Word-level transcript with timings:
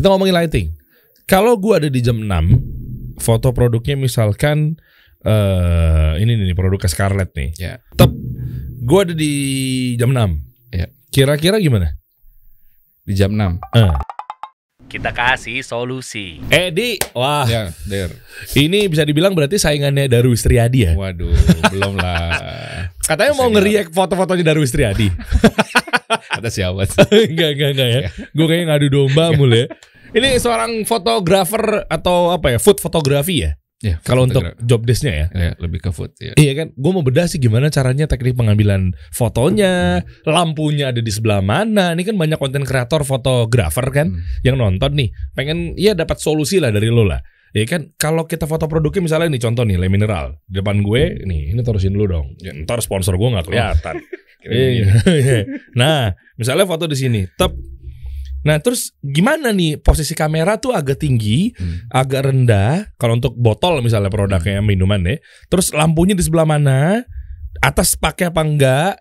kita 0.00 0.08
ngomongin 0.08 0.32
lighting. 0.32 0.72
Kalau 1.28 1.60
gua 1.60 1.76
ada 1.76 1.92
di 1.92 2.00
jam 2.00 2.16
6, 2.24 3.20
foto 3.20 3.52
produknya 3.52 4.00
misalkan 4.00 4.80
eh 5.20 6.16
ini 6.16 6.40
nih 6.40 6.56
produknya 6.56 6.88
Scarlett 6.88 7.36
nih. 7.36 7.52
Ya. 7.60 7.84
Tep. 8.00 8.08
Gua 8.80 9.04
ada 9.04 9.12
di 9.12 9.32
jam 10.00 10.16
6. 10.16 10.40
Ya. 10.72 10.88
Kira-kira 11.12 11.60
gimana? 11.60 11.92
Di 13.04 13.12
jam 13.12 13.36
6. 13.36 13.60
Eh. 13.76 13.92
Kita 14.90 15.12
kasih 15.14 15.62
solusi. 15.62 16.42
Edi, 16.50 16.98
wah, 17.14 17.46
Ya, 17.46 17.70
der. 17.86 18.10
ini 18.58 18.90
bisa 18.90 19.06
dibilang 19.06 19.38
berarti 19.38 19.54
saingannya 19.54 20.10
Darwis 20.10 20.42
Triadi 20.42 20.82
ya. 20.82 20.98
Waduh, 20.98 21.30
belum 21.70 21.94
lah. 21.94 22.34
Katanya 23.06 23.38
mau 23.38 23.46
Senior. 23.46 23.54
ngeriak 23.62 23.86
foto-fotonya 23.94 24.50
Darwis 24.50 24.74
Triadi. 24.74 25.06
Kata 26.34 26.50
siapa? 26.50 26.90
enggak, 27.30 27.50
enggak, 27.54 27.70
enggak 27.78 27.88
ya. 27.94 28.00
Gue 28.34 28.46
kayaknya 28.50 28.66
ngadu 28.74 28.86
domba 28.90 29.30
mulu 29.30 29.62
ya. 29.62 29.66
Ini 30.10 30.36
seorang 30.36 30.82
fotografer 30.82 31.86
atau 31.86 32.34
apa 32.34 32.50
ya, 32.50 32.58
food 32.58 32.78
fotografi 32.78 33.46
ya. 33.46 33.52
Ya, 33.80 33.96
Kalau 34.04 34.28
untuk 34.28 34.44
job 34.60 34.84
desk-nya 34.84 35.12
ya. 35.14 35.26
ya, 35.32 35.52
lebih 35.56 35.80
ke 35.80 35.88
food 35.88 36.12
ya. 36.20 36.36
Iya 36.36 36.52
kan, 36.52 36.76
gue 36.76 36.90
mau 36.92 37.00
bedah 37.00 37.24
sih 37.24 37.40
gimana 37.40 37.72
caranya 37.72 38.04
teknik 38.04 38.36
pengambilan 38.36 38.92
fotonya, 39.08 40.04
lampunya 40.28 40.92
ada 40.92 41.00
di 41.00 41.08
sebelah 41.08 41.40
mana. 41.40 41.96
Ini 41.96 42.04
kan 42.04 42.20
banyak 42.20 42.36
konten 42.36 42.68
kreator 42.68 43.08
fotografer 43.08 43.86
kan 43.88 44.12
Hmm. 44.12 44.20
yang 44.44 44.60
nonton 44.60 44.92
nih, 44.92 45.08
pengen 45.32 45.72
ya 45.74 45.96
dapat 45.96 46.20
solusi 46.20 46.60
lah 46.60 46.68
dari 46.68 46.92
lo 46.92 47.08
lah. 47.08 47.24
Ya 47.50 47.64
kan, 47.64 47.88
kalau 47.96 48.28
kita 48.28 48.44
foto 48.44 48.68
produknya 48.68 49.00
misalnya 49.00 49.32
nih 49.32 49.42
contoh 49.42 49.64
nih, 49.64 49.74
Le 49.74 49.88
Mineral 49.88 50.36
di 50.44 50.60
depan 50.60 50.84
gue, 50.84 51.24
nih 51.24 51.50
ini 51.50 51.60
terusin 51.64 51.90
dulu 51.90 52.06
dong. 52.10 52.26
Ya, 52.36 52.52
ntar 52.52 52.84
sponsor 52.84 53.16
gue 53.16 53.28
nggak 53.30 53.48
kelihatan. 53.48 53.96
Kira 54.44 54.52
Iya. 54.52 54.68
gini. 54.76 54.90
nah, 55.80 56.12
misalnya 56.36 56.68
foto 56.68 56.84
di 56.84 56.94
sini, 56.94 57.24
tep. 57.32 57.56
Nah, 58.40 58.56
terus 58.58 58.96
gimana 59.04 59.52
nih 59.52 59.76
posisi 59.76 60.16
kamera 60.16 60.56
tuh 60.56 60.72
agak 60.72 61.00
tinggi, 61.04 61.52
Hmm. 61.52 61.92
agak 61.92 62.32
rendah 62.32 62.88
kalau 62.96 63.20
untuk 63.20 63.36
botol 63.36 63.84
misalnya 63.84 64.08
produknya 64.08 64.64
minuman 64.64 65.04
ya. 65.04 65.16
Terus 65.52 65.76
lampunya 65.76 66.16
di 66.16 66.24
sebelah 66.24 66.48
mana? 66.48 67.04
Atas 67.60 68.00
pakai 68.00 68.32
apa 68.32 68.40
enggak? 68.40 68.94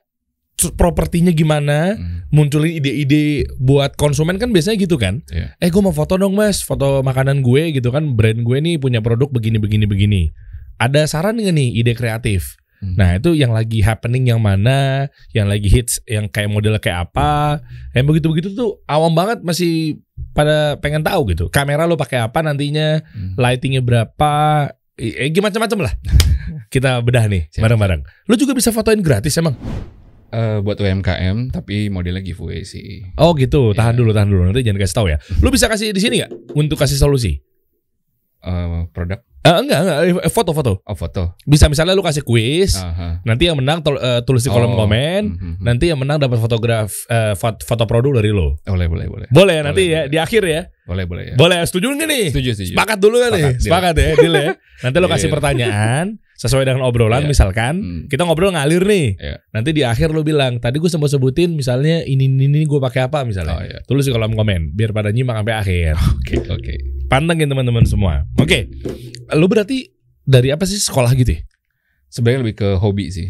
Propertinya 0.75 1.31
gimana? 1.31 1.95
Hmm. 1.95 2.27
Munculin 2.35 2.83
ide-ide 2.83 3.47
buat 3.63 3.95
konsumen 3.95 4.35
kan 4.35 4.51
biasanya 4.51 4.75
gitu 4.75 4.99
kan? 4.99 5.23
Iya. 5.31 5.55
Eh 5.55 5.71
gue 5.71 5.79
mau 5.79 5.95
foto 5.95 6.19
dong 6.19 6.35
mas, 6.35 6.59
foto 6.59 6.99
makanan 6.99 7.39
gue 7.39 7.71
gitu 7.79 7.95
kan, 7.95 8.03
brand 8.11 8.43
gue 8.43 8.57
nih 8.59 8.75
punya 8.75 8.99
produk 8.99 9.31
begini 9.31 9.55
begini 9.55 9.87
begini. 9.87 10.21
Ada 10.75 11.07
saran 11.07 11.39
nggak 11.39 11.55
nih 11.55 11.69
ide 11.79 11.95
kreatif? 11.95 12.59
Hmm. 12.79 12.95
Nah 12.95 13.19
itu 13.19 13.35
yang 13.35 13.51
lagi 13.51 13.83
happening 13.83 14.27
yang 14.27 14.39
mana, 14.39 15.07
yang 15.35 15.51
lagi 15.51 15.67
hits, 15.67 15.99
yang 16.07 16.31
kayak 16.31 16.47
model 16.47 16.79
kayak 16.79 17.11
apa, 17.11 17.59
yang 17.91 18.07
begitu-begitu 18.07 18.55
tuh 18.55 18.79
awam 18.87 19.11
banget 19.11 19.43
masih 19.43 19.99
pada 20.31 20.79
pengen 20.79 21.03
tahu 21.03 21.27
gitu. 21.29 21.51
Kamera 21.51 21.83
lo 21.83 21.99
pakai 21.99 22.23
apa 22.23 22.39
nantinya, 22.39 23.03
Hmm. 23.03 23.35
lightingnya 23.35 23.83
berapa, 23.83 24.31
eh 24.95 25.27
gimana 25.29 25.59
macam 25.59 25.83
lah. 25.83 25.91
Kita 26.73 27.03
bedah 27.03 27.27
nih 27.27 27.51
bareng-bareng. 27.51 28.01
Lo 28.25 28.35
juga 28.35 28.55
bisa 28.55 28.71
fotoin 28.71 29.03
gratis 29.03 29.35
emang? 29.35 29.59
Eh, 30.29 30.61
buat 30.61 30.77
UMKM 30.77 31.49
tapi 31.49 31.89
modelnya 31.89 32.21
giveaway 32.21 32.61
sih. 32.61 33.01
Oh 33.17 33.33
gitu, 33.33 33.73
tahan 33.73 33.97
Iya. 33.97 33.99
dulu, 33.99 34.11
tahan 34.13 34.29
dulu. 34.29 34.41
Nanti 34.45 34.61
jangan 34.61 34.79
kasih 34.79 34.95
tahu 34.95 35.07
ya. 35.09 35.17
Lo 35.41 35.49
bisa 35.49 35.65
kasih 35.65 35.89
di 35.89 35.97
sini 35.97 36.21
nggak 36.21 36.53
untuk 36.53 36.77
kasih 36.77 36.95
solusi? 36.95 37.41
Eh, 38.39 38.79
produk 38.93 39.19
Eh, 39.39 39.55
enggak, 39.55 39.79
enggak, 39.79 39.97
eh, 40.19 40.29
foto-foto. 40.29 40.83
oh 40.83 40.93
foto. 40.93 41.39
Bisa 41.43 41.65
misalnya 41.65 41.95
lu 41.95 42.03
kasih 42.03 42.21
kuis, 42.21 42.75
Aha. 42.75 43.23
nanti 43.23 43.47
yang 43.47 43.55
menang 43.55 43.79
tul- 43.79 43.95
eh, 43.95 44.19
tulis 44.21 44.43
di 44.43 44.51
kolom 44.51 44.75
Oh, 44.75 44.83
komen, 44.83 45.21
mhm. 45.31 45.53
nanti 45.59 45.87
yang 45.87 45.95
menang 45.95 46.19
dapat 46.19 46.37
fotograf 46.37 46.91
eh, 47.07 47.33
foto, 47.33 47.63
foto 47.63 47.83
produk 47.83 48.19
dari 48.19 48.29
lo. 48.29 48.59
boleh 48.61 48.85
boleh 48.85 49.07
boleh. 49.07 49.27
Boleh 49.31 49.57
nanti 49.63 49.87
Boleh, 49.87 49.95
ya 49.95 50.01
boleh. 50.01 50.11
di 50.11 50.17
akhir 50.19 50.41
ya. 50.43 50.61
Boleh 50.83 51.05
boleh 51.05 51.23
ya. 51.23 51.35
Boleh, 51.35 51.63
setuju 51.63 51.87
nggak 51.87 52.09
nih? 52.09 52.25
Setuju 52.33 52.49
setuju. 52.51 52.71
Sepakat 52.73 52.97
dulu 52.99 53.15
kan 53.17 53.29
nih? 53.31 53.43
Sepakat, 53.57 53.93
ya, 53.95 54.09
deal 54.17 54.35
ya. 54.35 54.51
Nanti 54.81 54.97
lo 54.97 55.07
kasih 55.07 55.23
Deal. 55.23 55.35
pertanyaan 55.37 56.05
sesuai 56.35 56.63
dengan 56.63 56.83
obrolan 56.83 57.23
Iya. 57.23 57.29
misalkan 57.29 57.73
Hmm. 57.77 58.01
kita 58.07 58.23
ngobrol 58.23 58.51
ngalir 58.51 58.83
nih. 58.83 59.07
Iya. 59.15 59.35
Nanti 59.51 59.69
di 59.71 59.83
akhir 59.83 60.09
lo 60.09 60.19
bilang, 60.21 60.57
tadi 60.57 60.79
gue 60.79 60.87
sempat 60.87 61.07
sebutin 61.09 61.53
misalnya 61.53 62.03
ini 62.03 62.25
ini, 62.25 62.43
ini 62.45 62.63
gue 62.63 62.79
pakai 62.79 63.07
apa 63.07 63.23
misalnya. 63.23 63.55
Oh 63.55 63.63
iya. 63.63 63.79
Tulis 63.85 64.03
di 64.03 64.11
kolom 64.11 64.33
komen 64.33 64.73
biar 64.73 64.91
pada 64.91 65.11
nyimak 65.11 65.35
sampai 65.37 65.55
akhir. 65.55 65.93
Oke 66.19 66.35
oke. 66.43 66.75
Pantengin 67.09 67.49
teman-teman 67.49 67.83
semua. 67.89 68.23
Oke. 68.37 68.69
Lu 69.33 69.49
berarti 69.49 69.89
dari 70.21 70.53
apa 70.53 70.63
sih 70.69 70.77
sekolah 70.77 71.11
gitu 71.17 71.35
ya? 71.35 71.41
Sebenarnya 72.09 72.39
lebih 72.45 72.55
ke 72.61 72.69
hobi 72.77 73.09
sih. 73.09 73.29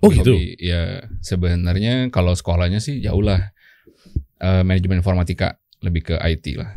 Oh 0.00 0.08
gitu. 0.08 0.32
hobi. 0.32 0.56
Ya 0.56 1.04
sebenarnya 1.20 2.08
kalau 2.08 2.32
sekolahnya 2.32 2.80
sih 2.80 3.04
jauh 3.04 3.20
lah. 3.20 3.52
Eh, 4.40 4.64
manajemen 4.64 5.04
informatika 5.04 5.60
lebih 5.84 6.12
ke 6.12 6.14
IT 6.16 6.56
lah. 6.56 6.72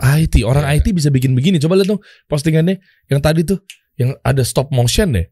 IT, 0.00 0.46
orang 0.46 0.64
Iya. 0.64 0.78
IT 0.78 0.94
bisa 0.94 1.10
bikin 1.10 1.34
begini. 1.34 1.58
Coba 1.58 1.74
lihat 1.74 1.90
dong 1.90 2.00
postingannya 2.30 2.78
yang 3.10 3.18
tadi 3.18 3.42
tuh 3.42 3.58
yang 3.98 4.14
ada 4.22 4.46
stop 4.46 4.70
motion 4.70 5.12
deh. 5.12 5.26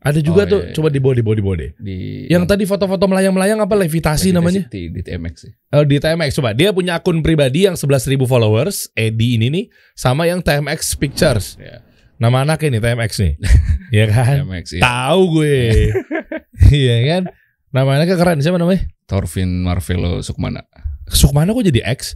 Ada 0.00 0.24
juga 0.24 0.48
Oh, 0.48 0.48
tuh, 0.48 0.60
iya, 0.64 0.68
iya. 0.72 0.74
coba 0.80 0.88
di 0.88 0.96
bawah 0.96 1.14
di 1.14 1.22
bawah 1.44 1.56
di 1.60 1.96
Yang 2.32 2.44
tadi 2.48 2.64
foto-foto 2.64 3.04
melayang-melayang 3.04 3.60
apa 3.60 3.76
levitasi 3.76 4.32
namanya? 4.32 4.64
Di, 4.72 4.88
di 4.88 5.00
TMX 5.04 5.34
sih. 5.44 5.52
Oh, 5.76 5.84
di 5.84 6.00
TMX 6.00 6.40
coba. 6.40 6.56
Dia 6.56 6.72
punya 6.72 6.96
akun 6.96 7.20
pribadi 7.20 7.68
yang 7.68 7.76
11.000 7.76 8.16
followers, 8.24 8.88
Edi 8.96 9.36
ini 9.36 9.52
nih, 9.52 9.64
sama 9.92 10.24
yang 10.24 10.40
TMX 10.40 10.96
Pictures. 10.96 11.60
Ya. 11.60 11.84
Nama 12.16 12.48
anaknya 12.48 12.80
nih 12.80 12.82
TMX 12.84 13.10
nih. 13.24 13.32
Iya 13.92 14.04
kan? 14.08 14.34
TMX 14.44 14.64
ya. 14.76 14.80
Tahu 14.84 15.20
gue. 15.36 15.56
Iya 16.70 16.96
kan? 17.08 17.22
Nama 17.72 17.90
anaknya 18.00 18.16
keren 18.20 18.38
siapa 18.44 18.60
namanya? 18.60 18.84
Torvin 19.08 19.64
Marvelo 19.64 20.20
Sukmana. 20.20 20.60
Sukmana 21.08 21.56
kok 21.56 21.64
jadi 21.64 21.80
X? 21.96 22.14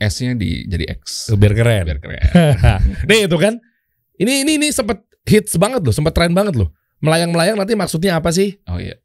S-nya 0.00 0.34
di 0.34 0.66
jadi 0.66 0.90
X. 0.98 1.30
Biar 1.38 1.54
keren. 1.54 1.86
Biar 1.86 2.00
keren. 2.02 2.22
nih 3.08 3.30
itu 3.30 3.36
kan. 3.38 3.56
Ini 4.18 4.42
ini 4.44 4.58
ini 4.60 4.68
sempet 4.74 5.00
hits 5.24 5.54
banget 5.56 5.80
loh, 5.80 5.94
sempet 5.94 6.12
tren 6.12 6.34
banget 6.34 6.58
loh. 6.58 6.68
Melayang-melayang 7.00 7.56
nanti 7.56 7.72
maksudnya 7.76 8.20
apa 8.20 8.28
sih? 8.32 8.60
Oh 8.68 8.76
iya. 8.76 8.96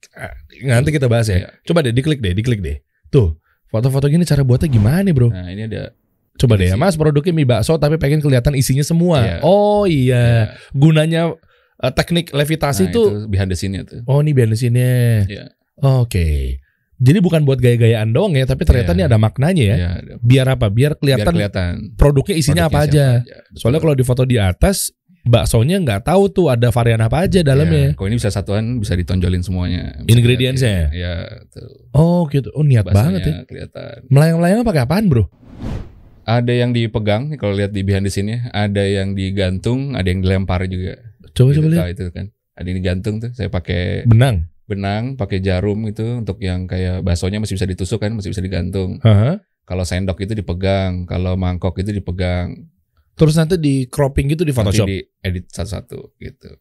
Nanti 0.67 0.91
kita 0.91 1.07
bahas 1.07 1.31
ya. 1.31 1.47
Iya. 1.47 1.49
Coba 1.63 1.79
deh 1.83 1.95
diklik 1.95 2.19
deh, 2.19 2.35
diklik 2.35 2.59
deh. 2.59 2.83
Tuh, 3.07 3.39
foto-foto 3.71 4.11
gini 4.11 4.27
cara 4.27 4.43
buatnya 4.43 4.67
gimana 4.67 5.07
bro? 5.15 5.31
Nah, 5.31 5.47
ini 5.47 5.67
ada 5.71 5.95
Coba 6.35 6.59
deh 6.59 6.67
ya. 6.67 6.75
Mas 6.75 6.99
produknya 6.99 7.31
mie 7.31 7.47
bakso 7.47 7.79
tapi 7.79 7.95
pengen 7.95 8.19
kelihatan 8.19 8.59
isinya 8.59 8.83
semua. 8.83 9.23
Iya. 9.23 9.37
Oh 9.39 9.87
iya, 9.87 10.19
ya, 10.19 10.43
gunanya 10.75 11.31
eh, 11.79 11.91
teknik 11.95 12.35
levitasi 12.35 12.91
nah, 12.91 12.91
tuh. 12.91 13.07
itu 13.07 13.31
behind 13.31 13.49
the 13.51 13.57
scene-nya 13.57 13.87
tuh. 13.87 14.03
Oh 14.03 14.19
ini 14.19 14.35
benesinnya. 14.35 15.23
Iya. 15.31 15.55
Oke. 15.79 16.59
Jadi 16.95 17.19
bukan 17.19 17.43
buat 17.43 17.59
gaya-gayaan 17.59 18.15
doang 18.15 18.39
ya, 18.39 18.47
tapi 18.47 18.63
ternyata 18.63 18.95
Iya. 18.95 18.99
ini 18.99 19.03
ada 19.03 19.17
maknanya 19.19 19.63
ya. 19.63 19.75
Iya, 19.75 19.89
ada- 19.99 20.15
Biar 20.23 20.47
apa? 20.47 20.67
Biar 20.71 20.95
biar 20.95 20.99
kelihatan 20.99 21.33
kelihatan 21.35 21.71
produknya 21.99 22.35
isinya 22.35 22.63
apa 22.71 22.83
produknya 22.87 22.91
aja. 22.91 23.07
siapa 23.23 23.55
Soalnya 23.59 23.79
kalau 23.83 23.95
di 23.95 24.03
foto 24.07 24.23
di 24.23 24.35
atas 24.39 24.91
baksonya 25.25 25.81
nggak 25.81 26.05
tahu 26.05 26.29
tuh 26.29 26.53
ada 26.53 26.69
varian 26.69 27.01
apa 27.01 27.25
aja 27.25 27.41
dalamnya. 27.41 27.97
Kalau 27.97 28.07
ini 28.07 28.17
bisa 28.17 28.29
satuan 28.29 28.77
bisa 28.77 28.93
ditonjolin 28.93 29.41
semuanya. 29.41 29.97
Ingredients-nya? 30.05 30.93
kelihatan. 30.93 30.95
Iya, 30.95 31.13
tuh. 31.49 31.69
Oh 31.91 32.29
gitu. 32.29 32.53
Oh 32.53 32.61
niat 32.61 32.85
banget 32.85 33.25
ya. 33.25 33.35
Kelihatan. 33.43 34.05
Melayang-melayang 34.07 34.61
pakai 34.61 34.85
apaan 34.85 35.09
bro? 35.09 35.25
Ada 36.25 36.53
yang 36.57 36.73
dipegang 36.73 37.29
nih 37.29 37.37
kalau 37.37 37.53
lihat 37.53 37.69
di 37.69 37.85
behind 37.85 38.05
the 38.05 38.09
scene-nya, 38.09 38.49
ada 38.49 38.81
yang 38.81 39.13
digantung, 39.13 39.93
ada 39.93 40.09
yang 40.09 40.25
dilempar 40.25 40.65
juga. 40.65 40.97
Coba 41.37 41.53
Gitu, 41.53 41.61
coba 41.61 41.69
lihat. 41.69 41.93
itu 41.93 42.05
kan. 42.09 42.25
Ada 42.57 42.65
yang 42.71 42.77
digantung 42.81 43.15
tuh. 43.21 43.29
Saya 43.37 43.49
pakai 43.53 44.09
Benang. 44.09 44.49
benang, 44.65 45.13
pakai 45.13 45.37
jarum 45.37 45.85
itu 45.85 46.01
untuk 46.25 46.41
yang 46.41 46.65
kayak 46.65 47.05
baksonya 47.05 47.37
masih 47.37 47.53
bisa 47.53 47.69
ditusuk 47.69 48.01
kan, 48.01 48.17
masih 48.17 48.33
bisa 48.33 48.41
digantung. 48.41 48.97
Haha. 49.05 49.37
Kalau 49.65 49.85
sendok 49.85 50.17
itu 50.21 50.33
dipegang, 50.33 51.05
kalau 51.05 51.37
mangkok 51.37 51.77
itu 51.77 51.93
dipegang. 51.93 52.69
Terus 53.15 53.33
nanti 53.39 53.55
di 53.55 53.87
cropping 53.87 54.35
gitu 54.35 54.43
di 54.43 54.51
Photoshop. 54.51 54.85
Nanti 54.87 54.99
diedit 55.01 55.45
satu-satu 55.49 56.19
gitu. 56.19 56.51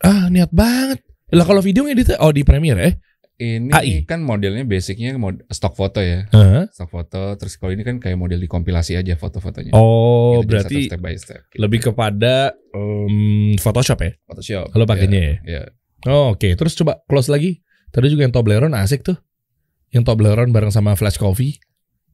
Ah 0.00 0.30
niat 0.30 0.54
banget. 0.54 1.02
Lah 1.34 1.42
kalau 1.42 1.58
video 1.58 1.82
ngeditnya 1.82 2.22
oh 2.22 2.30
di 2.30 2.46
Premiere 2.46 2.80
eh? 2.86 2.94
Ini 3.36 3.68
AI. 3.68 4.08
kan 4.08 4.24
modelnya 4.24 4.64
basicnya 4.64 5.12
mod 5.20 5.44
stock 5.52 5.76
foto 5.76 6.00
ya, 6.00 6.24
Hah? 6.32 6.72
stock 6.72 6.88
foto. 6.88 7.36
Terus 7.36 7.60
kalau 7.60 7.76
ini 7.76 7.84
kan 7.84 8.00
kayak 8.00 8.16
model 8.16 8.40
dikompilasi 8.40 8.96
aja 8.96 9.12
foto-fotonya. 9.12 9.76
Oh 9.76 10.40
Gitu, 10.40 10.48
berarti 10.48 10.76
satu 10.80 10.88
step 10.88 11.00
by 11.04 11.14
step. 11.20 11.40
gitu. 11.52 11.60
lebih 11.60 11.80
kepada 11.84 12.56
em, 12.72 13.52
Photoshop 13.60 13.98
ya? 14.00 14.10
Photoshop. 14.24 14.72
Kalau 14.72 14.88
pakainya 14.88 15.20
ya. 15.20 15.34
ya. 15.44 15.62
Oh, 16.08 16.32
Oke, 16.32 16.56
terus 16.56 16.72
coba 16.80 17.04
close 17.04 17.28
lagi. 17.28 17.60
Tadi 17.92 18.08
juga 18.08 18.24
yang 18.24 18.32
Toblerone 18.32 18.72
asik 18.80 19.04
tuh. 19.04 19.20
Yang 19.92 20.08
Toblerone 20.08 20.48
bareng 20.48 20.72
sama 20.72 20.96
Flash 20.96 21.20
Coffee. 21.20 21.60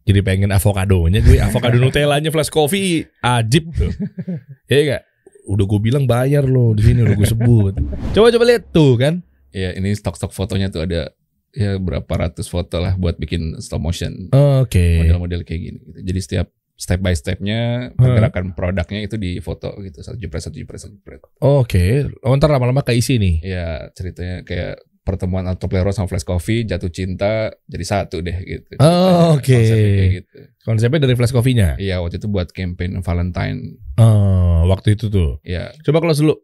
Jadi 0.02 0.20
pengen 0.26 0.50
avokadonya 0.50 1.22
gue, 1.22 1.38
avocado 1.38 1.78
Nutellanya 1.78 2.34
Flash 2.34 2.50
Coffee 2.50 3.06
ajib 3.22 3.70
tuh. 3.70 3.92
ya 4.70 4.78
enggak? 4.82 5.02
Udah 5.46 5.64
gue 5.66 5.80
bilang 5.82 6.04
bayar 6.06 6.42
loh 6.46 6.74
di 6.74 6.82
sini 6.82 7.06
udah 7.06 7.14
gue 7.14 7.28
sebut. 7.28 7.74
Coba 8.14 8.34
coba 8.34 8.44
lihat 8.46 8.74
tuh 8.74 8.98
kan. 8.98 9.22
Ya, 9.52 9.76
ini 9.76 9.92
stok-stok 9.94 10.34
fotonya 10.34 10.72
tuh 10.72 10.88
ada 10.88 11.12
ya 11.52 11.76
berapa 11.76 12.08
ratus 12.08 12.48
foto 12.48 12.80
lah 12.80 12.96
buat 12.96 13.20
bikin 13.20 13.60
stop 13.60 13.84
motion 13.84 14.32
Oke. 14.32 15.04
model-model 15.04 15.44
kayak 15.44 15.60
gini. 15.60 15.78
Gitu. 15.84 15.98
Jadi 16.02 16.20
setiap 16.24 16.46
step 16.72 16.98
by 16.98 17.14
stepnya 17.14 17.92
pergerakan 17.94 18.56
produknya 18.56 19.06
itu 19.06 19.14
di 19.20 19.38
foto 19.38 19.76
gitu 19.84 20.02
satu 20.02 20.18
jepret 20.18 20.42
satu 20.42 20.56
jepret 20.58 20.80
satu 20.82 20.94
jepret. 20.98 21.20
Oke. 21.38 22.10
Oh, 22.24 22.34
ntar 22.34 22.50
lama-lama 22.50 22.82
keisi 22.82 23.20
nih. 23.22 23.44
Ya 23.44 23.92
ceritanya 23.94 24.42
kayak 24.42 24.82
pertemuan 25.02 25.42
Toblerone 25.58 25.90
sama 25.90 26.06
Flash 26.06 26.22
Coffee 26.22 26.62
jatuh 26.62 26.86
cinta 26.88 27.50
jadi 27.66 27.84
satu 27.84 28.22
deh 28.22 28.38
gitu. 28.46 28.78
Oh, 28.78 29.34
oke. 29.34 29.50
Konsepnya 29.50 29.90
kayak 29.98 30.12
gitu. 30.22 30.36
Konsepnya 30.62 30.98
dari 31.02 31.14
Flash 31.18 31.34
Coffee-nya. 31.34 31.74
Iya 31.76 31.98
waktu 31.98 32.22
itu 32.22 32.30
buat 32.30 32.54
campaign 32.54 33.02
Valentine. 33.02 33.82
Oh, 33.98 34.62
waktu 34.70 34.94
itu 34.94 35.10
tuh. 35.10 35.42
Iya, 35.42 35.74
Coba 35.82 35.98
close 35.98 36.22
dulu. 36.22 36.38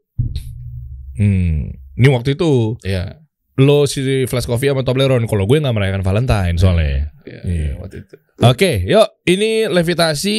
Hmm, 1.19 1.75
ini 1.99 2.09
waktu 2.11 2.35
itu 2.39 2.79
iya. 2.87 3.23
lo 3.59 3.87
si 3.87 4.03
Flash 4.27 4.47
Coffee 4.47 4.71
sama 4.71 4.83
Toblerone. 4.83 5.27
Kalau 5.31 5.47
gue 5.47 5.59
nggak 5.59 5.75
merayakan 5.75 6.03
Valentine 6.03 6.59
soalnya. 6.59 7.15
Iya, 7.23 7.41
Iya. 7.47 7.73
waktu 7.79 7.97
itu. 8.07 8.15
Oke, 8.43 8.73
yuk. 8.87 9.07
Ini 9.23 9.71
levitasi. 9.71 10.39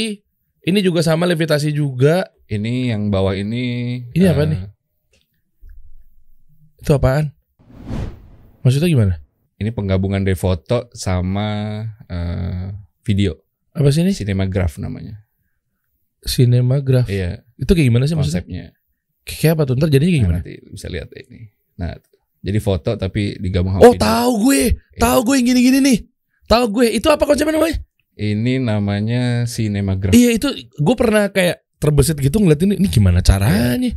Ini 0.59 0.79
juga 0.83 0.99
sama 0.99 1.23
levitasi 1.23 1.71
juga. 1.71 2.27
Ini 2.51 2.91
yang 2.91 3.07
bawah 3.07 3.31
ini. 3.31 4.03
Ini 4.11 4.25
apa 4.27 4.43
eh, 4.43 4.47
nih? 4.51 4.59
Itu 6.79 6.91
apaan? 6.95 7.31
Maksudnya 8.69 8.85
gimana? 8.87 9.13
Ini 9.57 9.73
penggabungan 9.73 10.21
dari 10.21 10.37
foto 10.37 10.93
sama 10.93 11.81
eh, 12.05 12.69
video. 13.01 13.33
Apa 13.73 13.89
sih 13.89 14.05
ini? 14.05 14.13
Cinemagraph 14.13 14.77
namanya. 14.77 15.25
Cinemagraph. 16.21 17.07
Iya, 17.07 17.41
Itu 17.55 17.73
kayak 17.73 17.87
gimana 17.89 18.05
sih 18.05 18.13
maksudnya? 18.13 18.43
konsepnya. 18.45 18.65
Kayak 19.25 19.51
apa 19.57 19.63
tuh? 19.65 19.73
Ntar 19.75 19.89
jadinya 19.89 20.11
kayak 20.11 20.21
Nah, 20.21 20.27
gimana? 20.29 20.39
nanti 20.45 20.53
bisa 20.69 20.87
lihat 20.87 21.09
ini. 21.15 21.39
Nah, 21.75 21.91
jadi 22.39 22.59
foto 22.59 22.95
tapi 22.95 23.35
digabung 23.35 23.73
sama 23.73 23.81
Oh, 23.83 23.93
video. 23.95 24.03
tahu 24.03 24.31
gue. 24.45 24.61
Tahu 24.95 25.19
gue 25.25 25.35
yang 25.41 25.47
gini-gini 25.49 25.79
nih. 25.81 25.97
Tahu 26.45 26.65
gue. 26.71 26.87
Itu 26.93 27.07
apa 27.09 27.23
konsepnya 27.23 27.57
namanya? 27.57 27.77
Ini 28.13 28.53
namanya 28.59 29.23
Cinemagraph. 29.43 30.13
Iya, 30.13 30.29
itu 30.35 30.47
gue 30.75 30.95
pernah 30.95 31.31
kayak 31.31 31.63
terbesit 31.79 32.19
gitu 32.19 32.37
ngeliat 32.37 32.59
ini. 32.61 32.75
Ini 32.77 32.87
gimana 32.87 33.19
caranya? 33.19 33.89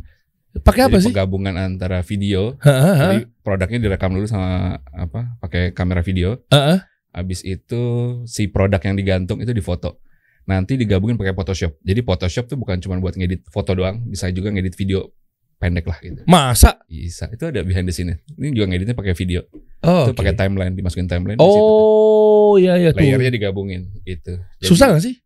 Pakai 0.61 0.85
apa 0.85 1.01
Jadi 1.01 1.09
sih? 1.09 1.09
penggabungan 1.09 1.55
antara 1.57 2.05
video. 2.05 2.53
Heeh, 2.61 2.77
heeh, 2.77 2.97
Jadi 3.01 3.19
produknya 3.41 3.79
direkam 3.89 4.13
dulu 4.13 4.29
sama 4.29 4.77
apa? 4.93 5.33
Pakai 5.41 5.73
kamera 5.73 6.05
video. 6.05 6.37
heeh. 6.53 6.77
Habis 7.13 7.45
itu 7.45 7.81
si 8.25 8.49
produk 8.49 8.81
yang 8.81 8.97
digantung 8.97 9.37
itu 9.41 9.53
difoto. 9.53 10.01
Nanti 10.49 10.75
digabungin 10.75 11.13
pakai 11.13 11.33
Photoshop. 11.37 11.77
Jadi 11.85 12.01
Photoshop 12.01 12.49
tuh 12.49 12.57
bukan 12.57 12.81
cuma 12.81 12.97
buat 12.97 13.13
ngedit 13.13 13.45
foto 13.47 13.77
doang, 13.77 14.01
bisa 14.09 14.27
juga 14.33 14.49
ngedit 14.49 14.73
video 14.73 15.13
pendek 15.61 15.87
lah 15.87 15.97
gitu. 16.03 16.21
Masa? 16.27 16.81
Bisa. 16.89 17.31
Itu 17.31 17.47
ada 17.47 17.63
behind 17.63 17.87
the 17.87 17.95
scene. 17.95 18.19
Ini 18.35 18.51
juga 18.51 18.65
ngeditnya 18.67 18.97
pakai 18.97 19.15
video. 19.15 19.47
Oh, 19.79 20.09
itu 20.09 20.11
oke. 20.11 20.19
pakai 20.19 20.35
timeline, 20.35 20.75
dimasukin 20.75 21.07
timeline 21.07 21.39
di 21.39 21.45
situ 21.47 21.59
tuh. 21.63 21.79
Oh, 21.79 22.53
iya 22.59 22.75
iya 22.75 22.89
tuh. 22.91 22.99
Layernya 22.99 23.31
digabungin 23.31 23.87
gitu. 24.03 24.35
Jadi, 24.59 24.67
Susah 24.67 24.91
gak 24.91 25.03
sih? 25.07 25.22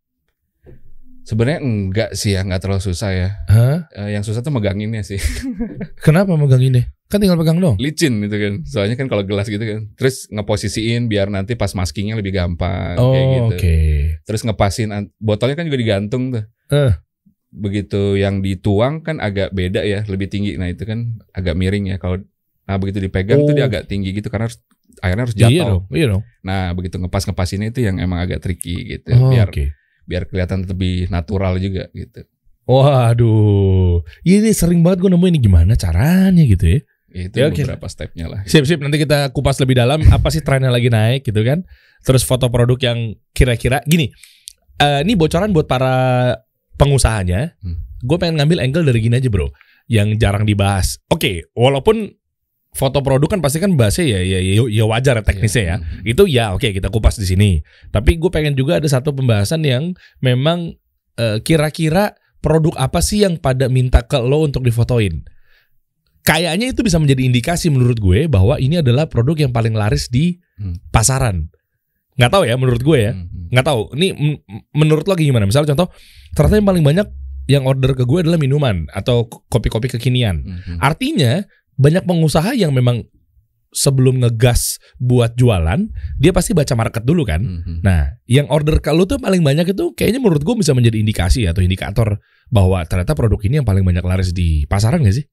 Sebenarnya 1.28 1.60
enggak 1.60 2.10
sih 2.16 2.32
ya, 2.32 2.48
enggak 2.48 2.64
terlalu 2.64 2.80
susah 2.80 3.12
ya. 3.12 3.30
Hah? 3.52 3.92
Eh, 3.92 4.16
yang 4.16 4.24
susah 4.24 4.40
tuh 4.40 4.56
meganginnya 4.56 5.04
sih. 5.04 5.20
Kenapa 6.08 6.40
megang 6.40 6.64
ini? 6.64 6.88
Kan 7.08 7.20
tinggal 7.20 7.36
pegang 7.36 7.60
dong. 7.60 7.76
Licin 7.80 8.24
gitu 8.24 8.36
kan. 8.36 8.54
Soalnya 8.64 8.96
kan 8.96 9.12
kalau 9.12 9.28
gelas 9.28 9.48
gitu 9.48 9.60
kan. 9.60 9.92
Terus 10.00 10.32
ngeposisiin 10.32 11.08
biar 11.08 11.28
nanti 11.28 11.60
pas 11.60 11.72
maskingnya 11.72 12.16
lebih 12.16 12.32
gampang 12.32 12.96
Oh, 12.96 13.12
kayak 13.12 13.28
gitu. 13.28 13.44
oke. 13.60 13.78
Terus 14.24 14.42
ngepasin 14.44 14.88
botolnya 15.20 15.60
kan 15.60 15.68
juga 15.68 15.80
digantung 15.80 16.32
tuh. 16.32 16.44
Eh. 16.72 16.96
Begitu 17.48 18.16
yang 18.16 18.40
dituang 18.40 19.04
kan 19.04 19.20
agak 19.20 19.52
beda 19.52 19.84
ya, 19.84 20.04
lebih 20.08 20.28
tinggi. 20.28 20.56
Nah, 20.56 20.68
itu 20.68 20.84
kan 20.84 21.16
agak 21.32 21.56
miring 21.56 21.92
ya 21.92 22.00
kalau 22.00 22.24
nah 22.68 22.76
begitu 22.76 23.00
dipegang 23.00 23.44
tuh 23.44 23.52
Oh. 23.52 23.56
dia 23.56 23.68
agak 23.68 23.88
tinggi 23.88 24.12
gitu 24.12 24.28
karena 24.28 24.52
harus 24.52 24.60
airnya 25.00 25.24
harus 25.24 25.36
jatuh. 25.36 25.52
Iya 25.52 25.64
dong, 25.64 25.84
iya 25.92 26.06
dong. 26.12 26.24
Nah, 26.44 26.76
begitu 26.76 27.00
ngepas-ngepasinnya 27.00 27.72
itu 27.72 27.84
yang 27.84 28.00
emang 28.00 28.20
agak 28.20 28.44
tricky 28.44 28.96
gitu. 28.96 29.12
Oh, 29.16 29.32
biar 29.32 29.48
oke. 29.48 29.72
Biar 30.07 30.25
kelihatan 30.25 30.63
lebih 30.63 31.12
natural 31.12 31.59
juga 31.59 31.92
gitu. 31.92 32.24
Waduh, 32.68 34.04
ini 34.24 34.51
sering 34.51 34.83
banget 34.83 35.04
gue 35.04 35.12
nemuin 35.12 35.33
ini 35.36 35.39
gimana 35.39 35.74
caranya 35.75 36.44
gitu 36.44 36.65
ya. 36.68 36.80
Itu 37.07 37.36
Ya, 37.39 37.48
beberapa 37.48 37.88
stepnya 37.88 38.27
lah. 38.27 38.44
Sip 38.44 38.68
sip 38.68 38.83
nanti 38.83 39.00
kita 39.00 39.31
kupas 39.31 39.56
lebih 39.63 39.80
dalam 39.80 40.04
apa 40.12 40.27
sih 40.27 40.44
trennya 40.44 40.68
lagi 40.68 40.92
naik 40.92 41.24
gitu 41.24 41.39
kan. 41.44 41.63
Terus 42.04 42.27
foto 42.27 42.48
produk 42.48 42.75
yang 42.80 43.00
kira-kira 43.31 43.83
gini. 43.83 44.12
eh, 44.77 45.01
ini 45.01 45.18
bocoran 45.18 45.50
buat 45.56 45.65
para 45.65 45.95
pengusahanya. 46.77 47.57
Hmm. 47.63 47.81
Gue 48.06 48.21
pengen 48.21 48.38
ngambil 48.38 48.62
angle 48.62 48.86
dari 48.86 49.00
gini 49.01 49.18
aja 49.18 49.25
bro, 49.25 49.50
yang 49.89 50.13
jarang 50.21 50.45
dibahas. 50.45 51.01
Oke, 51.09 51.50
walaupun 51.57 52.13
foto 52.78 53.02
produk 53.02 53.26
kan 53.26 53.42
pasti 53.42 53.58
kan 53.58 53.74
bahasnya 53.74 54.06
ya 54.06 54.20
ya 54.22 54.40
ya, 54.40 54.64
ya 54.70 54.84
wajar 54.86 55.18
ya 55.18 55.24
teknisnya 55.26 55.64
ya. 55.66 55.76
Hmm. 55.82 56.06
Itu 56.06 56.24
ya 56.30 56.54
oke 56.54 56.70
kita 56.70 56.94
kupas 56.94 57.18
di 57.18 57.26
sini. 57.26 57.50
Tapi 57.90 58.22
gue 58.22 58.30
pengen 58.30 58.54
juga 58.54 58.78
ada 58.78 58.86
satu 58.86 59.10
pembahasan 59.18 59.66
yang 59.66 59.98
memang 60.22 60.78
eh, 61.18 61.42
kira-kira 61.42 62.14
produk 62.38 62.78
apa 62.78 63.02
sih 63.02 63.26
yang 63.26 63.42
pada 63.42 63.66
minta 63.66 64.06
ke 64.06 64.22
lo 64.22 64.46
untuk 64.46 64.62
difotoin. 64.62 65.26
Kayaknya 66.22 66.76
itu 66.76 66.84
bisa 66.84 67.00
menjadi 67.00 67.24
indikasi 67.24 67.72
menurut 67.72 67.98
gue 67.98 68.28
bahwa 68.28 68.60
ini 68.60 68.84
adalah 68.84 69.08
produk 69.08 69.48
yang 69.48 69.52
paling 69.56 69.74
laris 69.74 70.12
di 70.12 70.38
Hmm. 70.58 70.74
pasaran. 70.90 71.54
Nggak 72.18 72.32
tahu 72.34 72.44
ya 72.50 72.58
menurut 72.58 72.82
gue 72.82 72.98
ya. 72.98 73.14
Hmm. 73.14 73.54
Nggak 73.54 73.66
tahu. 73.66 73.82
Ini 73.94 74.08
menurut 74.74 75.06
lo 75.06 75.14
gimana? 75.14 75.46
Misalnya 75.46 75.78
contoh, 75.78 75.94
ternyata 76.34 76.58
yang 76.58 76.66
paling 76.66 76.82
banyak 76.86 77.08
yang 77.48 77.64
order 77.64 77.96
ke 77.96 78.04
gue 78.04 78.26
adalah 78.26 78.42
minuman 78.42 78.90
atau 78.92 79.30
kopi-kopi 79.30 79.88
kekinian. 79.88 80.44
Hmm. 80.44 80.78
Artinya 80.82 81.46
banyak 81.78 82.04
pengusaha 82.04 82.58
yang 82.58 82.74
memang 82.74 83.06
sebelum 83.72 84.24
ngegas 84.24 84.82
buat 84.98 85.38
jualan, 85.38 85.86
dia 86.18 86.32
pasti 86.34 86.58
baca 86.58 86.74
market 86.74 87.04
dulu 87.06 87.28
kan. 87.28 87.42
Hmm. 87.44 87.80
Nah, 87.86 88.18
yang 88.26 88.50
order 88.50 88.82
ke 88.82 88.90
lu 88.90 89.06
tuh 89.06 89.22
paling 89.22 89.46
banyak 89.46 89.70
itu 89.76 89.94
kayaknya 89.94 90.18
menurut 90.18 90.42
gue 90.42 90.56
bisa 90.58 90.74
menjadi 90.74 90.98
indikasi 90.98 91.46
atau 91.46 91.62
indikator 91.62 92.18
bahwa 92.50 92.82
ternyata 92.88 93.14
produk 93.14 93.38
ini 93.46 93.62
yang 93.62 93.68
paling 93.68 93.84
banyak 93.86 94.02
laris 94.02 94.32
di 94.34 94.66
pasaran 94.66 95.04
gak 95.04 95.22
sih? 95.22 95.26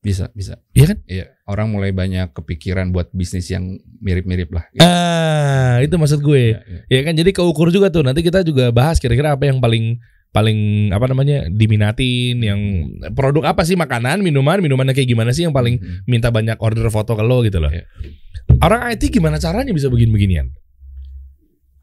Bisa, 0.00 0.32
bisa. 0.32 0.56
Iya 0.72 0.96
kan? 0.96 0.98
Iya, 1.04 1.24
orang 1.44 1.76
mulai 1.76 1.92
banyak 1.92 2.32
kepikiran 2.32 2.88
buat 2.88 3.12
bisnis 3.12 3.52
yang 3.52 3.76
mirip-mirip 4.00 4.48
lah. 4.48 4.64
gitu. 4.72 4.80
Ah, 4.80 5.76
itu 5.84 5.92
maksud 6.00 6.24
gue. 6.24 6.56
Iya, 6.56 6.60
iya. 6.64 6.80
Ya 6.88 7.00
kan 7.04 7.12
jadi 7.20 7.30
keukur 7.36 7.68
juga 7.68 7.92
tuh. 7.92 8.00
Nanti 8.00 8.24
kita 8.24 8.40
juga 8.40 8.72
bahas 8.72 8.96
kira-kira 8.96 9.36
apa 9.36 9.44
yang 9.44 9.60
paling 9.60 10.00
paling 10.30 10.58
apa 10.90 11.06
namanya 11.06 11.46
diminatin 11.46 12.38
yang 12.38 12.60
produk 13.12 13.50
apa 13.50 13.62
sih 13.62 13.74
makanan 13.74 14.22
minuman 14.22 14.58
minumannya 14.58 14.92
kayak 14.92 15.08
gimana 15.08 15.30
sih 15.30 15.42
yang 15.42 15.50
paling 15.50 15.76
Hmm. 15.76 16.06
minta 16.06 16.30
banyak 16.30 16.54
order 16.56 16.86
foto 16.88 17.12
ke 17.12 17.22
lo 17.22 17.42
gitu 17.42 17.58
loh 17.58 17.68
Iya. 17.68 17.82
orang 18.60 18.88
IT 18.88 19.10
gimana 19.10 19.36
caranya 19.36 19.70
bisa 19.70 19.86
begini 19.86 20.10
beginian 20.10 20.54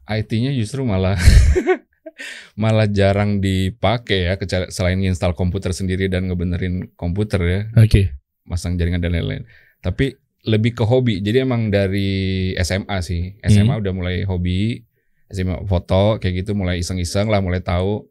IT-nya 0.06 0.56
justru 0.56 0.82
malah 0.82 1.20
malah 2.58 2.88
jarang 2.88 3.38
dipakai 3.38 4.26
ya 4.26 4.34
kecuali- 4.34 4.72
selain 4.72 4.98
install 5.00 5.32
komputer 5.32 5.70
sendiri 5.70 6.08
dan 6.08 6.26
ngebenerin 6.26 6.90
komputer 6.94 7.40
ya, 7.40 7.60
oke 7.76 8.16
masang 8.42 8.74
jaringan 8.74 8.98
dan 8.98 9.12
lain-lain. 9.12 9.44
Tapi 9.78 10.16
lebih 10.42 10.72
ke 10.72 10.82
hobi. 10.82 11.20
Jadi 11.20 11.44
emang 11.44 11.68
dari 11.68 12.50
SMA 12.56 12.98
sih. 12.98 13.36
SMA 13.44 13.76
Hmm. 13.76 13.82
udah 13.84 13.92
mulai 13.92 14.16
hobi, 14.24 14.80
SMA 15.28 15.60
foto 15.62 16.16
kayak 16.16 16.42
gitu 16.42 16.56
mulai 16.56 16.80
iseng-iseng 16.80 17.28
lah, 17.28 17.38
mulai 17.38 17.60
tahu. 17.60 18.08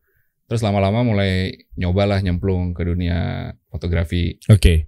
Terus 0.48 0.64
lama-lama 0.64 1.04
mulai 1.04 1.52
nyobalah 1.76 2.24
nyemplung 2.24 2.72
ke 2.72 2.84
dunia 2.84 3.52
fotografi. 3.68 4.40
oke 4.48 4.88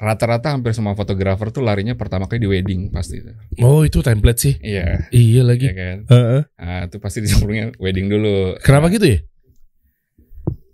Rata-rata 0.00 0.56
hampir 0.56 0.72
semua 0.72 0.96
fotografer 0.96 1.52
tuh 1.52 1.60
larinya 1.60 1.92
pertama 1.92 2.24
kali 2.24 2.40
di 2.40 2.48
wedding 2.48 2.88
pasti. 2.88 3.20
oh 3.60 3.84
itu 3.84 4.00
template 4.00 4.40
sih 4.40 4.54
Iya, 4.58 5.06
iya 5.12 5.42
lagi 5.44 5.68
iya 5.68 5.74
kan. 5.76 5.96
Heeh. 6.08 6.40
Nah, 6.56 6.80
itu 6.88 6.96
pasti 6.96 7.20
dicemplungnya 7.20 7.76
wedding 7.76 8.08
dulu. 8.08 8.56
kenapa 8.64 8.88
gitu 8.88 9.04
ya 9.06 9.20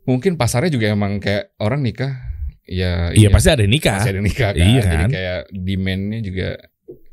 Mungkin 0.07 0.39
pasarnya 0.39 0.71
juga 0.71 0.87
emang 0.95 1.19
kayak 1.19 1.59
orang 1.59 1.83
nikah. 1.83 2.15
Ya, 2.67 3.11
iya 3.15 3.27
pasti 3.31 3.51
ada 3.51 3.63
nikah 3.67 3.99
Masih 4.03 4.15
ada 4.15 4.23
nikah 4.23 4.51
kan. 4.55 4.63
Iya 4.63 4.81
Jadi 4.83 4.97
kan? 5.03 5.11
kayak 5.11 5.41
demand-nya 5.55 6.21
juga 6.23 6.49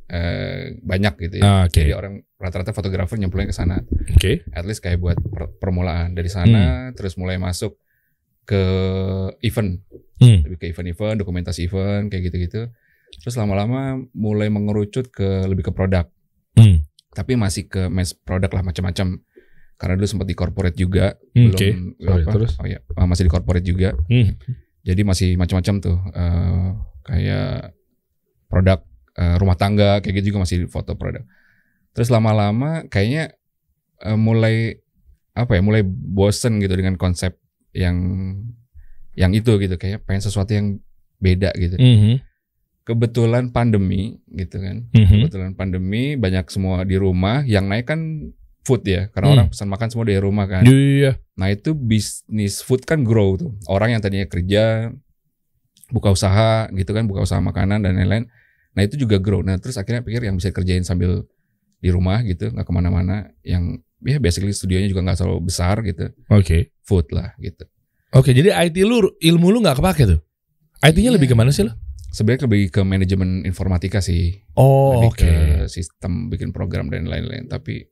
eh, 0.05 0.75
banyak 0.79 1.13
gitu 1.21 1.35
ya. 1.39 1.43
Ah, 1.43 1.61
oke 1.65 1.75
Jadi 1.75 1.91
orang 1.91 2.13
rata-rata 2.35 2.71
fotografer 2.71 3.15
nyemplungnya 3.15 3.49
ke 3.49 3.55
sana. 3.55 3.79
oke 3.81 4.31
At 4.51 4.63
least 4.63 4.79
kayak 4.79 4.97
buat 4.97 5.15
per- 5.17 5.53
permulaan 5.57 6.11
dari 6.11 6.27
sana 6.27 6.89
Hmm. 6.89 6.93
terus 6.93 7.15
mulai 7.15 7.37
masuk 7.37 7.79
ke 8.43 8.61
event. 9.41 9.79
Hmm. 10.19 10.39
Lebih 10.43 10.57
ke 10.57 10.65
event-event, 10.69 11.15
dokumentasi 11.17 11.65
event 11.65 12.07
kayak 12.07 12.27
gitu-gitu. 12.27 12.67
Terus 13.15 13.35
lama-lama 13.35 14.03
mulai 14.11 14.47
mengerucut 14.47 15.07
ke 15.07 15.45
lebih 15.45 15.63
ke 15.63 15.71
produk. 15.71 16.07
Hmm. 16.55 16.83
Tapi 17.09 17.35
masih 17.35 17.67
ke 17.67 17.87
mass 17.87 18.11
produk 18.11 18.51
lah 18.51 18.63
macam-macam. 18.63 19.21
Karena 19.73 19.93
dulu 19.95 20.07
sempat 20.07 20.27
di 20.27 20.35
corporate 20.35 20.75
juga, 20.75 21.17
Hmm, 21.33 21.49
belum 21.49 21.55
oke. 21.55 21.69
Sorry, 21.99 22.23
apa, 22.23 22.31
terus? 22.31 22.51
Oh 22.59 22.67
ya, 22.67 22.79
masih 23.01 23.23
di 23.25 23.31
corporate 23.31 23.65
juga. 23.65 23.89
Hmm. 24.07 24.35
Jadi 24.83 25.01
masih 25.01 25.29
macam-macam 25.35 25.75
tuh 25.79 25.97
eh, 26.11 26.67
kayak 27.03 27.71
produk 28.47 28.79
eh, 29.13 29.35
rumah 29.37 29.55
tangga 29.55 30.01
kayak 30.01 30.21
gitu 30.21 30.33
juga 30.33 30.45
masih 30.45 30.65
foto 30.67 30.93
produk. 30.93 31.21
Terus 31.93 32.09
lama-lama 32.09 32.85
kayaknya 32.87 33.33
eh, 34.01 34.17
mulai 34.17 34.77
apa 35.33 35.57
ya 35.57 35.61
mulai 35.65 35.81
bosen 35.85 36.61
gitu 36.61 36.77
dengan 36.77 36.93
konsep 36.93 37.37
yang 37.73 37.97
yang 39.13 39.33
itu 39.33 39.57
gitu 39.57 39.77
kayak 39.77 40.05
pengen 40.05 40.21
sesuatu 40.21 40.53
yang 40.53 40.77
beda 41.17 41.53
gitu. 41.57 41.77
Mhm. 41.77 42.21
Kebetulan 42.83 43.49
pandemi 43.49 44.19
gitu 44.27 44.59
kan. 44.59 44.89
Mhm. 44.91 45.07
Kebetulan 45.25 45.51
pandemi 45.55 46.19
banyak 46.19 46.45
semua 46.51 46.83
di 46.83 46.99
rumah 46.99 47.41
yang 47.45 47.69
naik 47.69 47.87
kan 47.87 48.29
food 48.63 48.83
ya 48.87 49.11
karena 49.11 49.27
Hmm. 49.27 49.35
orang 49.39 49.47
pesan 49.51 49.69
makan 49.69 49.87
semua 49.91 50.05
dari 50.07 50.19
rumah 50.19 50.45
kan. 50.47 50.63
Iya. 50.63 51.19
Nah 51.35 51.51
itu 51.51 51.75
bisnis 51.75 52.63
food 52.63 52.83
kan 52.83 53.03
grow 53.03 53.35
tuh. 53.35 53.51
Orang 53.67 53.91
yang 53.91 53.99
tadinya 53.99 54.23
kerja, 54.23 54.91
buka 55.91 56.09
usaha 56.11 56.67
gitu 56.71 56.91
kan, 56.95 57.05
buka 57.05 57.23
usaha 57.23 57.39
makanan 57.39 57.83
dan 57.83 57.99
lain-lain. 57.99 58.27
Nah 58.73 58.81
itu 58.83 58.97
juga 58.97 59.17
grow. 59.17 59.41
Nah 59.41 59.57
terus 59.57 59.77
akhirnya 59.77 60.01
pikir 60.01 60.25
yang 60.25 60.35
bisa 60.37 60.49
kerjain 60.49 60.81
sambil 60.81 61.25
di 61.77 61.89
rumah 61.91 62.21
gitu, 62.23 62.49
nggak 62.49 62.65
ke 62.65 62.73
mana-mana. 62.73 63.29
Yang 63.41 63.85
ya 64.03 64.17
basically 64.19 64.51
studionya 64.51 64.89
juga 64.89 65.01
nggak 65.05 65.17
terlalu 65.19 65.41
besar 65.47 65.79
gitu, 65.81 66.11
Oke. 66.27 66.73
food 66.83 67.07
lah 67.15 67.31
gitu. 67.39 67.63
Oke, 68.13 68.29
jadi 68.29 68.53
IT 68.53 68.77
lu 68.85 69.09
ilmu 69.17 69.47
lu 69.49 69.59
nggak 69.63 69.79
kepake 69.81 70.03
tuh. 70.05 70.19
IT-nya 70.83 71.09
Iya. 71.09 71.15
lebih 71.17 71.31
ke 71.31 71.35
mana 71.39 71.49
sih 71.49 71.63
lo? 71.65 71.73
Sebenarnya 72.13 72.45
lebih 72.45 72.69
ke 72.69 72.81
manajemen 72.85 73.41
informatika 73.41 73.97
sih, 73.97 74.37
Oh, 74.53 75.09
oke. 75.09 75.17
ke 75.17 75.33
sistem 75.65 76.29
bikin 76.29 76.53
program 76.53 76.91
dan 76.93 77.09
lain-lain. 77.09 77.49
Tapi 77.49 77.89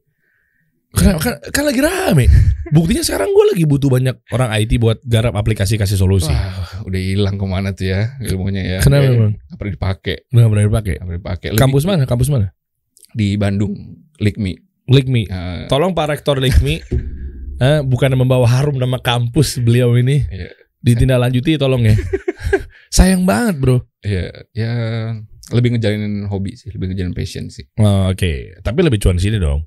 Kan, 0.91 1.15
kan, 1.23 1.33
kan 1.39 1.63
lagi 1.63 1.79
rame. 1.79 2.27
Buktinya 2.69 2.99
sekarang 2.99 3.31
gue 3.31 3.45
lagi 3.55 3.63
butuh 3.63 3.87
banyak 3.87 4.15
orang 4.35 4.49
IT 4.59 4.75
buat 4.75 4.99
garap 5.07 5.39
aplikasi 5.39 5.79
kasih 5.79 5.95
solusi. 5.95 6.31
wah, 6.31 6.83
udah 6.83 6.99
hilang 6.99 7.39
ke 7.39 7.45
mana 7.47 7.71
tuh 7.71 7.87
ya 7.87 8.19
ilmunya 8.19 8.61
ya. 8.63 8.77
Kenapa 8.83 9.07
bang? 9.07 9.33
Nggak 9.39 9.57
pernah 9.57 9.73
dipakai, 9.73 10.15
Nggak 10.27 10.47
pernah 10.51 10.65
dipakai. 10.67 10.93
nggak 10.99 11.07
pernah 11.07 11.21
dipakai. 11.23 11.47
Kampus 11.55 11.83
mana? 11.87 12.03
Kampus 12.03 12.27
mana? 12.27 12.47
Di 13.15 13.39
Bandung, 13.39 13.73
Likmi. 14.19 14.53
Like 14.91 15.07
me. 15.07 15.23
Eh, 15.31 15.71
Tolong 15.71 15.95
Pak 15.95 16.11
Rektor 16.11 16.43
Like 16.43 16.59
me. 16.59 16.83
eh, 17.63 17.79
bukan 17.79 18.11
membawa 18.19 18.43
harum 18.43 18.75
nama 18.75 18.99
kampus 18.99 19.63
beliau 19.63 19.95
ini. 19.95 20.27
Iya. 20.27 20.51
Ditindaklanjuti 20.81 21.55
tolong 21.55 21.87
ya. 21.87 21.95
Sayang 22.95 23.23
banget 23.23 23.55
bro. 23.61 23.77
ya, 24.03 24.27
ya 24.51 24.71
lebih 25.53 25.77
ngejalanin 25.77 26.27
hobi 26.27 26.57
sih, 26.57 26.71
lebih 26.73 26.91
ngejalanin 26.91 27.15
passion 27.15 27.47
sih. 27.47 27.67
Oh, 27.79 28.09
Oke, 28.11 28.55
tapi 28.59 28.83
lebih 28.83 28.99
cuan 28.99 29.15
sini 29.15 29.37
dong. 29.39 29.63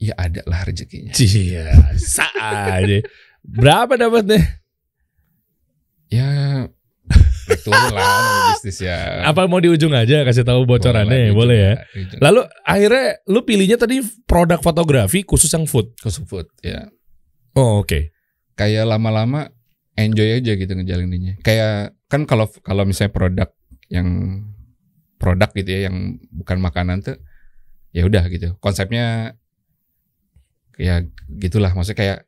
Ya 0.00 0.16
ada 0.16 0.40
lah 0.48 0.64
rezekinya. 0.64 1.12
Sa 2.00 2.24
aja. 2.40 3.04
Berapa 3.44 4.00
dapatnya? 4.00 4.40
Ya 6.08 6.26
naik 7.50 7.62
turun 7.66 7.92
lah 7.92 8.54
bisnis 8.54 8.78
ya. 8.80 9.26
Apa 9.26 9.50
mau 9.50 9.58
di 9.58 9.68
ujung 9.68 9.92
aja 9.92 10.22
kasih 10.22 10.46
tahu 10.46 10.64
bocorannya? 10.64 11.34
Boleh, 11.34 11.58
ya. 11.58 11.72
ya. 11.92 12.18
Lalu 12.22 12.40
akhirnya 12.62 13.06
lu 13.26 13.40
pilihnya 13.42 13.76
tadi 13.76 14.00
produk 14.24 14.62
fotografi 14.62 15.26
khusus 15.26 15.50
yang 15.50 15.66
food. 15.66 15.90
Khusus 15.98 16.24
food 16.24 16.46
ya. 16.62 16.88
Oh 17.58 17.82
oke. 17.82 18.14
Kayak 18.54 18.88
lama-lama 18.88 19.50
enjoy 19.98 20.40
aja 20.40 20.54
gitu 20.54 20.72
ngejalaninnya. 20.72 21.42
Kayak 21.42 21.98
kan 22.06 22.24
kalau 22.24 22.46
kalau 22.62 22.86
misalnya 22.86 23.12
produk 23.12 23.48
yang 23.90 24.08
produk 25.20 25.50
gitu 25.52 25.68
ya 25.68 25.80
yang 25.90 26.16
bukan 26.32 26.58
makanan 26.62 27.02
tuh 27.02 27.18
ya 27.90 28.06
udah 28.06 28.24
gitu. 28.30 28.56
Konsepnya 28.62 29.36
ya 30.80 31.04
gitulah 31.28 31.70
maksudnya 31.70 32.00
kayak 32.00 32.18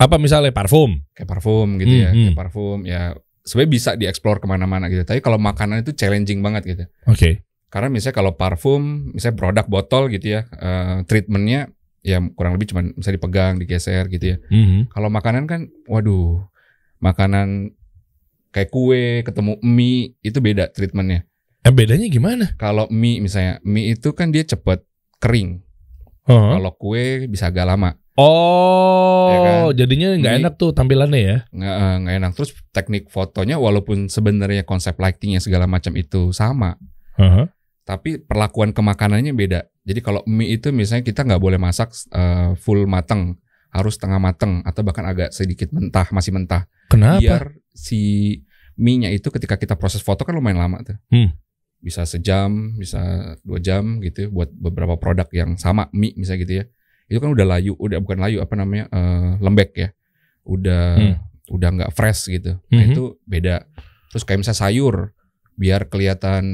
Apa 0.00 0.16
misalnya 0.16 0.48
parfum? 0.48 1.04
kayak 1.12 1.28
parfum 1.28 1.76
gitu 1.76 1.92
Hmm, 1.92 2.00
ya, 2.00 2.10
hmm. 2.10 2.16
kayak 2.24 2.38
parfum 2.40 2.78
ya 2.88 3.12
sebenarnya 3.44 3.70
bisa 3.70 3.90
dieksplor 3.94 4.40
ke 4.40 4.48
mana-mana 4.48 4.88
gitu. 4.88 5.04
Tapi 5.04 5.20
kalau 5.20 5.36
makanan 5.36 5.84
itu 5.84 5.92
challenging 5.92 6.40
banget 6.40 6.62
gitu. 6.66 6.84
Oke. 7.04 7.44
Karena 7.68 7.92
misalnya 7.92 8.16
kalau 8.16 8.32
parfum, 8.32 9.12
misalnya 9.12 9.36
produk 9.36 9.66
botol 9.68 10.08
gitu 10.08 10.34
ya, 10.34 10.48
eh, 10.48 11.04
treatmentnya 11.04 11.68
ya 12.00 12.16
kurang 12.32 12.56
lebih 12.56 12.72
cuma 12.72 12.80
bisa 12.82 13.12
dipegang, 13.12 13.60
digeser 13.60 14.08
gitu 14.08 14.24
ya. 14.24 14.36
Mhm. 14.48 14.88
Kalau 14.88 15.12
makanan 15.12 15.44
kan, 15.44 15.68
waduh, 15.84 16.48
makanan 16.98 17.76
kayak 18.50 18.70
kue, 18.70 19.20
ketemu 19.22 19.60
mie 19.62 20.16
itu 20.20 20.38
beda 20.40 20.72
treatmentnya. 20.72 21.28
Eh, 21.60 21.70
bedanya 21.70 22.08
gimana? 22.08 22.56
Kalau 22.56 22.88
mie 22.88 23.20
misalnya, 23.20 23.60
mie 23.62 23.92
itu 23.92 24.16
kan 24.16 24.32
dia 24.32 24.42
cepet 24.42 24.80
kering. 25.20 25.60
Hah? 26.30 26.56
Kalau 26.56 26.70
kue 26.78 27.26
bisa 27.26 27.50
agak 27.50 27.66
lama, 27.66 27.98
Oh, 28.20 29.28
Ya 29.32 29.38
kan? 29.40 29.54
jadinya 29.72 30.08
nggak 30.12 30.34
enak 30.44 30.54
tuh 30.60 30.70
tampilannya 30.76 31.20
ya? 31.20 31.38
nggak 31.48 31.76
eh, 31.80 31.94
nggak 32.04 32.14
enak. 32.20 32.30
Terus 32.36 32.50
teknik 32.70 33.08
fotonya 33.08 33.56
walaupun 33.56 34.12
sebenarnya 34.12 34.68
konsep 34.68 34.94
lightingnya 35.00 35.40
segala 35.40 35.64
macam 35.64 35.96
itu 35.96 36.28
sama, 36.36 36.76
Heeh. 37.16 37.48
tapi 37.88 38.20
perlakuan 38.20 38.76
ke 38.76 38.80
makanannya 38.84 39.32
beda. 39.32 39.60
Jadi 39.88 40.00
kalau 40.04 40.20
mie 40.28 40.52
itu 40.52 40.68
misalnya 40.70 41.02
kita 41.06 41.24
nggak 41.24 41.40
boleh 41.40 41.56
masak 41.56 41.96
eh, 42.12 42.52
full 42.60 42.84
mateng, 42.84 43.40
harus 43.72 43.96
setengah 43.96 44.20
mateng 44.20 44.60
atau 44.68 44.84
bahkan 44.84 45.08
agak 45.08 45.32
sedikit 45.32 45.72
mentah, 45.72 46.04
masih 46.12 46.36
mentah. 46.36 46.68
Kenapa? 46.92 47.22
Biar 47.24 47.42
si 47.72 48.00
mie-nya 48.76 49.08
itu 49.12 49.32
ketika 49.32 49.56
kita 49.56 49.76
proses 49.80 50.04
foto 50.04 50.28
kan 50.28 50.36
lumayan 50.36 50.60
lama 50.60 50.84
tuh. 50.84 50.96
Hmm. 51.08 51.32
Bisa 51.80 52.04
sejam, 52.04 52.76
bisa 52.76 53.00
dua 53.40 53.56
jam 53.58 54.04
gitu 54.04 54.28
buat 54.28 54.52
beberapa 54.52 55.00
produk 55.00 55.26
yang 55.32 55.56
sama 55.56 55.88
mie 55.96 56.12
misalnya 56.14 56.40
gitu 56.44 56.54
ya. 56.60 56.64
Itu 57.08 57.18
kan 57.18 57.32
udah 57.32 57.46
layu, 57.56 57.72
udah 57.74 57.98
bukan 58.04 58.20
layu 58.20 58.38
apa 58.44 58.54
namanya 58.54 58.84
eh, 58.92 59.30
lembek 59.40 59.70
ya. 59.74 59.88
Udah 60.44 60.84
Hmm. 60.96 61.16
udah 61.50 61.68
nggak 61.74 61.92
fresh 61.96 62.30
gitu. 62.30 62.60
Nah 62.70 62.84
Mhm. 62.84 62.92
itu 62.94 63.04
beda. 63.26 63.66
Terus 64.12 64.22
kayak 64.22 64.44
misalnya 64.44 64.60
sayur, 64.60 64.96
biar 65.56 65.90
kelihatan 65.90 66.44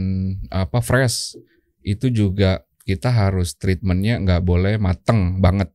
apa 0.49 0.78
fresh, 0.80 1.37
itu 1.83 2.09
juga 2.09 2.64
kita 2.87 3.11
harus 3.11 3.59
treatmentnya 3.59 4.23
nggak 4.23 4.42
boleh 4.47 4.78
mateng 4.78 5.42
banget. 5.42 5.75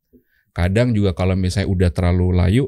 Kadang 0.51 0.91
juga 0.91 1.11
kalau 1.13 1.35
misalnya 1.35 1.67
udah 1.71 1.89
terlalu 1.91 2.27
layu, 2.35 2.65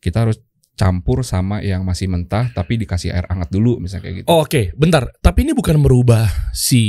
kita 0.00 0.24
harus 0.26 0.38
campur 0.74 1.20
sama 1.22 1.60
yang 1.60 1.84
masih 1.84 2.08
mentah 2.08 2.48
tapi 2.50 2.76
dikasih 2.76 3.12
air 3.12 3.28
hangat 3.28 3.48
dulu 3.48 3.76
misalnya 3.78 4.04
kayak 4.08 4.16
gitu. 4.22 4.26
Oh, 4.28 4.42
Oke, 4.42 4.72
bentar. 4.74 5.12
Tapi 5.20 5.44
ini 5.44 5.52
bukan 5.52 5.76
merubah 5.76 6.24
si 6.50 6.82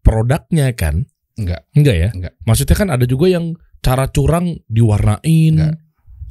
produknya 0.00 0.70
kan? 0.74 1.04
Enggak. 1.34 1.66
Enggak 1.74 1.96
ya? 1.96 2.08
Enggak. 2.14 2.32
Maksudnya 2.42 2.76
kan 2.76 2.88
ada 2.90 3.04
juga 3.04 3.26
yang 3.30 3.54
cara 3.78 4.10
curang 4.10 4.58
diwarnain 4.66 5.54
Enggak. 5.54 5.74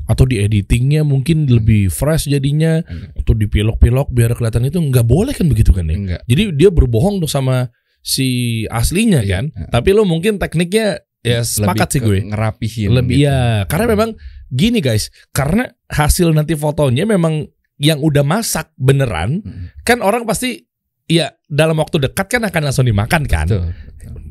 atau 0.07 0.23
di 0.23 0.39
editingnya 0.39 1.03
mungkin 1.03 1.47
lebih 1.47 1.87
fresh 1.87 2.27
jadinya 2.27 2.79
Enggak. 2.83 3.23
atau 3.23 3.33
dipilok-pilok 3.35 4.07
biar 4.11 4.31
kelihatan 4.35 4.67
itu 4.67 4.79
nggak 4.79 5.03
boleh 5.03 5.35
kan 5.35 5.47
begitu 5.47 5.71
kan 5.71 5.87
ya? 5.87 5.95
Enggak. 5.95 6.21
Jadi 6.23 6.43
dia 6.55 6.69
berbohong 6.71 7.19
dong 7.19 7.31
sama 7.31 7.67
si 7.99 8.27
aslinya 8.67 9.23
Iya. 9.23 9.31
kan? 9.43 9.45
Tapi 9.67 9.91
lo 9.91 10.03
mungkin 10.03 10.39
tekniknya 10.39 11.03
ya 11.19 11.43
sepakat 11.43 11.87
Lebih 11.87 11.91
sih 11.91 12.01
gue. 12.03 12.19
ngerapihin. 12.31 12.89
Lebih 12.95 13.15
gitu. 13.19 13.27
ya, 13.27 13.39
karena 13.67 13.85
memang 13.91 14.09
gini 14.49 14.79
guys, 14.79 15.07
karena 15.29 15.67
hasil 15.87 16.31
nanti 16.31 16.53
fotonya 16.53 17.03
memang 17.03 17.47
yang 17.77 18.01
udah 18.01 18.21
masak 18.21 18.73
beneran, 18.73 19.41
Mm. 19.41 19.65
kan 19.83 20.01
orang 20.01 20.25
pasti 20.25 20.65
ya 21.05 21.29
dalam 21.45 21.77
waktu 21.77 22.03
dekat 22.03 22.27
kan 22.27 22.41
akan 22.43 22.61
langsung 22.63 22.83
dimakan 22.83 23.23
kan. 23.23 23.47
Betul. 23.47 23.71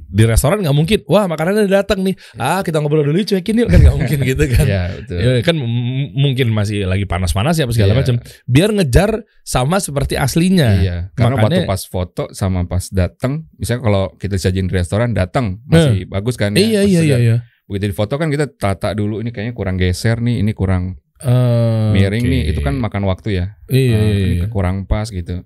Di 0.07 0.23
restoran 0.25 0.63
nggak 0.63 0.73
mungkin, 0.73 0.99
wah 1.07 1.29
makanannya 1.29 1.67
udah 1.67 1.83
datang 1.83 2.01
nih, 2.01 2.15
ah 2.39 2.63
kita 2.63 2.81
ngobrol 2.81 3.05
dulu 3.05 3.21
cuekin 3.21 3.59
yuk 3.59 3.69
kan 3.69 3.81
nggak 3.81 3.97
mungkin 3.97 4.19
gitu 4.25 4.45
kan. 4.49 4.65
Iya, 4.71 4.83
betul. 4.97 5.19
Ya, 5.19 5.31
kan 5.45 5.57
mungkin 6.15 6.47
masih 6.51 6.87
lagi 6.87 7.05
panas-panas 7.05 7.55
ya 7.55 7.69
apa 7.69 7.75
segala 7.75 7.93
Iya. 7.93 8.01
macam. 8.01 8.17
Biar 8.47 8.71
ngejar 8.73 9.11
sama 9.43 9.77
seperti 9.79 10.15
aslinya. 10.17 10.69
Iya, 10.79 10.97
karena 11.13 11.37
Makanya- 11.37 11.67
waktu 11.67 11.69
pas 11.69 11.83
foto 11.85 12.25
sama 12.33 12.65
pas 12.65 12.87
datang, 12.89 13.45
misalnya 13.57 13.83
kalau 13.83 14.05
kita 14.17 14.35
disajiin 14.35 14.67
di 14.67 14.75
restoran 14.75 15.11
datang 15.13 15.61
masih 15.67 16.07
bagus 16.07 16.35
kan 16.35 16.55
ya. 16.55 16.65
Iya 16.65 16.81
iya 16.83 17.01
iya 17.03 17.19
iya. 17.21 17.37
Begitu 17.67 17.91
di 17.91 17.97
foto 17.97 18.15
kan 18.15 18.29
kita 18.29 18.47
tata 18.49 18.93
dulu 18.93 19.19
ini 19.19 19.31
kayaknya 19.31 19.53
kurang 19.53 19.77
geser 19.77 20.19
nih, 20.19 20.41
ini 20.41 20.53
kurang 20.53 20.97
Eh, 21.17 21.89
miring 21.93 22.23
oke. 22.23 22.31
nih. 22.31 22.43
Itu 22.51 22.61
kan 22.61 22.77
makan 22.77 23.03
waktu 23.05 23.29
ya. 23.35 23.47
iya, 23.67 23.97
ini 23.99 24.37
iya. 24.37 24.47
kurang 24.47 24.85
pas 24.85 25.09
gitu. 25.09 25.43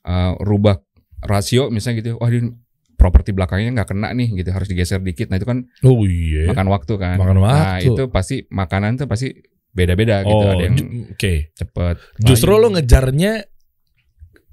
Eh, 0.00 0.32
rubah 0.38 0.82
rasio 1.20 1.70
misalnya 1.70 2.00
gitu. 2.00 2.10
Wah, 2.18 2.28
ini 2.28 2.50
properti 2.94 3.30
belakangnya 3.30 3.74
nggak 3.74 3.88
kena 3.90 4.10
nih 4.10 4.28
gitu, 4.34 4.50
harus 4.50 4.66
digeser 4.66 4.98
dikit. 4.98 5.26
Nah, 5.26 5.36
itu 5.36 5.44
kan 5.44 5.64
Oh 5.82 6.02
iya. 6.02 6.46
makan 6.46 6.66
waktu 6.66 6.94
kan. 6.94 7.16
Makan 7.16 7.36
Nah, 7.36 7.44
waktu. 7.78 7.90
itu 7.90 8.02
pasti 8.08 8.36
makanan 8.46 8.96
tuh 8.96 9.06
pasti 9.06 9.32
beda-beda 9.70 10.20
gitu. 10.20 10.34
oh, 10.34 10.50
Ada 10.52 10.64
yang 10.64 10.76
oke. 11.10 11.34
cepet. 11.52 11.94
Justru 12.20 12.54
lo 12.54 12.68
ngejarnya 12.68 13.42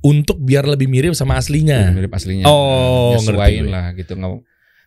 untuk 0.02 0.38
biar 0.38 0.66
lebih 0.66 0.88
mirip 0.88 1.14
sama 1.14 1.38
aslinya. 1.38 1.90
mirip 1.92 2.10
aslinya. 2.10 2.46
Oh, 2.46 3.14
Nah, 3.14 3.22
ngerti 3.22 3.62
lah 3.64 3.86
gitu 3.94 4.14
nge, 4.16 4.30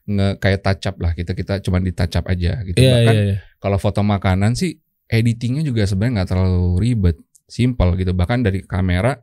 nge 0.05 0.37
kayak 0.37 0.61
up 0.85 0.97
lah 1.01 1.13
kita 1.17 1.33
kita 1.33 1.65
cuma 1.65 1.81
di 1.81 1.93
touch 1.93 2.15
up 2.15 2.29
aja 2.29 2.61
gitu. 2.63 2.77
Iya 2.77 2.93
Bahkan 3.01 3.15
iya 3.17 3.23
iya. 3.25 3.37
kalau 3.57 3.81
foto 3.81 4.05
makanan 4.05 4.53
sih 4.53 4.77
editingnya 5.09 5.65
juga 5.65 5.89
sebenarnya 5.89 6.23
nggak 6.23 6.29
terlalu 6.29 6.67
ribet, 6.81 7.17
simple 7.49 7.97
gitu. 7.97 8.13
Bahkan 8.13 8.39
dari 8.45 8.61
kamera 8.65 9.17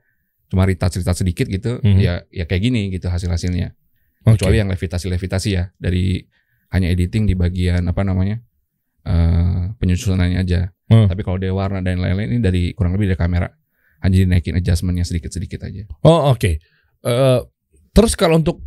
cuma 0.50 0.65
retouch 0.65 0.97
retouch 1.00 1.21
sedikit 1.21 1.45
gitu, 1.47 1.79
Mhm. 1.79 2.00
ya 2.01 2.13
ya 2.27 2.43
kayak 2.50 2.61
gini 2.61 2.89
gitu 2.89 3.07
hasil 3.07 3.29
hasilnya. 3.29 3.77
Oke. 4.25 4.41
Kecuali 4.41 4.57
yang 4.61 4.69
levitasi 4.69 5.05
levitasi 5.09 5.50
ya 5.53 5.69
dari 5.77 6.21
hanya 6.71 6.88
editing 6.89 7.25
di 7.25 7.33
bagian 7.38 7.85
apa 7.85 8.01
namanya 8.01 8.41
eh 9.01 9.73
penyusunannya 9.77 10.38
aja. 10.41 10.69
Hmm. 10.89 11.07
Tapi 11.09 11.21
kalau 11.23 11.38
dari 11.41 11.53
warna 11.53 11.81
dan 11.81 11.97
lain-lain 11.97 12.38
ini 12.38 12.41
dari 12.41 12.63
kurang 12.77 12.93
lebih 12.93 13.13
dari 13.13 13.19
kamera 13.19 13.47
hanya 14.01 14.17
dinaikin 14.17 14.57
adjustmentnya 14.57 15.05
sedikit 15.05 15.29
sedikit 15.33 15.65
aja. 15.65 15.85
Oh 16.05 16.33
oke. 16.33 16.57
Eh, 17.01 17.39
terus 17.93 18.13
kalau 18.13 18.38
untuk 18.38 18.61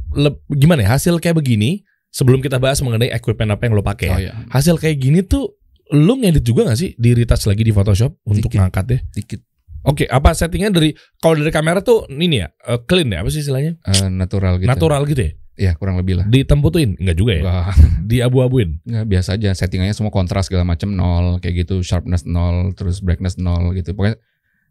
gimana 0.50 0.82
ya 0.82 0.94
hasil 0.98 1.18
kayak 1.22 1.38
begini 1.38 1.86
sebelum 2.14 2.38
kita 2.38 2.56
bahas 2.56 2.78
mengenai 2.78 3.10
equipment 3.10 3.50
apa 3.50 3.66
yang 3.66 3.74
lo 3.74 3.82
pakai. 3.82 4.08
Oh 4.08 4.16
ya. 4.16 4.30
ya, 4.30 4.32
Hasil 4.48 4.78
kayak 4.78 4.96
gini 4.96 5.20
tuh 5.20 5.58
lo 5.90 6.14
ngedit 6.14 6.40
juga 6.40 6.64
gak 6.64 6.78
sih 6.78 6.94
di 6.94 7.10
retouch 7.12 7.44
lagi 7.44 7.60
di 7.60 7.70
Photoshop 7.70 8.14
untuk 8.24 8.48
Dikit. 8.48 8.56
ngangkat 8.56 8.86
ya? 8.88 8.98
dikit 9.12 9.40
Oke, 9.84 10.08
apa 10.08 10.32
settingnya 10.32 10.72
dari 10.72 10.90
kalau 11.18 11.36
dari 11.36 11.50
kamera 11.50 11.82
tuh 11.82 12.08
ini 12.08 12.40
ya 12.40 12.48
eh, 12.48 12.80
clean 12.80 13.10
ya 13.10 13.20
apa 13.20 13.28
sih 13.28 13.42
istilahnya? 13.42 13.76
eh, 13.76 14.08
natural 14.08 14.56
gitu. 14.56 14.64
Natural 14.64 15.02
gitu 15.04 15.20
ya? 15.20 15.32
Ya 15.54 15.72
kurang 15.74 15.94
lebih 15.94 16.18
lah. 16.18 16.26
Ditemputuin? 16.26 16.96
Enggak 16.96 17.14
juga 17.14 17.32
ya? 17.32 17.42
Enggak, 17.42 17.64
Diabu-abuin? 18.08 18.80
enggak 18.80 19.04
biasa 19.06 19.28
aja 19.34 19.52
settingannya 19.52 19.92
semua 19.92 20.08
kontras 20.08 20.48
segala 20.48 20.64
macam 20.64 20.88
nol 20.88 21.36
kayak 21.36 21.62
gitu 21.62 21.78
sharpness 21.80 22.24
nol 22.24 22.72
terus 22.72 22.98
brightness 22.98 23.36
nol 23.36 23.70
gitu 23.72 23.92
pokoknya 23.92 24.16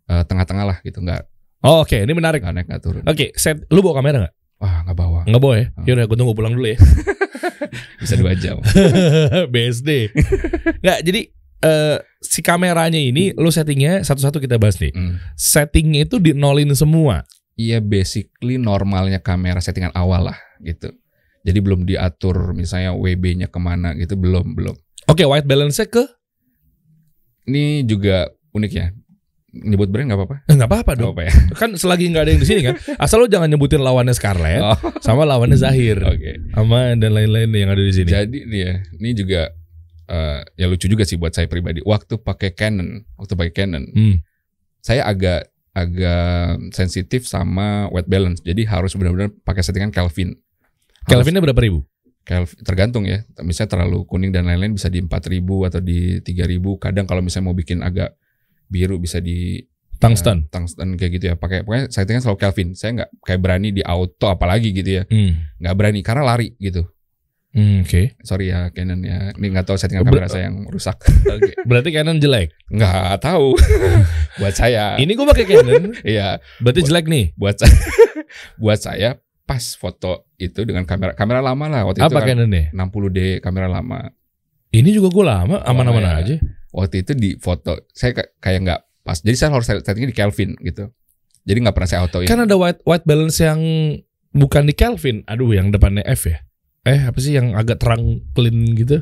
eh, 0.08 0.24
tengah-tengah 0.26 0.66
lah 0.66 0.78
gitu 0.82 0.98
nggak 0.98 1.30
Oh, 1.62 1.80
oke, 1.80 1.96
ini 1.96 2.12
menarik. 2.12 2.42
nggak 2.42 2.54
naik 2.54 2.68
nggak 2.68 2.82
turun 2.82 3.04
Oke, 3.06 3.32
set 3.34 3.64
lu 3.70 3.80
bawa 3.80 4.02
kamera 4.02 4.18
nggak? 4.20 4.34
Wah 4.62 4.86
nggak 4.86 4.98
bawa. 4.98 5.22
Nggak 5.26 5.44
boleh. 5.44 5.66
Oh. 5.80 5.86
Yaudah, 5.88 6.06
gue 6.08 6.18
tunggu 6.18 6.36
pulang 6.36 6.54
dulu 6.56 6.68
ya. 6.72 6.80
Bisa 8.02 8.16
dua 8.20 8.34
jam. 8.36 8.60
BSD. 9.54 10.14
Nggak, 10.84 11.00
jadi 11.04 11.22
eh, 11.64 11.98
si 12.24 12.40
kameranya 12.44 13.00
ini 13.00 13.32
lu 13.36 13.50
settingnya 13.50 14.04
satu-satu 14.04 14.40
kita 14.40 14.60
bahas 14.60 14.80
nih. 14.80 14.92
Hmm. 14.92 15.20
Settingnya 15.36 16.08
itu 16.08 16.20
di 16.20 16.32
nolin 16.36 16.72
semua. 16.76 17.24
Iya 17.54 17.86
basically 17.86 18.58
normalnya 18.58 19.22
kamera 19.22 19.62
settingan 19.62 19.94
awal 19.94 20.34
lah 20.34 20.40
gitu. 20.64 20.90
Jadi 21.44 21.60
belum 21.60 21.84
diatur 21.84 22.56
misalnya 22.56 22.96
WB-nya 22.96 23.52
ke 23.52 23.60
mana 23.60 23.94
gitu 24.00 24.16
belum 24.16 24.56
belum. 24.56 24.76
Oke, 25.12 25.28
white 25.28 25.44
balance-nya 25.44 25.92
ke 25.92 26.08
Ini 27.44 27.84
juga 27.84 28.32
unik 28.56 28.72
ya. 28.72 28.96
Nyebut 29.54 29.86
brand 29.88 30.10
nggak 30.10 30.18
apa-apa? 30.18 30.36
Eh, 30.50 30.56
nggak 30.58 30.70
apa-apa 30.70 30.92
dong. 30.98 31.14
apa 31.14 31.30
ya? 31.30 31.34
Kan 31.62 31.78
selagi 31.78 32.10
nggak 32.10 32.24
ada 32.26 32.32
yang 32.34 32.42
di 32.42 32.50
sini 32.50 32.62
kan. 32.66 32.74
Asal 32.98 33.22
lu 33.22 33.30
jangan 33.30 33.46
nyebutin 33.46 33.80
lawannya 33.80 34.18
Scarlett 34.18 34.66
Oh, 34.66 34.74
sama 34.98 35.24
lawannya 35.24 35.54
Zahir. 35.56 36.02
Oke. 36.02 36.42
Sama 36.50 36.98
dan 36.98 37.14
lain-lain 37.14 37.54
yang 37.54 37.70
ada 37.70 37.80
di 37.80 37.94
sini. 37.94 38.10
Jadi 38.10 38.50
nih 38.50 38.60
ya, 38.66 38.74
ini 38.98 39.10
juga 39.14 39.42
eh, 40.10 40.40
ya 40.58 40.66
lucu 40.66 40.90
juga 40.90 41.06
sih 41.06 41.22
buat 41.22 41.32
saya 41.32 41.46
pribadi. 41.46 41.86
Waktu 41.86 42.18
pakai 42.18 42.58
Canon, 42.58 43.06
waktu 43.14 43.34
pakai 43.38 43.54
Canon, 43.54 43.86
Hmm. 43.94 44.26
saya 44.82 45.06
agak 45.06 45.54
agak 45.74 46.74
sensitif 46.74 47.26
sama 47.26 47.90
white 47.90 48.10
balance. 48.10 48.42
Jadi 48.42 48.66
harus 48.66 48.94
benar-benar 48.94 49.34
pakai 49.42 49.62
settingan 49.62 49.90
Kelvin. 49.90 50.34
Kelvinnya 51.06 51.42
berapa 51.42 51.58
ribu? 51.58 51.86
Kelvin 52.24 52.58
tergantung 52.64 53.04
ya. 53.04 53.22
Misalnya 53.42 53.78
terlalu 53.78 54.06
kuning 54.06 54.34
dan 54.34 54.46
lain-lain 54.46 54.74
bisa 54.74 54.88
di 54.88 55.02
4000 55.02 55.42
atau 55.70 55.78
di 55.78 56.22
3000. 56.22 56.78
Kadang 56.80 57.06
kalau 57.06 57.22
misalnya 57.22 57.52
mau 57.52 57.58
bikin 57.58 57.82
agak 57.82 58.16
biru 58.74 58.98
bisa 58.98 59.22
di 59.22 59.62
Tungsten. 59.94 60.38
eh, 60.44 60.52
tungsten 60.52 60.98
kayak 60.98 61.12
gitu 61.14 61.26
ya. 61.30 61.36
Pakai 61.38 61.62
pokoknya 61.62 61.88
settingan 61.88 62.20
selalu 62.20 62.38
Kelvin. 62.38 62.70
Saya 62.74 62.92
nggak 62.98 63.10
kayak 63.24 63.40
berani 63.40 63.70
di 63.72 63.80
auto 63.80 64.28
apalagi 64.28 64.74
gitu 64.74 65.00
ya. 65.00 65.04
Hmm. 65.06 65.48
Nggak 65.62 65.76
berani 65.78 66.00
karena 66.02 66.24
lari 66.26 66.52
gitu. 66.58 66.84
Hmm, 67.54 67.86
Oke. 67.86 68.18
Sorry 68.20 68.50
ya 68.50 68.68
Canon 68.68 69.00
ya. 69.00 69.30
Ini 69.32 69.46
nggak 69.48 69.64
tahu 69.64 69.78
settingan 69.78 70.04
Ber- 70.04 70.12
kamera 70.12 70.28
saya 70.28 70.50
yang 70.50 70.66
rusak. 70.68 70.98
Oke. 71.38 71.54
Berarti 71.64 71.94
Canon 71.94 72.18
jelek. 72.18 72.52
Nggak 72.68 73.22
tahu. 73.22 73.54
buat 74.42 74.52
saya. 74.52 74.98
Ini 74.98 75.12
gue 75.14 75.24
pakai 75.24 75.46
Canon, 75.46 75.84
Iya, 76.04 76.42
berarti 76.60 76.82
jelek 76.82 77.06
nih. 77.06 77.26
buat 77.38 77.56
saya. 77.56 77.78
buat 78.58 78.80
saya 78.82 79.10
pas 79.44 79.76
foto 79.76 80.26
itu 80.36 80.64
dengan 80.64 80.84
kamera 80.84 81.14
kamera 81.14 81.40
lama 81.40 81.68
lah 81.68 81.82
waktu 81.86 82.00
itu 82.00 82.08
Apa 82.10 82.24
kan 82.24 82.28
Canonnya? 82.34 82.74
60D 82.74 83.20
kamera 83.40 83.68
lama. 83.70 84.10
Ini 84.68 84.90
juga 84.90 85.14
gue 85.14 85.24
lama, 85.24 85.56
aman-aman 85.62 86.02
ya. 86.02 86.14
aja. 86.18 86.36
Waktu 86.74 86.96
itu 87.00 87.14
di 87.14 87.38
foto 87.38 87.78
saya 87.90 88.12
ka- 88.14 88.34
kayak 88.40 88.60
nggak 88.62 88.82
pas. 89.02 89.18
Jadi 89.18 89.36
saya 89.36 89.50
harus 89.52 89.64
settingnya 89.64 90.10
di 90.10 90.18
Kelvin 90.18 90.58
gitu. 90.60 90.90
Jadi 91.44 91.58
nggak 91.60 91.72
pernah 91.72 91.88
saya 91.88 92.02
autoin. 92.02 92.26
Kan 92.26 92.42
ada 92.42 92.56
white 92.56 92.82
white 92.82 93.04
balance 93.04 93.38
yang 93.38 93.62
bukan 94.32 94.66
di 94.66 94.74
Kelvin. 94.74 95.22
Aduh, 95.26 95.52
yang 95.52 95.70
depannya 95.70 96.02
F 96.04 96.26
ya. 96.26 96.42
Eh, 96.84 97.00
apa 97.00 97.16
sih 97.16 97.32
yang 97.32 97.54
agak 97.54 97.80
terang 97.80 98.02
clean 98.34 98.74
gitu? 98.74 99.00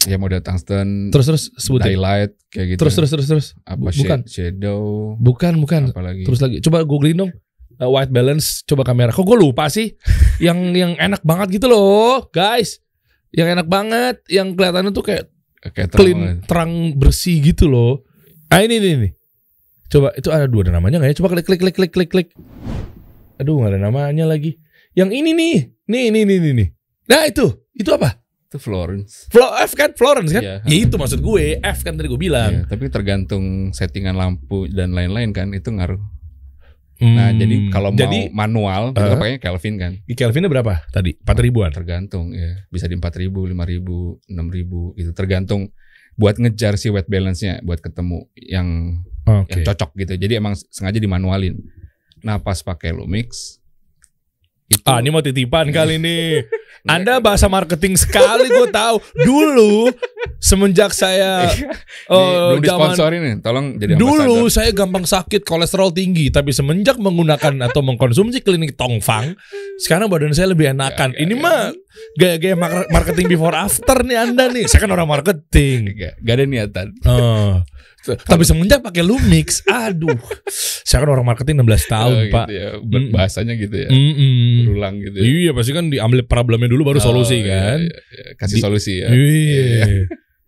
ya 0.00 0.16
mode 0.16 0.40
tungsten, 0.40 1.12
Terus 1.12 1.28
terus 1.28 1.44
sebutin. 1.54 1.92
daylight 1.92 2.32
kayak 2.48 2.72
gitu. 2.72 2.80
Terus 2.80 2.94
terus 2.96 3.10
terus 3.12 3.26
terus. 3.28 3.46
apa 3.68 3.92
bukan. 3.92 4.24
shadow, 4.24 4.80
Bukan, 5.20 5.60
bukan. 5.60 5.92
apa 5.92 6.00
lagi? 6.00 6.24
Terus 6.24 6.40
lagi. 6.40 6.56
Coba 6.64 6.88
googling 6.88 7.20
dong. 7.20 7.32
Uh, 7.76 7.92
white 7.92 8.08
balance 8.08 8.64
coba 8.64 8.80
kamera. 8.80 9.12
Kok 9.12 9.20
gue 9.20 9.36
lupa 9.36 9.68
sih? 9.68 9.92
yang 10.40 10.72
yang 10.72 10.96
enak 10.96 11.20
banget 11.20 11.60
gitu 11.60 11.68
loh, 11.68 12.24
guys. 12.28 12.80
Yang 13.28 13.60
enak 13.60 13.66
banget, 13.68 14.24
yang 14.26 14.56
kelihatannya 14.56 14.88
tuh 14.90 15.04
kayak 15.04 15.28
kayak 15.68 15.92
terang 15.92 16.00
clean, 16.00 16.18
banget. 16.18 16.36
terang 16.48 16.72
bersih 16.96 17.36
gitu 17.44 17.68
loh. 17.68 18.04
Ah 18.48 18.64
ini 18.64 18.80
nih 18.80 18.94
nih. 18.96 19.12
Coba 19.90 20.14
itu 20.16 20.28
ada 20.32 20.48
dua 20.48 20.64
ada 20.64 20.72
namanya 20.80 20.96
nggak 21.02 21.12
ya? 21.12 21.16
Coba 21.20 21.28
klik 21.36 21.46
klik 21.46 21.60
klik 21.60 21.76
klik 21.76 21.92
klik 21.92 22.10
klik. 22.10 22.28
Aduh 23.36 23.60
nggak 23.60 23.76
ada 23.76 23.80
namanya 23.80 24.24
lagi. 24.24 24.56
Yang 24.96 25.10
ini 25.22 25.30
nih, 25.36 25.56
nih 25.86 26.04
nih 26.10 26.22
nih 26.24 26.38
nih. 26.40 26.52
nih. 26.56 26.68
Nah 27.10 27.26
itu, 27.28 27.46
itu 27.76 27.90
apa? 27.92 28.18
Itu 28.50 28.58
Florence. 28.58 29.30
Flo 29.30 29.46
F 29.62 29.78
kan 29.78 29.94
Florence 29.94 30.34
kan? 30.34 30.42
Iya. 30.42 30.56
Ya 30.66 30.76
itu 30.82 30.98
maksud 30.98 31.22
gue. 31.22 31.62
F 31.62 31.78
kan 31.86 31.94
tadi 31.94 32.10
gue 32.10 32.18
bilang. 32.18 32.66
Iya, 32.66 32.66
tapi 32.66 32.90
tergantung 32.90 33.70
settingan 33.70 34.18
lampu 34.18 34.66
dan 34.66 34.90
lain-lain 34.90 35.30
kan 35.30 35.54
itu 35.54 35.70
ngaruh. 35.70 36.02
Nah, 37.00 37.28
Hmm, 37.28 37.38
jadi 37.38 37.56
kalau 37.68 37.88
jadi 37.90 38.28
mau 38.28 38.44
manual 38.44 38.82
kita 38.92 39.06
Eh? 39.06 39.16
pakainya 39.16 39.40
Kelvin 39.40 39.74
kan. 39.76 39.92
di 39.98 40.12
Kelvinnya 40.12 40.48
berapa 40.48 40.84
tadi? 40.88 41.16
4 41.16 41.40
ribuan. 41.40 41.70
Tergantung 41.70 42.30
ya. 42.30 42.68
Bisa 42.68 42.84
di 42.84 42.94
4000, 42.94 43.48
5000, 43.48 44.20
6000 44.28 44.92
gitu. 44.94 45.10
Tergantung 45.10 45.72
buat 46.14 46.36
ngejar 46.36 46.76
si 46.76 46.88
white 46.88 47.08
balance-nya 47.08 47.60
buat 47.60 47.80
ketemu 47.80 48.28
yang 48.36 49.00
Oke. 49.24 49.48
yang 49.50 49.60
cocok 49.64 49.90
gitu. 49.96 50.12
Jadi 50.18 50.36
emang 50.36 50.52
sengaja 50.52 50.96
dimanualin. 50.96 51.56
Nah, 52.20 52.36
pas 52.36 52.60
pakai 52.60 52.92
Lumix 52.92 53.59
itu 54.70 54.86
Ah 54.86 55.02
ini 55.02 55.10
mau 55.10 55.18
titipan 55.18 55.74
kali 55.74 55.98
ini. 55.98 56.40
Anda 56.88 57.20
bahasa 57.20 57.44
marketing 57.44 57.98
sekali 57.98 58.48
gue 58.48 58.72
tahu. 58.72 59.04
Dulu 59.20 59.92
semenjak 60.40 60.96
saya 60.96 61.44
Nih, 61.52 61.68
oh, 62.08 62.56
belum 62.56 62.64
zaman 62.64 62.64
disponsorin 62.64 63.20
nih. 63.20 63.34
Tolong 63.44 63.66
jadi 63.76 64.00
Dulu 64.00 64.48
ambasador. 64.48 64.48
saya 64.48 64.70
gampang 64.72 65.04
sakit 65.04 65.44
kolesterol 65.44 65.92
tinggi, 65.92 66.32
tapi 66.32 66.56
semenjak 66.56 66.96
menggunakan 66.96 67.68
atau 67.68 67.84
mengkonsumsi 67.84 68.40
klinik 68.40 68.80
Tongfang, 68.80 69.36
sekarang 69.76 70.08
badan 70.08 70.32
saya 70.32 70.56
lebih 70.56 70.72
enakan. 70.72 71.12
Ya, 71.12 71.20
ya, 71.20 71.22
Ini 71.28 71.34
ya. 71.36 71.42
mah 71.44 71.60
gaya-gaya 72.16 72.56
mar- 72.56 72.88
marketing 72.88 73.26
before 73.28 73.52
after 73.52 74.00
nih 74.00 74.16
Anda 74.16 74.48
nih. 74.48 74.64
Saya 74.64 74.80
kan 74.80 74.90
orang 74.96 75.10
marketing. 75.10 76.00
Gak, 76.00 76.14
gak 76.24 76.34
ada 76.38 76.44
niatan. 76.48 76.86
Oh. 77.04 77.60
Tapi 78.00 78.42
semenjak 78.42 78.80
pakai 78.80 79.00
Lumix, 79.00 79.60
aduh. 79.64 80.16
Saya 80.82 81.04
kan 81.04 81.10
orang 81.10 81.26
marketing 81.26 81.60
16 81.60 81.84
tahun, 81.86 82.14
Oh, 82.16 82.32
Pak. 82.32 82.46
Gitu 82.46 82.54
ya. 82.54 82.68
Ber- 82.78 82.98
Mm. 83.00 83.12
Bahasanya 83.12 83.54
gitu 83.54 83.76
ya. 83.76 83.88
Mm-mm. 83.88 84.66
Berulang 84.66 84.94
gitu 84.98 85.16
ya. 85.16 85.24
Iya, 85.24 85.50
pasti 85.52 85.70
kan 85.70 85.86
diambil 85.86 86.24
problemnya 86.24 86.66
dulu 86.66 86.82
baru 86.86 86.98
solusi 86.98 87.36
Oh, 87.36 87.44
iya, 87.44 87.48
kan. 87.50 87.78
iya, 87.80 87.96
iya. 88.10 88.26
Kasih 88.34 88.56
Di- 88.56 88.62
solusi 88.62 88.92
ya. 88.98 89.08
Iya. 89.08 89.84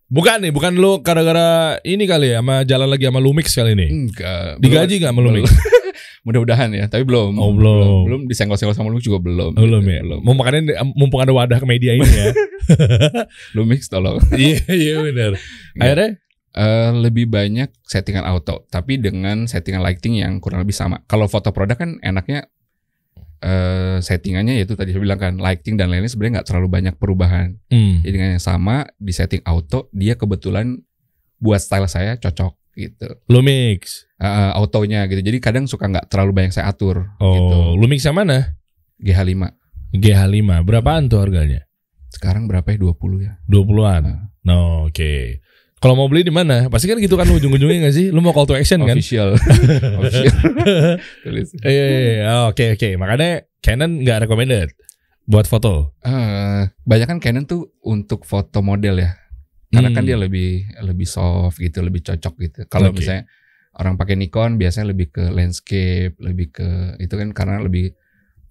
Bukan 0.07 0.45
nih, 0.45 0.53
bukan 0.53 0.77
lu 0.77 1.01
gara-gara 1.01 1.81
ini 1.83 2.05
kali 2.05 2.31
ya, 2.31 2.41
sama 2.41 2.65
jalan 2.65 2.85
lagi 2.87 3.05
sama 3.05 3.17
Lumix 3.17 3.49
kali 3.51 3.73
ini. 3.73 3.87
Enggak. 3.88 4.61
Digaji 4.61 5.01
nggak 5.01 5.09
sama 5.09 5.21
Lumix? 5.21 5.49
belum. 5.49 5.81
Mudah-mudahan 6.29 6.71
ya, 6.71 6.85
tapi 6.87 7.03
belum. 7.03 7.35
Oh, 7.35 7.51
belum. 7.51 8.07
Belum 8.07 8.21
disenggol-senggol 8.29 8.77
sama 8.77 8.88
Lumix 8.88 9.03
juga 9.03 9.19
belum. 9.19 9.57
Belum 9.57 9.83
ya. 9.83 10.01
Belum. 10.01 10.21
Mau 10.21 10.37
makanya 10.37 10.61
mumpung 10.93 11.19
ada 11.19 11.33
wadah 11.33 11.59
ke 11.59 11.67
media 11.67 11.97
ini 11.97 12.07
ya. 12.07 12.31
Lumix 13.57 13.88
tolong. 13.88 14.21
Iya, 14.37 14.61
iya 14.69 14.95
benar. 15.03 15.33
Akhirnya 15.75 16.22
Eh, 16.53 16.93
lebih 16.93 17.33
banyak 17.33 17.73
settingan 17.81 18.29
auto, 18.29 18.69
tapi 18.69 19.01
dengan 19.01 19.49
settingan 19.49 19.81
lighting 19.81 20.21
yang 20.21 20.37
kurang 20.37 20.61
lebih 20.61 20.77
sama. 20.77 21.01
Kalau 21.09 21.25
foto 21.25 21.49
produk 21.49 21.81
kan 21.81 21.97
enaknya 22.05 22.45
eh 23.43 23.99
settingannya 23.99 24.61
yaitu 24.61 24.79
tadi 24.79 24.95
saya 24.95 25.03
bilang 25.03 25.19
kan 25.19 25.35
lighting 25.41 25.75
dan 25.75 25.91
lainnya 25.91 26.12
sebenarnya 26.12 26.38
nggak 26.38 26.49
terlalu 26.53 26.69
banyak 26.69 26.95
perubahan. 27.01 27.57
hmm. 27.73 28.05
Jadi 28.05 28.12
dengan 28.12 28.31
yang 28.37 28.45
sama 28.45 28.85
di 29.01 29.17
setting 29.17 29.41
auto 29.49 29.88
dia 29.97 30.12
kebetulan 30.12 30.77
buat 31.41 31.59
style 31.59 31.88
saya 31.88 32.21
cocok 32.21 32.53
gitu. 32.77 33.09
Lumix. 33.33 34.05
Eh, 34.21 34.53
autonya 34.53 35.09
gitu. 35.09 35.25
Jadi 35.25 35.41
kadang 35.41 35.65
suka 35.65 35.88
nggak 35.88 36.12
terlalu 36.12 36.37
banyak 36.37 36.53
saya 36.53 36.69
atur 36.69 37.17
gitu. 37.17 37.57
Oh, 37.57 37.73
Lumix 37.81 38.05
yang 38.05 38.21
mana? 38.21 38.61
GH5 39.01 39.57
GH5. 39.97 40.69
Berapaan 40.69 41.09
tuh 41.09 41.25
harganya? 41.25 41.65
sekarang 42.12 42.45
berapa 42.47 42.69
ya 42.77 42.79
20 42.79 43.25
ya? 43.25 43.33
20-an. 43.49 44.03
Nah. 44.05 44.21
No, 44.45 44.87
oke. 44.87 45.43
Kalau 45.83 45.99
mau 45.99 46.07
beli 46.07 46.23
di 46.23 46.31
mana? 46.31 46.71
Pasti 46.71 46.87
kan 46.87 46.95
gitu 46.97 47.18
kan 47.18 47.27
ujung-ujungnya 47.27 47.90
gak 47.90 47.95
sih? 47.99 48.14
Lu 48.14 48.23
mau 48.23 48.31
call 48.31 48.47
to 48.47 48.55
action 48.55 48.79
kan? 48.87 48.95
Official. 48.95 49.35
Official. 49.99 50.35
Iya, 51.66 51.85
iya, 51.90 51.99
iya. 51.99 52.25
Oh, 52.38 52.55
Oke, 52.55 52.79
oke. 52.79 52.88
Makanya 52.95 53.42
Canon 53.59 53.99
nggak 53.99 54.18
recommended 54.27 54.68
buat 55.23 55.47
foto. 55.47 55.99
Eh, 56.03 56.62
banyak 56.83 57.07
kan 57.07 57.18
Canon 57.18 57.47
tuh 57.47 57.75
untuk 57.83 58.23
foto 58.23 58.62
model 58.62 59.03
ya. 59.03 59.11
Karena 59.73 59.90
kan 59.90 60.05
Hmm. 60.05 60.11
dia 60.12 60.18
lebih 60.21 60.51
lebih 60.85 61.09
soft 61.09 61.59
gitu, 61.59 61.83
lebih 61.83 62.05
cocok 62.05 62.35
gitu. 62.38 62.61
Kalau 62.68 62.92
Oke. 62.92 63.03
misalnya 63.03 63.25
orang 63.81 63.97
pakai 63.97 64.14
Nikon 64.14 64.61
biasanya 64.61 64.92
lebih 64.92 65.11
ke 65.11 65.33
landscape, 65.33 66.14
lebih 66.21 66.53
ke 66.53 66.68
itu 67.01 67.14
kan 67.16 67.33
karena 67.33 67.59
lebih 67.59 67.97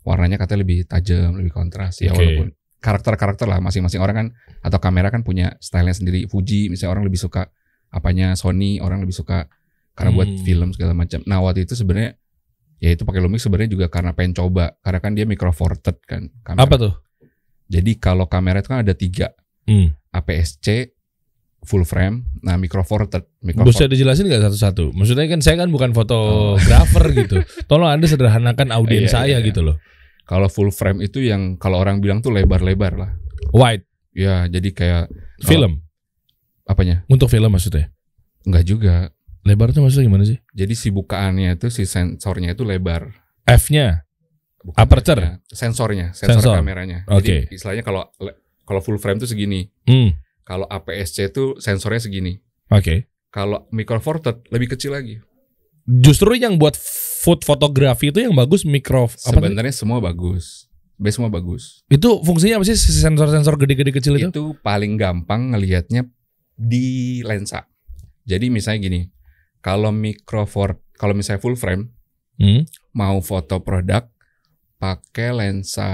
warnanya 0.02 0.42
katanya 0.42 0.66
lebih 0.66 0.84
tajam, 0.84 1.38
lebih 1.38 1.54
kontras 1.54 2.02
ya 2.02 2.10
Oke. 2.10 2.18
walaupun 2.18 2.48
karakter-karakter 2.82 3.46
lah 3.46 3.62
masing-masing 3.62 4.02
orang 4.02 4.16
kan 4.18 4.28
atau 4.60 4.82
kamera 4.82 5.14
kan 5.14 5.22
punya 5.22 5.54
stylenya 5.62 5.94
sendiri. 5.94 6.26
Fuji 6.26 6.68
misalnya 6.68 6.98
orang 6.98 7.06
lebih 7.06 7.22
suka 7.22 7.48
apanya 7.88 8.34
Sony, 8.34 8.82
orang 8.82 9.00
lebih 9.00 9.14
suka 9.14 9.46
karena 9.94 10.12
buat 10.12 10.26
Hmm. 10.26 10.42
film 10.42 10.70
segala 10.74 10.98
macam. 10.98 11.22
Nah, 11.24 11.40
waktu 11.40 11.64
itu 11.64 11.76
sebenarnya 11.76 12.18
ya 12.82 12.90
itu 12.90 13.06
pakai 13.06 13.22
Lumix 13.22 13.46
sebenarnya 13.46 13.70
juga 13.70 13.86
karena 13.88 14.12
pengen 14.12 14.34
coba 14.34 14.74
karena 14.82 15.00
kan 15.00 15.12
dia 15.14 15.30
micro 15.30 15.54
four 15.54 15.78
third 15.78 16.02
kan 16.02 16.34
kamera. 16.42 16.66
Apa 16.66 16.76
tuh? 16.80 16.94
Jadi 17.70 17.96
kalau 17.96 18.26
kamera 18.26 18.60
itu 18.60 18.68
kan 18.68 18.82
ada 18.82 18.92
tiga 18.92 19.32
Hmm. 19.64 19.94
APS-C 20.10 20.98
full 21.62 21.86
frame, 21.86 22.26
nah 22.42 22.58
micro 22.58 22.82
four 22.82 23.06
third, 23.06 23.22
micro 23.40 23.62
Bisa 23.62 23.86
dijelasin 23.86 24.26
nggak 24.26 24.42
satu-satu? 24.42 24.98
Maksudnya 24.98 25.30
kan 25.30 25.40
saya 25.40 25.62
kan 25.62 25.70
bukan 25.70 25.94
fotografer 25.94 27.06
gitu. 27.14 27.38
Tolong 27.70 27.86
anda 27.88 28.10
sederhanakan 28.10 28.74
audiens 28.74 29.08
Iya, 29.08 29.14
saya 29.14 29.38
iya. 29.38 29.46
gitu 29.46 29.62
loh. 29.62 29.78
Kalau 30.32 30.48
full 30.48 30.72
frame 30.72 31.04
itu 31.04 31.20
yang 31.20 31.60
kalau 31.60 31.76
orang 31.76 32.00
bilang 32.00 32.24
tuh 32.24 32.32
lebar-lebar 32.32 32.96
lah. 32.96 33.12
Wide 33.52 33.84
Ya, 34.12 34.44
jadi 34.48 34.72
kayak 34.72 35.06
film 35.42 35.84
apanya? 36.64 37.04
untuk 37.08 37.28
film 37.28 37.48
maksudnya. 37.48 37.92
Enggak 38.44 38.64
juga. 38.64 38.96
Lebar 39.42 39.72
tuh 39.72 39.82
maksudnya 39.82 40.08
gimana 40.08 40.24
sih? 40.24 40.38
Jadi 40.52 40.72
si 40.72 40.88
bukaannya 40.88 41.56
itu 41.56 41.68
si 41.68 41.84
sensornya 41.84 42.54
itu 42.54 42.62
lebar. 42.64 43.12
F-nya 43.44 44.06
Aperture? 44.78 45.18
lensnya, 45.18 45.42
sensornya, 45.50 46.08
sensor, 46.14 46.44
Sensor. 46.46 46.56
kameranya. 46.62 47.00
Oke. 47.10 47.50
Jadi 47.50 47.56
istilahnya 47.56 47.82
kalau 47.82 48.06
kalau 48.62 48.80
full 48.80 49.02
frame 49.02 49.18
itu 49.18 49.28
segini, 49.28 49.66
Hmm. 49.84 50.14
kalau 50.44 50.70
APS-C 50.70 51.34
itu 51.34 51.58
sensornya 51.58 51.98
segini. 51.98 52.38
Oke. 52.70 53.10
Kalau 53.28 53.66
micro 53.72 53.98
four 53.98 54.22
third 54.22 54.46
lebih 54.48 54.78
kecil 54.78 54.94
lagi. 54.94 55.18
Justru 55.86 56.38
yang 56.38 56.58
buat 56.62 56.78
food 57.22 57.46
fotografi 57.46 58.10
itu 58.10 58.22
yang 58.22 58.34
bagus 58.34 58.66
mikro? 58.66 59.10
Sebenarnya 59.14 59.74
semua 59.74 60.02
bagus. 60.02 60.70
Sebenarnya 60.98 61.16
semua 61.18 61.32
bagus. 61.34 61.82
Itu 61.90 62.22
fungsinya 62.22 62.62
apa 62.62 62.66
sih 62.70 62.78
si 62.78 62.94
sensor-sensor 62.94 63.58
gede-gede 63.58 63.90
kecil 63.94 64.18
itu? 64.22 64.30
Itu 64.30 64.46
paling 64.62 64.98
gampang 65.02 65.54
ngelihatnya 65.54 66.06
di 66.54 67.20
lensa. 67.26 67.66
Jadi 68.22 68.54
misalnya 68.54 68.80
gini, 68.86 69.02
kalau 69.66 69.90
micro 69.90 70.46
four, 70.46 70.78
kalau 70.94 71.18
misalnya 71.18 71.42
full 71.42 71.58
frame, 71.58 71.90
Hmm. 72.38 72.66
mau 72.94 73.22
foto 73.22 73.62
produk 73.62 74.10
pakai 74.78 75.30
lensa 75.30 75.90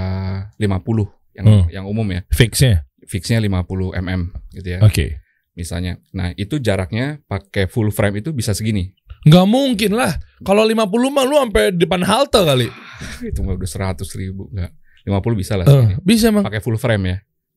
50 0.56 1.12
yang 1.36 1.44
Hmm. 1.44 1.64
yang 1.68 1.84
umum 1.84 2.08
ya. 2.08 2.24
Fixnya. 2.32 2.88
Fixnya 3.08 3.40
50 3.40 3.92
mm 3.96 4.32
gitu 4.56 4.68
ya. 4.76 4.78
Oke. 4.80 5.20
Misalnya. 5.52 6.00
Nah, 6.12 6.32
itu 6.36 6.60
jaraknya 6.60 7.20
pakai 7.28 7.68
full 7.68 7.92
frame 7.92 8.20
itu 8.20 8.32
bisa 8.32 8.52
segini. 8.52 8.92
Nggak 9.26 9.46
mungkin 9.48 9.90
lah. 9.98 10.12
Kalau 10.46 10.62
50 10.62 11.10
mah 11.10 11.24
lu 11.26 11.36
sampai 11.42 11.74
depan 11.74 12.02
halte 12.06 12.38
kali. 12.42 12.68
itu 13.30 13.40
mah 13.42 13.58
udah 13.58 13.94
100 13.94 14.02
ribu 14.20 14.50
enggak. 14.54 14.70
50 15.06 15.40
bisa 15.40 15.52
lah 15.56 15.64
segini. 15.64 15.94
bisa 16.04 16.26
mah. 16.28 16.44
Pakai 16.44 16.60
full 16.60 16.76
frame 16.78 17.04
ya. 17.08 17.16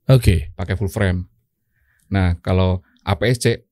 Oke. 0.10 0.50
Pakai 0.56 0.74
full 0.80 0.90
frame. 0.90 1.28
Nah, 2.12 2.40
kalau 2.40 2.82
APS-C 3.06 3.66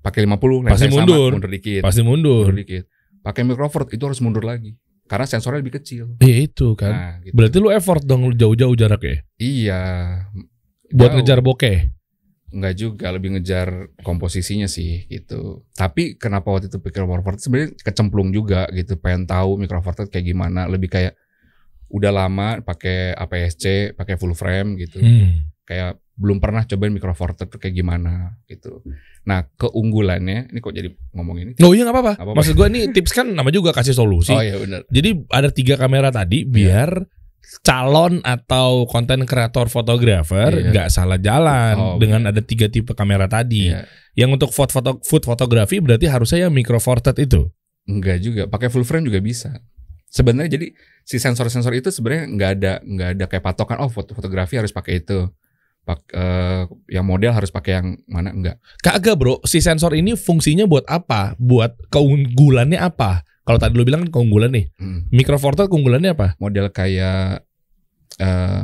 pakai 0.00 0.24
50 0.24 0.30
Pasti 0.30 0.86
lensanya 0.86 0.90
sama, 0.90 0.98
mundur. 1.02 1.30
mundur 1.36 1.50
dikit. 1.50 1.82
Pasti 1.82 2.00
mundur. 2.02 2.46
mundur 2.50 2.58
dikit. 2.62 2.84
Pakai 3.26 3.42
micro 3.42 3.66
four 3.66 3.90
itu 3.90 4.04
harus 4.06 4.22
mundur 4.22 4.46
lagi. 4.46 4.78
Karena 5.06 5.26
sensornya 5.26 5.62
lebih 5.62 5.78
kecil. 5.82 6.18
Iya 6.18 6.36
itu 6.50 6.74
kan. 6.78 6.92
Nah, 6.94 7.14
gitu. 7.22 7.34
Berarti 7.34 7.56
lu 7.62 7.70
effort 7.70 8.02
dong 8.02 8.26
lu 8.26 8.34
jauh-jauh 8.34 8.74
jaraknya. 8.74 9.22
Iya. 9.38 9.82
Buat 10.94 11.10
Jauh. 11.10 11.16
ngejar 11.22 11.38
bokeh. 11.42 11.90
Enggak 12.46 12.74
juga, 12.78 13.10
lebih 13.10 13.36
ngejar 13.36 13.90
komposisinya 14.06 14.70
sih 14.70 15.10
gitu. 15.10 15.66
Tapi 15.74 16.14
kenapa 16.14 16.54
waktu 16.54 16.70
itu 16.70 16.78
pikir 16.78 17.02
micro 17.02 17.22
four 17.26 17.34
third 17.34 17.42
sebenarnya 17.42 17.70
kecemplung 17.82 18.30
juga 18.30 18.70
gitu, 18.70 18.94
pengen 19.02 19.26
tahu 19.26 19.58
micro 19.58 19.82
four 19.82 19.98
kayak 20.06 20.24
gimana, 20.24 20.70
lebih 20.70 20.86
kayak 20.86 21.18
udah 21.90 22.10
lama 22.14 22.62
pakai 22.62 23.18
APS-C, 23.18 23.94
pakai 23.98 24.14
full 24.14 24.34
frame 24.34 24.78
gitu. 24.78 25.02
Hmm. 25.02 25.50
Kayak 25.66 25.98
belum 26.16 26.38
pernah 26.40 26.64
cobain 26.64 26.94
micro 26.94 27.12
four 27.12 27.36
kayak 27.36 27.74
gimana 27.74 28.38
gitu. 28.48 28.80
Nah, 29.26 29.42
keunggulannya 29.58 30.54
ini 30.54 30.58
kok 30.62 30.70
jadi 30.72 30.88
ngomong 31.12 31.36
ini? 31.42 31.52
Oh 31.60 31.74
iya 31.74 31.82
nggak 31.82 31.96
apa-apa. 31.98 32.12
Nggak. 32.16 32.36
Maksud 32.38 32.54
gua 32.54 32.68
nih 32.70 32.94
tips 32.94 33.12
kan 33.12 33.26
nama 33.26 33.50
juga 33.50 33.74
kasih 33.74 33.92
solusi. 33.92 34.30
Oh 34.30 34.38
iya 34.38 34.54
benar. 34.56 34.86
Jadi 34.86 35.10
ada 35.28 35.50
tiga 35.50 35.74
kamera 35.74 36.14
tadi 36.14 36.46
biar 36.46 37.04
calon 37.62 38.22
atau 38.22 38.86
konten 38.86 39.26
kreator 39.26 39.66
fotografer 39.66 40.50
Iya. 40.52 40.70
nggak 40.70 40.88
salah 40.88 41.18
jalan 41.18 41.74
Oh, 41.74 41.96
dengan 41.98 42.30
ada 42.30 42.38
tiga 42.40 42.66
tipe 42.66 42.92
kamera 42.92 43.26
tadi. 43.26 43.70
Iya. 43.70 43.86
Yang 44.14 44.30
untuk 44.40 44.50
foto 44.52 44.72
foto 44.72 44.90
food 45.02 45.22
fotografi 45.24 45.76
berarti 45.78 46.06
harusnya 46.06 46.46
yang 46.46 46.52
micro 46.54 46.78
four 46.78 46.98
third 46.98 47.18
itu. 47.18 47.50
Enggak 47.86 48.18
juga, 48.18 48.42
pakai 48.46 48.66
full 48.66 48.82
frame 48.82 49.06
juga 49.06 49.20
bisa. 49.20 49.62
Sebenarnya 50.06 50.56
jadi 50.58 50.66
si 51.02 51.18
sensor-sensor 51.18 51.74
itu 51.74 51.90
sebenarnya 51.90 52.24
nggak 52.28 52.50
ada 52.56 52.72
nggak 52.80 53.08
ada 53.18 53.24
kayak 53.26 53.44
patokan 53.44 53.78
oh 53.78 53.90
foto 53.90 54.14
fotografi 54.14 54.56
harus 54.56 54.70
pakai 54.70 55.02
itu. 55.02 55.28
Pak, 55.86 56.02
eh, 56.10 56.62
yang 56.90 57.06
model 57.06 57.30
harus 57.30 57.54
pakai 57.54 57.78
yang 57.78 57.94
mana 58.10 58.34
enggak. 58.34 58.58
Kagak 58.82 59.14
bro, 59.14 59.38
si 59.46 59.62
sensor 59.62 59.94
ini 59.94 60.18
fungsinya 60.18 60.66
buat 60.66 60.82
apa? 60.90 61.38
Buat 61.38 61.78
keunggulannya 61.94 62.74
apa? 62.74 63.22
Kalau 63.46 63.62
tadi 63.62 63.78
lu 63.78 63.86
bilang 63.86 64.02
kan 64.04 64.10
keunggulan 64.10 64.50
nih, 64.50 64.66
Hmm. 64.74 65.06
micro 65.14 65.38
four 65.38 65.54
third 65.54 65.70
keunggulannya 65.70 66.12
apa? 66.12 66.34
Model 66.36 66.68
kayak 66.68 67.46
eh 68.18 68.62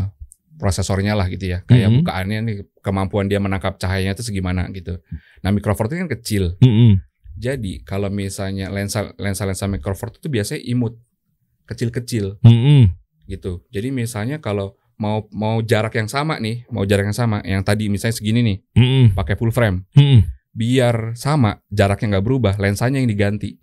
prosesornya 0.58 1.14
lah 1.14 1.26
gitu 1.26 1.50
ya. 1.50 1.62
Kayak 1.66 1.90
Mhm. 1.90 1.96
bukaannya 2.02 2.38
nih 2.42 2.56
kemampuan 2.82 3.26
dia 3.26 3.38
menangkap 3.38 3.78
cahayanya 3.78 4.14
itu 4.14 4.22
segimana 4.22 4.66
gitu. 4.70 4.98
Nah, 5.42 5.50
micro 5.50 5.74
four 5.74 5.86
Third 5.86 6.06
kan 6.06 6.10
kecil. 6.10 6.54
Mm-mm. 6.58 7.02
Jadi 7.34 7.82
kalau 7.82 8.10
misalnya 8.10 8.70
lensa 8.70 9.10
lensa 9.18 9.42
lensa 9.42 9.66
micro 9.66 9.94
four 9.94 10.10
Third 10.10 10.22
itu 10.22 10.28
biasanya 10.30 10.62
imut. 10.62 10.94
Kecil-kecil 11.62 12.42
Mm-mm. 12.42 12.90
gitu. 13.26 13.62
Jadi 13.70 13.94
misalnya 13.94 14.38
kalau 14.38 14.74
mau 14.98 15.26
mau 15.30 15.62
jarak 15.62 15.94
yang 15.94 16.10
sama 16.10 16.36
nih, 16.38 16.66
mau 16.68 16.82
jarak 16.82 17.06
yang 17.06 17.16
sama, 17.16 17.38
yang 17.42 17.62
tadi 17.62 17.86
misalnya 17.86 18.18
segini 18.18 18.42
nih, 18.42 18.58
Mm-mm. 18.76 19.04
pakai 19.14 19.38
full 19.38 19.54
frame, 19.54 19.86
Mm-mm. 19.94 20.26
biar 20.52 21.14
sama 21.14 21.62
jaraknya 21.70 22.18
nggak 22.18 22.26
berubah, 22.26 22.54
lensanya 22.58 22.98
yang 22.98 23.06
diganti. 23.06 23.61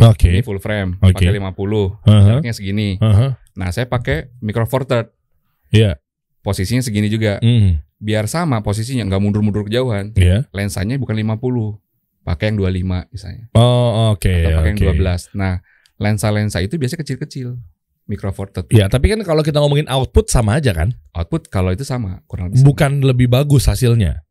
Oke. 0.00 0.30
Ini 0.30 0.40
full 0.40 0.58
frame, 0.58 0.96
Oke. 0.98 1.20
pakai 1.20 1.36
50, 1.36 2.00
Aha. 2.02 2.20
jaraknya 2.26 2.52
segini. 2.52 2.96
Aha. 2.98 3.36
Nah 3.52 3.68
saya 3.68 3.84
pakai 3.84 4.32
micro 4.40 4.64
four 4.64 4.84
third, 4.84 5.12
Iya. 5.68 6.00
posisinya 6.40 6.80
segini 6.80 7.06
juga, 7.06 7.36
Mm. 7.38 7.80
biar 7.98 8.26
sama 8.26 8.60
posisinya, 8.60 9.04
nggak 9.04 9.20
mundur-mundur 9.20 9.62
kejauhan. 9.64 10.16
Iya. 10.16 10.48
Lensanya 10.50 10.96
bukan 10.96 11.14
50, 11.14 11.78
pakai 12.22 12.50
yang 12.50 12.56
25 12.58 13.06
misalnya, 13.08 13.46
Oh 13.52 14.10
oke. 14.10 14.26
atau 14.26 14.50
pakai 14.58 14.70
yang 14.70 14.78
oke. 14.78 14.86
12. 14.90 15.30
Nah 15.34 15.60
lensa-lensa 15.98 16.58
itu 16.58 16.74
biasanya 16.76 17.06
kecil-kecil, 17.06 17.58
micro 18.06 18.34
four 18.34 18.50
third. 18.50 18.66
Ya, 18.74 18.90
tapi 18.90 19.06
kan 19.06 19.22
kalau 19.22 19.40
kita 19.40 19.62
ngomongin 19.62 19.86
output 19.86 20.26
sama 20.26 20.58
aja 20.58 20.74
kan? 20.74 20.90
Output 21.14 21.46
kalau 21.46 21.70
itu 21.70 21.86
sama, 21.86 22.26
kurang 22.26 22.50
lebih. 22.50 22.58
sama. 22.58 22.68
Bukan 22.74 22.90
lebih 23.06 23.28
bagus 23.30 23.70
hasilnya. 23.70 24.26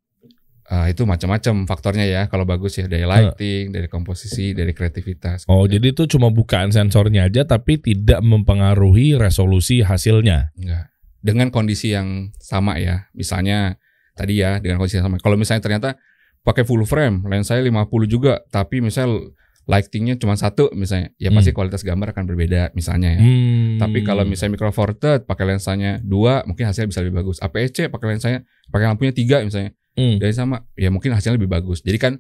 Ah, 0.72 0.88
itu 0.88 1.04
macam-macam 1.04 1.68
faktornya 1.68 2.08
ya. 2.08 2.22
Kalau 2.32 2.48
bagus 2.48 2.80
ya 2.80 2.88
dari 2.88 3.04
lighting, 3.04 3.76
dari 3.76 3.92
komposisi, 3.92 4.56
dari 4.56 4.72
kreativitas. 4.72 5.44
Oh, 5.52 5.68
Gitu. 5.68 5.76
jadi 5.76 5.88
itu 5.92 6.04
cuma 6.16 6.32
bukaan 6.32 6.72
sensornya 6.72 7.28
aja 7.28 7.44
tapi 7.44 7.76
tidak 7.76 8.24
mempengaruhi 8.24 9.20
resolusi 9.20 9.84
hasilnya. 9.84 10.56
enggak. 10.56 10.88
Dengan 11.20 11.52
kondisi 11.52 11.92
yang 11.92 12.32
sama 12.40 12.80
ya. 12.80 13.12
Misalnya 13.12 13.76
tadi 14.16 14.40
ya 14.40 14.58
dengan 14.58 14.80
kondisi 14.80 14.96
yang 14.96 15.12
sama. 15.12 15.20
Kalau 15.20 15.36
misalnya 15.36 15.60
ternyata 15.60 15.90
pakai 16.42 16.64
full 16.64 16.88
frame, 16.88 17.28
lensanya 17.28 17.62
50 17.62 18.08
juga, 18.08 18.40
tapi 18.48 18.80
misal 18.80 19.36
lightingnya 19.68 20.18
cuma 20.18 20.34
satu 20.34 20.74
misalnya, 20.74 21.14
ya 21.16 21.30
pasti 21.30 21.54
Hmm. 21.54 21.58
kualitas 21.60 21.86
gambar 21.86 22.16
akan 22.16 22.26
berbeda 22.26 22.74
misalnya 22.74 23.14
ya. 23.14 23.22
Hmm. 23.22 23.78
Tapi 23.78 24.02
kalau 24.02 24.26
misalnya 24.26 24.58
micro 24.58 24.72
four 24.72 24.96
third 24.96 25.28
pakai 25.28 25.46
lensanya 25.48 26.02
dua, 26.02 26.42
mungkin 26.44 26.66
hasilnya 26.66 26.90
bisa 26.90 27.04
lebih 27.04 27.22
bagus. 27.22 27.38
APS-C 27.40 27.88
pakai 27.88 28.08
lensanya, 28.10 28.40
pakai 28.68 28.90
lampunya 28.90 29.14
tiga 29.14 29.44
misalnya, 29.46 29.76
Hmm. 29.92 30.18
dari 30.24 30.32
sama, 30.32 30.64
ya 30.80 30.88
mungkin 30.88 31.12
hasilnya 31.12 31.36
lebih 31.36 31.52
bagus. 31.52 31.84
Jadi 31.84 31.98
kan 32.00 32.14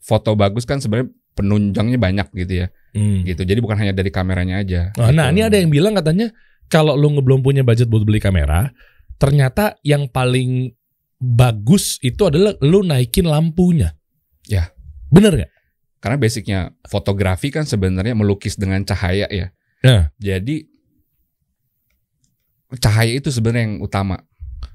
foto 0.00 0.36
bagus 0.36 0.68
kan 0.68 0.80
sebenarnya 0.84 1.08
penunjangnya 1.32 1.96
banyak 1.96 2.28
gitu 2.44 2.64
ya, 2.64 2.66
Hmm. 2.92 3.24
gitu. 3.24 3.42
Jadi 3.44 3.60
bukan 3.64 3.80
hanya 3.80 3.96
dari 3.96 4.12
kameranya 4.12 4.60
aja. 4.60 4.92
Nah, 5.00 5.08
nah, 5.12 5.26
gitu. 5.32 5.34
ini 5.36 5.40
ada 5.46 5.56
yang 5.56 5.70
bilang 5.72 5.96
katanya 5.96 6.28
kalau 6.68 6.94
lu 6.94 7.08
belum 7.18 7.40
punya 7.40 7.64
budget 7.64 7.88
buat 7.88 8.04
beli 8.04 8.20
kamera, 8.20 8.70
ternyata 9.16 9.80
yang 9.82 10.08
paling 10.12 10.72
bagus 11.20 12.00
itu 12.00 12.24
adalah 12.24 12.56
lu 12.64 12.80
naikin 12.80 13.28
lampunya. 13.28 13.92
Ya. 14.48 14.72
Bener 15.12 15.36
nggak? 15.36 15.52
Karena 16.00 16.16
basicnya 16.16 16.58
fotografi 16.88 17.52
kan 17.52 17.68
sebenarnya 17.68 18.16
melukis 18.16 18.56
dengan 18.56 18.80
cahaya 18.88 19.28
ya. 19.28 19.52
Ya. 19.84 20.12
Jadi 20.16 20.64
cahaya 22.80 23.12
itu 23.18 23.28
sebenarnya 23.28 23.66
yang 23.66 23.76
utama 23.82 24.22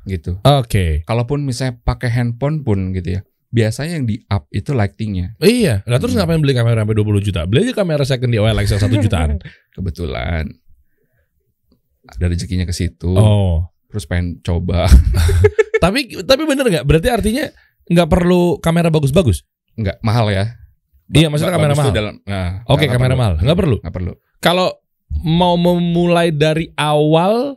gitu. 0.05 0.37
Oke. 0.41 1.01
Kalaupun 1.03 1.41
misalnya 1.41 1.81
pakai 1.81 2.09
handphone 2.09 2.61
pun 2.61 2.93
gitu 2.93 3.17
ya, 3.17 3.21
biasanya 3.49 3.97
yang 3.97 4.05
di 4.05 4.21
up 4.25 4.45
itu 4.49 4.71
lightingnya. 4.71 5.33
Iya. 5.37 5.81
Nah, 5.83 5.97
terus 5.97 6.13
Hmm. 6.13 6.23
ngapain 6.23 6.39
beli 6.39 6.53
kamera 6.53 6.81
sampai 6.81 6.95
20 6.95 7.19
juta? 7.19 7.41
Beli 7.43 7.65
aja 7.65 7.73
kamera 7.75 8.03
second 8.03 8.29
di 8.29 8.37
OLX 8.37 8.67
yang 8.69 8.81
1 8.81 9.01
jutaan. 9.01 9.29
Kebetulan 9.75 10.45
ada 12.05 12.25
rezekinya 12.25 12.63
ke 12.63 12.71
situ. 12.71 13.11
oh. 13.11 13.65
Terus 13.89 14.05
pengen 14.05 14.43
coba. 14.43 14.91
Tapi 15.83 16.19
tapi 16.21 16.43
bener 16.43 16.67
nggak? 16.67 16.83
Berarti 16.83 17.07
artinya 17.07 17.45
nggak 17.85 18.09
perlu 18.09 18.59
kamera 18.59 18.89
bagus-bagus. 18.89 19.45
Nggak 19.73 20.01
mahal 20.01 20.27
ya. 20.29 20.51
Iya, 21.07 21.29
maksudnya 21.29 21.53
Ba- 21.53 21.57
kamera 21.61 21.73
mahal. 21.75 21.93
dalam- 21.93 22.17
nah, 22.25 22.65
Oke, 22.65 22.89
kamera 22.89 23.13
perlu. 23.13 23.21
mahal. 23.21 23.33
Nggak 23.39 23.57
perlu. 23.57 23.75
Nggak 23.79 23.95
perlu. 23.95 24.13
Kalau 24.41 24.69
mau 25.21 25.55
memulai 25.55 26.33
dari 26.33 26.73
awal, 26.73 27.55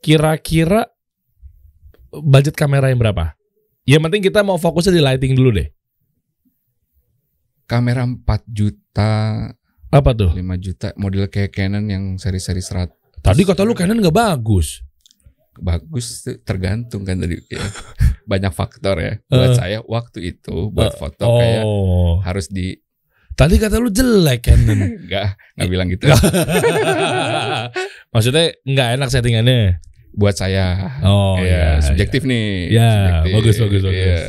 kira-kira 0.00 0.88
budget 2.12 2.52
kamera 2.52 2.86
yang 2.86 2.98
berapa? 2.98 3.32
Yang 3.82 4.00
penting 4.04 4.20
kita 4.22 4.40
mau 4.40 4.54
fokusnya 4.54 4.92
di 4.92 5.00
lighting 5.00 5.32
dulu 5.32 5.52
deh. 5.52 5.66
Kamera 7.64 8.02
4 8.02 8.20
juta, 8.46 9.10
Apa 9.88 10.10
tuh? 10.12 10.30
5 10.30 10.36
juta, 10.56 10.92
model 10.94 11.26
kayak 11.26 11.50
Canon 11.50 11.86
yang 11.86 12.14
seri-seri 12.14 12.58
serat 12.58 12.90
Tadi 13.20 13.42
kata 13.42 13.62
lu 13.62 13.72
Canon 13.72 13.96
nggak 13.96 14.12
bagus. 14.12 14.82
bagus 15.54 16.24
tergantung 16.40 17.04
kan 17.04 17.16
dari 17.16 17.36
ya. 17.44 17.60
banyak 18.30 18.48
faktor 18.50 18.96
ya. 18.96 19.12
Buat 19.26 19.50
Eh. 19.50 19.54
saya 19.54 19.76
waktu 19.82 20.18
itu 20.30 20.70
buat 20.70 20.88
Eh, 20.88 20.96
foto 20.96 21.24
kayak 21.36 21.62
Oh. 21.62 22.16
harus 22.20 22.46
di 22.46 22.76
Tadi 23.30 23.56
kata 23.56 23.76
lu 23.76 23.88
jelek 23.88 24.40
Canon. 24.42 24.78
enggak 25.04 25.36
nggak 25.54 25.68
bilang 25.68 25.86
gitu. 25.88 26.04
Maksudnya 28.12 28.44
nggak 28.62 28.88
enak 28.98 29.08
settingannya. 29.08 29.78
Buat 30.14 30.34
saya. 30.34 30.98
Oh 31.06 31.38
ya, 31.38 31.46
iya. 31.46 31.64
subjektif 31.82 32.26
nih. 32.26 32.74
Ya, 32.74 32.90
subjektif. 32.90 33.32
bagus, 33.34 33.56
bagus, 33.62 33.82
bagus. 33.86 33.96
Iya. 33.96 34.26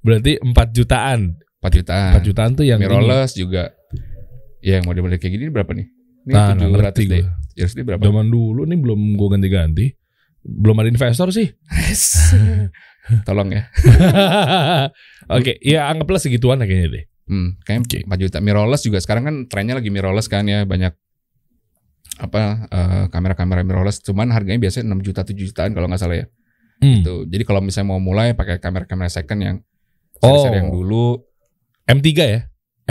Berarti 0.00 0.32
4 0.40 0.76
jutaan. 0.76 1.20
4 1.60 1.78
jutaan. 1.82 2.12
4 2.16 2.28
jutaan 2.28 2.50
tuh 2.56 2.64
yang 2.64 2.78
ini. 2.80 2.88
Mirrorless 2.88 3.32
juga. 3.36 3.74
Ya, 4.58 4.80
yang 4.80 4.86
model-model 4.88 5.20
kayak 5.20 5.32
gini 5.38 5.52
berapa 5.52 5.70
nih? 5.70 5.86
Ini 6.28 6.32
Nah, 6.34 6.52
nggak 6.52 6.68
700 6.68 6.76
ngerti 6.82 7.02
deh. 7.08 7.22
gua. 7.24 7.32
USD 7.58 7.78
berapa? 7.82 8.02
Zaman 8.06 8.26
dulu 8.30 8.62
nih 8.66 8.78
belum 8.78 9.00
gue 9.18 9.28
ganti-ganti. 9.34 9.86
Belum 10.46 10.76
ada 10.78 10.88
investor 10.88 11.28
sih. 11.34 11.50
Tolong 13.26 13.48
ya. 13.50 13.62
Oke, 15.36 15.56
ya 15.60 15.88
anggaplah 15.88 16.20
segituan 16.20 16.60
lah 16.60 16.68
kayaknya 16.68 17.02
deh. 17.02 17.04
Hmm, 17.28 17.58
kayaknya 17.66 18.06
4 18.08 18.22
juta. 18.24 18.36
Mirrorless 18.40 18.82
juga 18.86 18.98
sekarang 19.02 19.24
kan 19.26 19.34
trennya 19.50 19.76
lagi 19.76 19.90
mirrorless 19.92 20.30
kan 20.30 20.46
ya 20.48 20.64
banyak 20.64 20.94
apa 22.18 22.66
eh, 22.68 23.04
kamera-kamera 23.08 23.62
mirrorless 23.62 24.02
cuman 24.02 24.34
harganya 24.34 24.58
biasanya 24.58 24.90
6 24.92 25.06
juta 25.06 25.22
7 25.22 25.38
jutaan 25.38 25.70
kalau 25.72 25.86
nggak 25.86 26.02
salah 26.02 26.18
ya. 26.22 26.26
Hmm. 26.78 27.02
Tuh. 27.02 27.26
Jadi 27.26 27.42
kalau 27.42 27.62
misalnya 27.62 27.94
mau 27.94 28.02
mulai 28.02 28.34
pakai 28.34 28.58
kamera-kamera 28.58 29.10
second 29.10 29.40
yang 29.42 29.56
Oh. 30.18 30.42
seri 30.42 30.58
yang 30.58 30.74
dulu 30.74 31.22
M3 31.86 32.08
ya? 32.26 32.40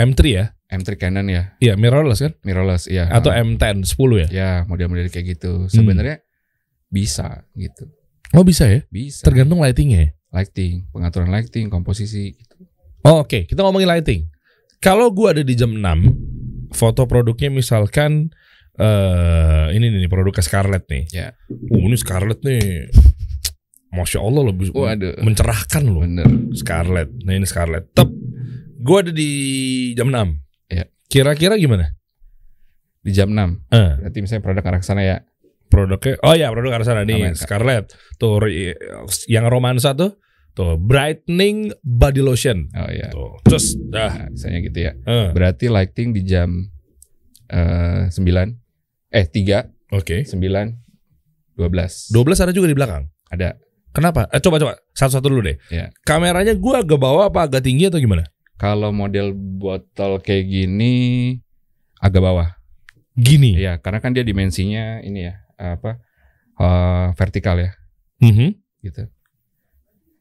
M3 0.00 0.20
ya? 0.32 0.44
M3 0.68 0.96
Canon 1.00 1.28
ya, 1.28 1.56
Iya, 1.64 1.76
mirrorless 1.80 2.20
kan? 2.24 2.32
mirrorless 2.44 2.88
ya. 2.92 3.08
Atau 3.08 3.32
M10, 3.32 3.84
10 3.84 4.16
ya? 4.20 4.28
ya 4.28 4.50
model-model 4.64 5.08
kayak 5.08 5.36
gitu. 5.36 5.64
Hmm. 5.64 5.72
Sebenarnya 5.72 6.20
bisa 6.88 7.44
gitu. 7.52 7.88
Oh 8.36 8.44
bisa 8.44 8.68
ya? 8.68 8.80
Bisa. 8.88 9.24
Tergantung 9.24 9.60
lightingnya 9.60 10.00
ya? 10.08 10.10
lighting, 10.28 10.84
pengaturan 10.92 11.32
lighting, 11.32 11.72
komposisi 11.72 12.36
gitu. 12.36 12.56
Oh, 13.00 13.24
Oke, 13.24 13.48
kita 13.48 13.64
ngomongin 13.64 13.88
lighting. 13.88 14.28
Kalau 14.76 15.08
gua 15.08 15.32
ada 15.32 15.40
di 15.40 15.56
jam 15.56 15.72
6, 15.72 16.68
foto 16.76 17.08
produknya 17.08 17.48
misalkan 17.48 18.28
eh 18.78 19.66
ini 19.74 19.90
nih 19.90 20.06
produk 20.06 20.38
Scarlett 20.38 20.86
nih. 20.86 21.04
Ya. 21.10 21.34
Uh, 21.50 21.82
ini 21.84 21.96
Scarlett 21.98 22.40
nih. 22.42 22.88
Masya 23.88 24.20
Allah 24.20 24.52
lebih 24.52 24.68
Waduh. 24.70 25.16
mencerahkan 25.24 25.82
loh. 25.82 26.04
Bener. 26.04 26.28
Scarlett. 26.52 27.08
Nah 27.24 27.34
ini 27.34 27.48
Scarlett. 27.48 27.88
Tep. 27.96 28.06
Gua 28.78 29.00
ada 29.00 29.10
di 29.10 29.30
jam 29.96 30.12
6. 30.12 30.38
Ya. 30.70 30.84
Kira-kira 31.08 31.56
gimana? 31.56 31.88
Di 33.00 33.10
jam 33.10 33.32
6. 33.32 33.64
Eh, 33.72 33.92
Berarti 34.04 34.18
misalnya 34.20 34.44
produk 34.44 34.64
arah 34.68 34.82
sana 34.84 35.02
ya. 35.02 35.18
produknya. 35.68 36.16
Oh 36.24 36.32
ya, 36.32 36.48
produk 36.48 36.80
arah 36.80 36.86
sana 36.86 37.02
nih 37.04 37.28
Aman, 37.28 37.32
Kak. 37.34 37.44
Scarlett. 37.44 37.84
Tuh 38.16 38.40
yang 39.26 39.48
romansa 39.48 39.92
tuh. 39.92 40.16
Tuh 40.52 40.76
brightening 40.76 41.70
body 41.80 42.20
lotion. 42.20 42.68
Oh 42.72 42.88
ya. 42.88 43.08
Tuh. 43.08 43.40
Terus 43.44 43.72
dah. 43.88 44.12
Nah, 44.12 44.28
misalnya 44.32 44.58
gitu 44.64 44.78
ya. 44.80 44.92
Eh, 45.00 45.28
Berarti 45.32 45.68
lighting 45.68 46.12
di 46.12 46.22
jam 46.24 46.60
eh 47.48 48.12
9 48.12 48.67
eh 49.08 49.24
3, 49.24 49.72
Oke. 49.90 50.24
9, 50.24 50.36
12. 51.56 52.12
12 52.12 52.44
ada 52.44 52.52
juga 52.52 52.68
di 52.68 52.76
belakang. 52.76 53.08
Ada. 53.28 53.56
Kenapa? 53.88 54.28
Eh, 54.30 54.38
coba 54.38 54.60
coba 54.60 54.72
satu-satu 54.92 55.26
dulu 55.26 55.42
deh. 55.42 55.56
Ya. 55.72 55.88
Kameranya 56.04 56.52
gua 56.54 56.84
agak 56.84 57.00
bawah 57.00 57.32
apa 57.32 57.48
agak 57.48 57.64
tinggi 57.64 57.88
atau 57.88 57.98
gimana? 57.98 58.28
Kalau 58.60 58.92
model 58.92 59.32
botol 59.34 60.20
kayak 60.20 60.44
gini 60.44 60.94
agak 61.98 62.20
bawah. 62.20 62.48
Gini. 63.16 63.58
Iya, 63.58 63.80
karena 63.82 63.98
kan 63.98 64.14
dia 64.14 64.22
dimensinya 64.22 65.02
ini 65.02 65.26
ya, 65.26 65.34
apa? 65.58 65.98
eh, 66.58 67.08
vertikal 67.14 67.54
ya, 67.58 67.70
Mhm. 68.18 68.50
gitu. 68.82 69.06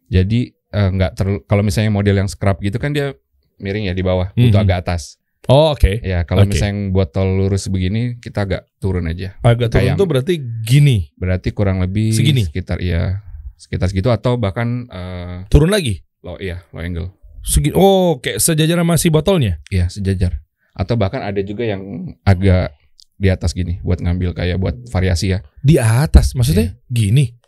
Jadi 0.07 0.53
eh, 0.67 0.89
nggak 0.91 1.11
terlalu 1.15 1.39
kalau 1.47 1.63
misalnya 1.63 1.89
model 1.89 2.13
yang 2.13 2.29
scrub 2.29 2.59
gitu 2.59 2.75
kan 2.77 2.91
dia 2.91 3.15
miring 3.57 3.87
ya 3.89 3.95
di 3.95 4.03
bawah, 4.03 4.29
butuh 4.33 4.59
Mhm. 4.61 4.65
agak 4.67 4.77
atas. 4.85 5.17
Oh, 5.47 5.71
oke. 5.71 6.03
Ya, 6.03 6.27
kalau 6.27 6.43
Oke. 6.43 6.51
misalnya 6.57 6.73
yang 6.75 6.81
botol 6.91 7.27
lurus 7.39 7.71
begini 7.71 8.19
kita 8.19 8.43
agak 8.43 8.67
turun 8.83 9.07
aja. 9.07 9.37
Agak 9.45 9.71
turun 9.71 9.95
tuh 9.95 10.07
berarti 10.09 10.33
gini. 10.41 11.13
Berarti 11.15 11.55
kurang 11.55 11.79
lebih 11.79 12.11
Segini? 12.11 12.43
sekitar 12.43 12.83
iya, 12.83 13.23
sekitar 13.55 13.87
segitu 13.87 14.11
atau 14.11 14.35
bahkan 14.35 14.83
eh, 14.91 15.47
Turun 15.47 15.71
lagi. 15.71 16.03
low 16.19 16.35
iya, 16.35 16.67
low 16.75 16.83
angle. 16.83 17.15
Segi 17.47 17.71
oh, 17.71 18.19
kayak 18.19 18.43
sejajar 18.43 18.75
sama 18.83 18.99
si 18.99 19.07
botolnya. 19.07 19.63
Iya, 19.71 19.87
sejajar. 19.87 20.43
Atau 20.75 20.99
bahkan 20.99 21.23
ada 21.23 21.39
juga 21.39 21.63
yang 21.63 22.11
agak 22.27 22.75
di 23.17 23.31
atas 23.31 23.55
gini 23.55 23.79
buat 23.81 24.03
ngambil 24.03 24.35
kayak 24.35 24.59
buat 24.59 24.75
variasi 24.91 25.31
ya. 25.31 25.39
Di 25.63 25.79
atas, 25.79 26.35
maksudnya 26.35 26.75
gini. 26.91 27.39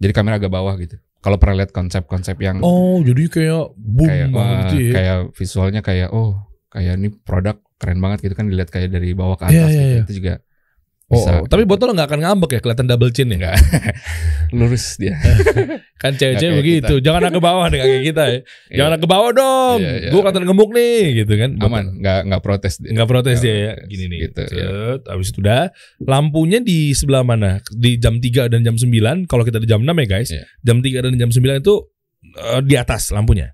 Jadi 0.00 0.12
kamera 0.12 0.36
agak 0.36 0.52
bawah 0.52 0.74
gitu. 0.80 1.00
Kalau 1.24 1.40
pernah 1.40 1.64
lihat 1.64 1.72
konsep-konsep 1.72 2.36
yang 2.44 2.60
Oh, 2.60 3.00
jadi 3.00 3.24
kayak 3.32 3.72
boom 3.80 4.04
kayak 4.04 4.28
wah, 4.36 4.68
gitu 4.68 4.76
ya. 4.76 4.92
kayak 4.92 5.18
visualnya 5.32 5.80
kayak 5.80 6.12
oh 6.12 6.36
kayak 6.74 6.98
ini 6.98 7.08
produk 7.14 7.54
keren 7.78 7.98
banget 7.98 8.18
gitu 8.22 8.34
kan 8.34 8.50
dilihat 8.50 8.68
kayak 8.68 8.90
dari 8.90 9.14
bawah 9.14 9.38
ke 9.38 9.46
Iya, 9.46 9.62
atas 9.62 9.70
iya, 9.70 9.78
gitu. 9.78 9.86
iya. 9.88 10.02
Itu 10.02 10.14
juga 10.18 10.34
Oh, 11.04 11.20
bisa. 11.20 11.30
oh, 11.36 11.44
tapi 11.44 11.68
botol 11.68 11.92
nggak 11.92 12.08
akan 12.08 12.20
ngambek 12.24 12.50
ya, 12.56 12.60
kelihatan 12.64 12.88
double 12.88 13.12
chin 13.12 13.28
ya. 13.28 13.36
Enggak. 13.36 13.56
lurus 14.56 14.96
dia. 14.96 15.20
Kan 16.02 16.16
cewek-cewek 16.16 16.48
Nggak 16.48 16.64
begitu. 16.64 16.94
Jangan 17.04 17.28
agak 17.28 17.42
bawah 17.44 17.68
nih 17.68 17.78
kayak 17.78 18.02
kita 18.08 18.22
ya. 18.24 18.38
Jangan 18.80 18.90
Iya, 18.90 18.96
agak 18.96 19.10
bawah 19.12 19.30
dong. 19.36 19.78
Iya, 19.84 19.92
iya. 20.00 20.08
Gue 20.08 20.20
kelihatan 20.24 20.44
gemuk 20.48 20.70
nih 20.72 21.00
gitu 21.20 21.32
kan. 21.36 21.50
aman, 21.60 21.84
nggak 22.00 22.20
nggak 22.24 22.42
protes 22.42 22.74
dia. 22.80 22.90
Nggak 22.96 23.08
protes 23.12 23.36
Nggak 23.36 23.44
dia 23.44 23.56
ya. 23.68 23.72
Gini 23.84 24.04
nih. 24.08 24.18
gitu, 24.26 24.42
ya. 24.48 24.48
Set, 24.64 25.00
Habis 25.04 25.28
itu 25.28 25.38
udah 25.44 25.62
lampunya 26.00 26.58
di 26.64 26.78
sebelah 26.96 27.20
mana? 27.20 27.50
Di 27.68 28.00
jam 28.00 28.16
3 28.16 28.48
dan 28.48 28.60
jam 28.64 28.74
9. 28.80 29.28
Kalau 29.28 29.44
kita 29.44 29.60
di 29.60 29.68
jam 29.68 29.84
6 29.84 29.92
ya 29.92 30.06
guys. 30.08 30.28
Iya. 30.32 30.44
Jam 30.64 30.80
3 30.80 31.04
dan 31.04 31.12
jam 31.20 31.28
9 31.28 31.60
itu 31.60 31.74
eh, 32.32 32.60
di 32.64 32.74
atas 32.80 33.12
lampunya. 33.12 33.52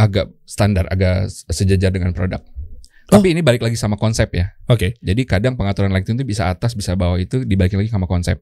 Agak 0.00 0.32
standar, 0.48 0.88
agak 0.88 1.28
sejajar 1.52 1.92
dengan 1.92 2.16
produk. 2.16 2.40
Oh. 2.40 3.18
Tapi 3.18 3.36
ini 3.36 3.44
balik 3.44 3.60
lagi 3.60 3.76
sama 3.76 4.00
konsep 4.00 4.32
ya. 4.32 4.56
Oke. 4.64 4.96
Jadi 5.04 5.28
kadang 5.28 5.60
pengaturan 5.60 5.92
lighting 5.92 6.16
itu 6.16 6.24
bisa 6.24 6.48
atas, 6.48 6.72
bisa 6.72 6.96
bawah 6.96 7.20
itu 7.20 7.44
dibalikin 7.44 7.76
lagi 7.76 7.92
sama 7.92 8.08
konsep. 8.08 8.40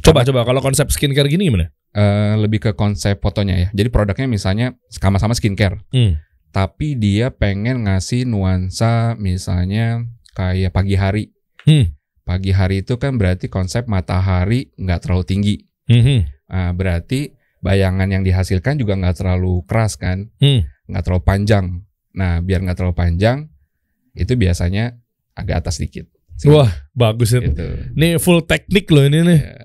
Coba 0.00 0.22
coba 0.22 0.46
kalau 0.46 0.62
konsep 0.62 0.86
skincare 0.94 1.26
gini 1.26 1.50
gimana? 1.50 1.68
Eh, 1.90 2.34
lebih 2.38 2.62
ke 2.62 2.70
konsep 2.78 3.18
fotonya 3.18 3.58
ya. 3.58 3.68
Jadi 3.74 3.88
produknya 3.90 4.30
misalnya 4.30 4.66
sama-sama 4.86 5.34
skincare, 5.34 5.82
Hmm. 5.90 6.22
tapi 6.54 6.94
dia 6.94 7.34
pengen 7.34 7.90
ngasih 7.90 8.22
nuansa 8.22 9.18
misalnya 9.18 10.06
kayak 10.38 10.70
pagi 10.70 10.94
hari. 10.94 11.34
Hmm. 11.66 11.98
Pagi 12.22 12.54
hari 12.54 12.86
itu 12.86 12.94
kan 13.00 13.18
berarti 13.18 13.50
konsep 13.50 13.90
matahari 13.90 14.70
nggak 14.78 15.00
terlalu 15.02 15.24
tinggi. 15.26 15.56
Mhm. 15.90 16.18
Nah, 16.52 16.70
berarti 16.76 17.34
bayangan 17.58 18.06
yang 18.06 18.22
dihasilkan 18.22 18.78
juga 18.78 18.94
nggak 18.94 19.16
terlalu 19.18 19.64
keras 19.66 19.98
kan, 19.98 20.30
Hmm. 20.38 20.62
Nggak 20.88 21.02
terlalu 21.04 21.22
panjang. 21.22 21.64
Nah, 22.16 22.40
biar 22.42 22.64
nggak 22.64 22.76
terlalu 22.80 22.96
panjang, 22.96 23.46
itu 24.16 24.34
biasanya 24.34 24.96
agak 25.36 25.62
atas 25.62 25.78
dikit. 25.78 26.10
Wah, 26.48 26.70
bagus 26.96 27.34
itu. 27.34 27.46
Gitu. 27.46 27.66
Nih 27.94 28.18
full 28.18 28.42
teknik 28.42 28.90
loh 28.90 29.06
ini 29.06 29.22
nih. 29.22 29.40
Ya. 29.42 29.62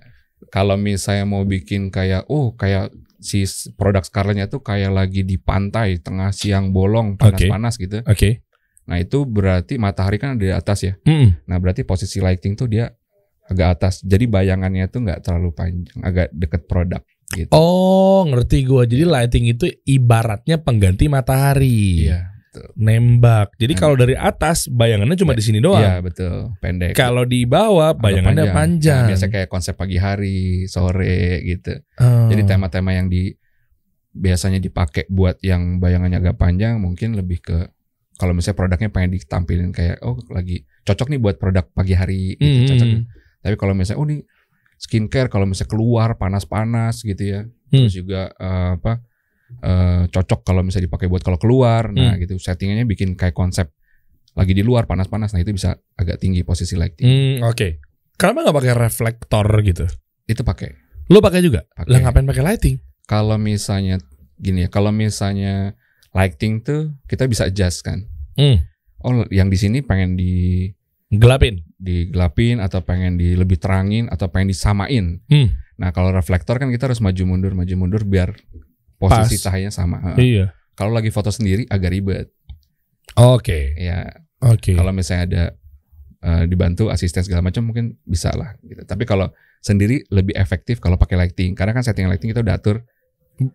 Kalau 0.53 0.77
misalnya 0.77 1.25
mau 1.25 1.41
bikin 1.41 1.89
kayak, 1.89 2.29
oh 2.29 2.53
kayak 2.53 2.93
si 3.23 3.47
produk 3.73 4.05
Scarlett-nya 4.05 4.51
tuh 4.51 4.62
kayak 4.62 4.93
lagi 4.93 5.25
di 5.25 5.41
pantai 5.41 5.97
tengah 5.97 6.29
siang 6.29 6.69
bolong 6.69 7.17
panas-panas 7.17 7.79
gitu. 7.81 8.05
Oke. 8.05 8.45
Nah 8.86 8.99
itu 8.99 9.23
berarti 9.23 9.79
matahari 9.79 10.19
kan 10.19 10.36
ada 10.36 10.43
di 10.43 10.53
atas 10.53 10.83
ya. 10.83 10.93
Mm. 11.07 11.47
Nah 11.47 11.57
berarti 11.57 11.88
posisi 11.88 12.19
lighting 12.19 12.53
tuh 12.59 12.67
dia 12.67 12.91
agak 13.47 13.79
atas. 13.79 14.03
Jadi 14.03 14.27
bayangannya 14.27 14.91
tuh 14.91 15.07
nggak 15.07 15.23
terlalu 15.23 15.55
panjang, 15.55 15.99
agak 16.03 16.29
deket 16.36 16.67
produk 16.67 17.01
gitu. 17.31 17.49
Oh, 17.51 18.27
ngerti 18.27 18.63
gua. 18.63 18.83
Jadi 18.83 19.03
lighting 19.03 19.45
itu 19.47 19.65
ibaratnya 19.83 20.59
pengganti 20.59 21.07
matahari. 21.07 22.07
Iya, 22.07 22.29
Nembak. 22.75 23.57
Jadi 23.57 23.73
Nembak. 23.73 23.81
kalau 23.81 23.95
dari 23.95 24.13
atas 24.13 24.67
bayangannya 24.67 25.15
cuma 25.15 25.33
Iya, 25.33 25.39
di 25.39 25.43
sini 25.43 25.59
doang. 25.59 25.81
iya 25.81 25.97
betul, 25.99 26.53
pendek. 26.59 26.93
Kalau 26.93 27.23
di 27.23 27.43
bawah 27.43 27.93
bayangannya 27.93 28.51
panjang. 28.51 29.05
Nah, 29.05 29.09
biasa 29.09 29.25
kayak 29.27 29.49
konsep 29.49 29.73
pagi 29.73 29.97
hari, 29.97 30.65
sore 30.65 31.41
gitu. 31.41 31.73
Oh. 31.97 32.29
Jadi 32.29 32.41
tema-tema 32.43 32.93
yang 32.93 33.07
di 33.07 33.33
biasanya 34.13 34.62
dipakai 34.62 35.09
buat 35.09 35.41
yang 35.41 35.81
bayangannya 35.81 36.21
agak 36.21 36.38
panjang 36.38 36.77
mungkin 36.77 37.17
lebih 37.17 37.41
ke 37.41 37.65
kalau 38.13 38.29
misalnya 38.29 38.62
produknya 38.62 38.89
pengen 38.93 39.09
ditampilin 39.09 39.73
kayak 39.73 40.05
oh 40.05 40.21
lagi 40.29 40.62
cocok 40.86 41.09
nih 41.09 41.17
buat 41.17 41.41
produk 41.41 41.65
pagi 41.67 41.97
hari 41.97 42.38
gitu 42.38 42.45
Hmm. 42.45 42.69
cocok. 42.69 42.88
Tapi 43.41 43.55
kalau 43.57 43.73
misalnya 43.73 43.97
oh 43.97 44.05
nih 44.05 44.21
skincare 44.84 45.32
kalau 45.32 45.48
misalnya 45.48 45.72
keluar 45.72 46.19
panas-panas 46.19 47.00
gitu 47.02 47.24
ya. 47.24 47.41
Hmm. 47.72 47.88
Terus 47.88 47.96
juga 47.96 48.22
eh, 48.30 48.69
apa 48.76 48.93
eh, 49.63 50.04
cocok 50.12 50.43
kalau 50.43 50.62
misalnya 50.62 50.91
dipakai 50.91 51.08
buat 51.08 51.24
kalau 51.24 51.39
keluar. 51.39 51.89
Nah, 51.89 52.13
Hmm. 52.13 52.22
gitu 52.22 52.36
settingannya 52.36 52.84
bikin 52.84 53.15
kayak 53.15 53.32
konsep 53.32 53.72
lagi 54.34 54.52
di 54.52 54.65
luar 54.65 54.84
panas-panas. 54.84 55.32
Nah, 55.32 55.39
itu 55.39 55.54
bisa 55.54 55.78
agak 55.93 56.17
tinggi 56.17 56.41
posisi 56.41 56.74
lighting. 56.74 57.06
Hmm, 57.06 57.48
oke. 57.48 57.67
Kenapa 58.17 58.43
nggak 58.43 58.58
pakai 58.60 58.74
reflektor 58.74 59.46
gitu? 59.62 59.86
Itu 60.26 60.41
pakai. 60.41 60.74
Lo 61.08 61.22
pakai 61.22 61.39
juga? 61.39 61.63
Pakai. 61.69 61.89
Lah 61.89 62.00
ngapain 62.02 62.28
pakai 62.28 62.43
lighting? 62.43 62.78
kalau 63.04 63.36
misalnya 63.36 64.00
gini 64.39 64.63
ya, 64.63 64.69
kalau 64.72 64.89
misalnya 64.89 65.76
lighting 66.15 66.63
tuh 66.63 66.96
kita 67.04 67.28
bisa 67.28 67.52
adjust 67.52 67.84
kan. 67.84 68.08
Hmm. 68.39 68.63
Oh, 69.04 69.28
yang 69.28 69.52
di 69.52 69.60
sini 69.60 69.84
pengen 69.84 70.15
di 70.15 70.65
Gelapin. 71.13 71.62
digelapin 71.78 72.58
atau 72.58 72.80
pengen 72.82 73.19
di 73.19 73.36
lebih 73.36 73.60
terangin 73.60 74.10
atau 74.10 74.32
pengen 74.32 74.49
disamain. 74.49 75.19
Hmm. 75.28 75.52
Nah, 75.78 75.91
kalau 75.91 76.10
reflektor 76.10 76.58
kan 76.58 76.71
kita 76.71 76.88
harus 76.88 77.04
maju 77.04 77.23
mundur 77.28 77.52
maju 77.54 77.73
mundur 77.76 78.02
biar 78.04 78.34
posisi 78.95 79.36
Pas. 79.38 79.43
cahayanya 79.52 79.73
sama. 79.73 80.15
Iya. 80.15 80.56
Kalau 80.73 80.89
lagi 80.89 81.12
foto 81.12 81.28
sendiri 81.30 81.67
agak 81.67 81.91
ribet. 81.91 82.28
Oke. 83.13 83.76
Ya, 83.78 84.10
Oke. 84.41 84.73
kalau 84.73 84.89
misalnya 84.89 85.23
ada 85.28 85.43
eh, 86.23 86.43
dibantu 86.47 86.88
asisten 86.88 87.21
segala 87.21 87.43
macam 87.43 87.67
mungkin 87.67 87.99
bisa 88.08 88.32
lah 88.32 88.56
gitu. 88.63 88.82
Tapi 88.82 89.04
kalau 89.04 89.28
sendiri 89.60 90.08
lebih 90.08 90.34
efektif 90.34 90.80
kalau 90.80 90.95
pakai 90.95 91.19
lighting 91.19 91.52
karena 91.54 91.76
kan 91.76 91.84
setting 91.84 92.08
lighting 92.08 92.32
kita 92.32 92.41
udah 92.41 92.56
atur 92.58 92.82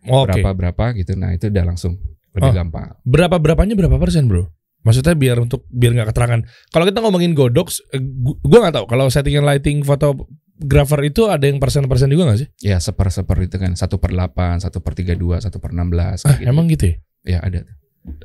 Oke. 0.05 0.37
berapa 0.37 0.51
berapa 0.53 0.85
gitu. 0.95 1.17
Nah, 1.17 1.33
itu 1.33 1.49
udah 1.49 1.65
langsung 1.65 1.97
lebih 2.37 2.53
Oh. 2.53 2.55
gampang. 2.55 2.93
Berapa 3.03 3.41
berapanya 3.41 3.73
berapa 3.75 3.97
persen, 3.97 4.29
Bro? 4.29 4.53
Maksudnya 4.81 5.15
biar 5.15 5.37
untuk 5.39 5.67
biar 5.69 5.93
nggak 5.93 6.09
keterangan. 6.11 6.41
Kalau 6.69 6.85
kita 6.85 6.99
ngomongin 7.01 7.35
Godox, 7.35 7.83
eh, 7.91 7.99
gu- 7.99 8.39
gua 8.41 8.59
nggak 8.63 8.77
tahu 8.79 8.87
kalau 8.87 9.07
settingan 9.09 9.43
lighting 9.45 9.83
fotografer 9.83 11.01
itu 11.05 11.27
ada 11.27 11.45
yang 11.45 11.59
persen-persen 11.59 12.09
juga 12.09 12.31
nggak 12.31 12.39
sih? 12.39 12.49
Ya 12.63 12.79
seper 12.79 13.11
seper 13.11 13.37
itu 13.43 13.57
kan 13.57 13.75
satu 13.75 13.99
per 13.99 14.11
delapan, 14.11 14.59
satu 14.59 14.79
per 14.79 14.95
tiga 14.95 15.13
dua, 15.13 15.39
satu 15.39 15.59
per 15.59 15.71
enam 15.71 15.89
belas. 15.89 16.23
Ah, 16.23 16.39
emang 16.41 16.67
gitu 16.67 16.89
ya? 16.89 16.97
Ya 17.27 17.39
ada. 17.41 17.67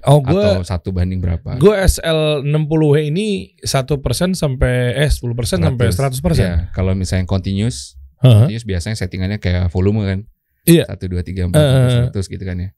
Oh, 0.06 0.24
gua 0.24 0.62
Atau 0.62 0.64
satu 0.64 0.90
banding 0.96 1.20
berapa? 1.20 1.60
gue 1.60 1.76
SL60W 1.76 3.04
ini 3.04 3.28
satu 3.60 4.00
persen 4.00 4.32
sampai 4.32 4.96
eh 4.96 5.12
10 5.12 5.36
persen 5.36 5.60
sampai 5.60 5.92
100 5.92 6.24
persen. 6.24 6.46
Ya, 6.46 6.56
kalau 6.72 6.96
misalnya 6.96 7.28
continuous, 7.28 8.00
Hah? 8.18 8.48
continuous 8.48 8.64
biasanya 8.64 8.96
settingannya 8.96 9.38
kayak 9.38 9.68
volume 9.68 10.08
kan. 10.08 10.20
Iya. 10.64 10.88
Satu 10.88 11.12
dua 11.12 11.20
tiga 11.22 11.44
empat 11.44 11.60
seratus 11.92 12.32
gitu 12.32 12.40
kan 12.40 12.56
ya. 12.56 12.70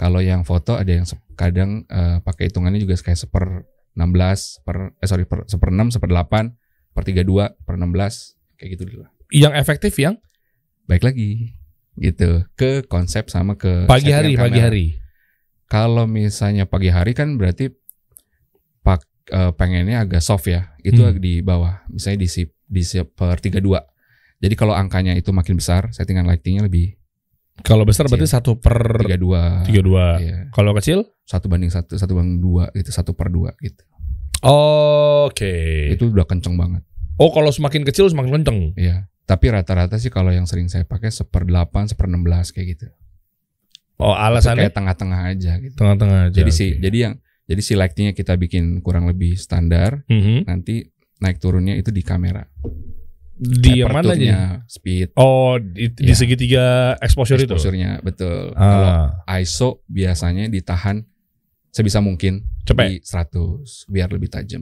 Kalau 0.00 0.24
yang 0.24 0.48
foto 0.48 0.80
ada 0.80 0.88
yang 0.88 1.04
kadang 1.36 1.84
eh, 1.84 2.24
pakai 2.24 2.48
hitungannya 2.48 2.80
juga 2.80 2.96
kayak 2.96 3.20
seper 3.20 3.68
16 3.92 4.64
per 4.64 4.96
eh 4.96 5.08
sorry 5.08 5.28
per 5.28 5.44
seper 5.44 5.68
6 5.68 6.00
seper 6.00 6.08
8 6.08 6.96
per 6.96 7.02
32 7.04 7.52
per 7.68 7.74
16 7.76 8.56
kayak 8.56 8.68
gitu 8.80 8.82
dulu 8.88 9.04
lah. 9.04 9.10
Yang 9.28 9.52
efektif 9.60 9.92
yang 10.00 10.16
Baik 10.88 11.06
lagi 11.06 11.54
gitu 12.00 12.48
ke 12.58 12.82
konsep 12.90 13.30
sama 13.30 13.54
ke 13.54 13.86
pagi 13.86 14.10
hari, 14.10 14.34
pagi 14.34 14.58
hari. 14.58 14.86
Kalau 15.70 16.10
misalnya 16.10 16.66
pagi 16.66 16.90
hari 16.90 17.14
kan 17.14 17.38
berarti 17.38 17.70
pak 18.82 19.06
eh, 19.30 19.52
pengennya 19.54 20.02
agak 20.02 20.18
soft 20.24 20.50
ya. 20.50 20.74
Itu 20.82 21.06
Hmm. 21.06 21.20
di 21.22 21.44
bawah. 21.46 21.86
Misalnya 21.92 22.26
di 22.26 22.28
si 22.32 22.42
di 22.66 22.82
per 23.06 23.38
32. 23.38 23.86
Jadi 24.40 24.54
kalau 24.56 24.72
angkanya 24.74 25.12
itu 25.14 25.30
makin 25.30 25.60
besar, 25.60 25.92
settingan 25.92 26.24
lightingnya 26.24 26.66
lebih 26.66 26.96
Kalau 27.64 27.84
besar 27.84 28.08
berarti 28.08 28.28
satu 28.28 28.56
per 28.56 29.04
32. 29.04 29.68
32. 29.68 30.24
Iya. 30.24 30.38
Kalau 30.52 30.72
kecil? 30.76 31.04
Satu 31.24 31.46
banding 31.46 31.70
satu, 31.70 31.94
satu 31.94 32.12
banding 32.16 32.40
dua 32.42 32.72
gitu, 32.74 32.90
satu 32.90 33.12
per 33.14 33.28
dua 33.30 33.54
gitu. 33.60 33.84
Oke. 35.26 35.88
Itu 35.92 36.10
udah 36.10 36.24
kenceng 36.24 36.56
banget. 36.56 36.82
Oh, 37.20 37.28
kalau 37.30 37.52
semakin 37.52 37.84
kecil 37.84 38.08
semakin 38.08 38.40
kenceng. 38.40 38.58
Iya. 38.74 39.06
Tapi 39.28 39.46
rata-rata 39.52 40.00
sih 40.00 40.10
kalau 40.10 40.34
yang 40.34 40.48
sering 40.48 40.66
saya 40.66 40.82
pakai 40.82 41.12
seper 41.12 41.46
8, 41.46 41.94
seper 41.94 42.10
16 42.10 42.50
kayak 42.56 42.66
gitu. 42.74 42.86
Oh, 44.00 44.16
alasannya 44.16 44.72
kayak 44.72 44.74
tengah-tengah 44.74 45.20
aja 45.28 45.52
gitu. 45.60 45.76
tengah-tengah 45.76 46.32
aja. 46.32 46.36
Jadi 46.40 46.50
sih, 46.50 46.70
oke. 46.74 46.80
jadi 46.80 46.98
yang 47.04 47.14
jadi 47.44 47.60
si 47.60 47.72
lightingnya 47.76 48.14
kita 48.16 48.34
bikin 48.40 48.80
kurang 48.80 49.04
lebih 49.04 49.36
standar. 49.36 50.08
Mhm. 50.08 50.48
Nanti 50.48 50.88
naik 51.20 51.36
turunnya 51.36 51.76
itu 51.76 51.92
di 51.92 52.00
kamera. 52.00 52.48
Di 53.40 53.80
yang 53.80 53.88
mana 53.88 54.12
aja? 54.12 54.12
Aperture-nya, 54.12 54.38
speed, 54.66 55.08
Oh, 55.14 55.56
di, 55.56 55.88
di 55.88 56.04
Ya. 56.06 56.14
segitiga 56.14 56.64
exposure, 57.00 57.36
itu. 57.36 57.48
exposure-nya 57.48 57.98
betul. 58.00 58.52
Kalau 58.52 58.88
Ah, 59.24 59.40
ISO 59.40 59.80
biasanya 59.86 60.44
ditahan 60.46 61.00
sebisa 61.66 61.98
mungkin 61.98 62.44
cepet. 62.62 62.84
di 62.84 62.94
100 63.00 63.88
biar 63.88 64.10
lebih 64.10 64.28
tajam. 64.28 64.60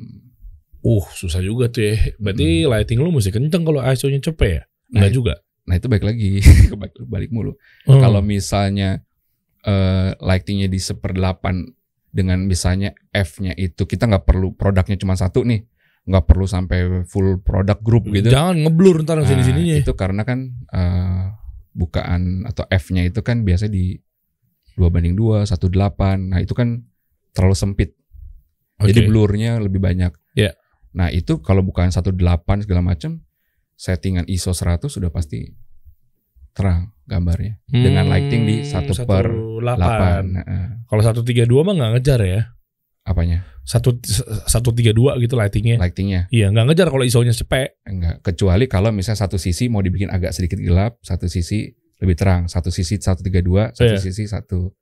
Uh, 0.78 1.02
susah 1.10 1.42
juga 1.42 1.66
tuh 1.66 1.82
ya. 1.84 1.98
Berarti 2.16 2.62
lighting 2.64 2.98
lu 2.98 3.10
mesti 3.10 3.28
kenceng 3.28 3.66
kalau 3.66 3.82
ISO-nya 3.82 4.22
cepet 4.22 4.48
ya? 4.48 4.62
Enggak 4.88 5.02
Nah, 5.02 5.12
juga. 5.12 5.34
Nah 5.66 5.74
itu 5.74 5.86
baik 5.86 6.04
lagi 6.06 6.30
balik, 6.80 6.94
balik 7.02 7.30
mulu. 7.30 7.58
Hmm. 7.84 7.98
Kalau 7.98 8.22
misalnya 8.22 9.02
eh 9.60 10.14
lightingnya 10.16 10.64
di 10.64 10.78
seperdelapan 10.78 11.66
dengan 12.08 12.40
misalnya 12.40 12.94
F-nya 13.10 13.52
itu 13.52 13.84
kita 13.84 14.06
nggak 14.06 14.24
perlu 14.24 14.54
produknya 14.54 14.96
cuma 14.96 15.12
satu 15.12 15.42
nih, 15.42 15.66
nggak 16.08 16.24
perlu 16.24 16.48
sampai 16.48 17.04
full 17.04 17.44
produk 17.44 17.76
grup 17.84 18.08
gitu. 18.08 18.32
Jangan 18.32 18.64
ngeblur 18.64 19.04
ntar 19.04 19.20
Nah, 19.20 19.28
sini 19.28 19.44
sininya. 19.44 19.76
itu 19.76 19.92
karena 19.92 20.24
kan 20.24 20.48
eh, 20.72 21.22
bukaan 21.76 22.48
atau 22.48 22.64
F-nya 22.66 23.04
itu 23.04 23.20
kan 23.20 23.44
biasa 23.44 23.68
di 23.68 23.94
dua 24.74 24.88
banding 24.88 25.14
dua, 25.14 25.44
satu 25.44 25.68
delapan. 25.68 26.32
Nah 26.32 26.40
itu 26.40 26.56
kan 26.56 26.80
terlalu 27.36 27.54
sempit. 27.54 27.92
Jadi 28.78 29.10
blurnya 29.10 29.58
lebih 29.58 29.82
banyak. 29.82 30.14
Iya. 30.38 30.54
Nah 30.94 31.10
itu 31.12 31.42
kalau 31.42 31.60
bukan 31.66 31.90
satu 31.90 32.14
delapan 32.14 32.62
segala 32.62 32.80
macam, 32.80 33.20
settingan 33.74 34.24
ISO 34.26 34.54
100 34.54 34.86
sudah 34.86 35.10
pasti 35.10 35.46
terang 36.54 36.90
gambarnya 37.06 37.62
dengan 37.70 38.10
lighting 38.10 38.42
di 38.42 38.56
satu 38.66 38.90
per 39.06 39.30
8. 39.30 39.78
8. 39.78 40.38
Heeh. 40.42 40.66
Kalau 40.90 41.02
132 41.02 41.66
mah 41.66 41.74
nggak 41.78 41.90
ngejar 41.98 42.20
ya. 42.26 42.42
Apanya? 43.02 43.44
Satu 43.62 44.00
132 44.00 44.90
gitu 45.20 45.34
lightingnya. 45.34 45.76
Lightingnya 45.76 46.26
Iya, 46.28 46.48
nggak 46.48 46.64
ngejar 46.66 46.88
kalau 46.88 47.04
ISO-nya 47.04 47.32
cepet. 47.32 47.76
enggak. 47.84 48.22
Kecuali 48.22 48.64
kalau 48.64 48.90
misalnya 48.90 49.20
satu 49.20 49.36
sisi 49.36 49.68
mau 49.68 49.78
dibikin 49.78 50.08
agak 50.08 50.32
sedikit 50.32 50.56
gelap, 50.56 50.96
satu 51.00 51.26
sisi 51.26 51.68
lebih 51.98 52.14
terang, 52.14 52.46
satu 52.46 52.70
sisi 52.70 52.96
132, 52.96 53.70
satu 53.72 53.92
Iya. 53.92 54.00
sisi 54.00 54.24
116 54.24 54.72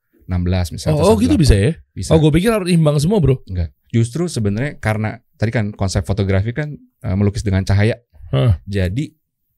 misalnya. 0.70 0.96
Oh, 0.96 1.12
oh 1.12 1.16
gitu 1.16 1.35
108. 1.35 1.40
bisa 1.40 1.55
ya? 1.57 1.72
Bisa. 1.90 2.11
Oh, 2.11 2.18
gue 2.18 2.31
pikir 2.31 2.50
harus 2.50 2.68
imbang 2.68 2.96
semua, 2.96 3.18
Bro. 3.18 3.42
Enggak. 3.44 3.72
Justru 3.88 4.26
sebenarnya 4.26 4.76
karena 4.76 5.18
tadi 5.35 5.50
kan 5.50 5.72
konsep 5.72 6.02
fotografi 6.02 6.52
kan 6.52 6.74
eh, 6.76 7.14
melukis 7.14 7.42
dengan 7.42 7.62
cahaya. 7.62 7.96
Hah. 8.31 8.59
Jadi 8.64 9.14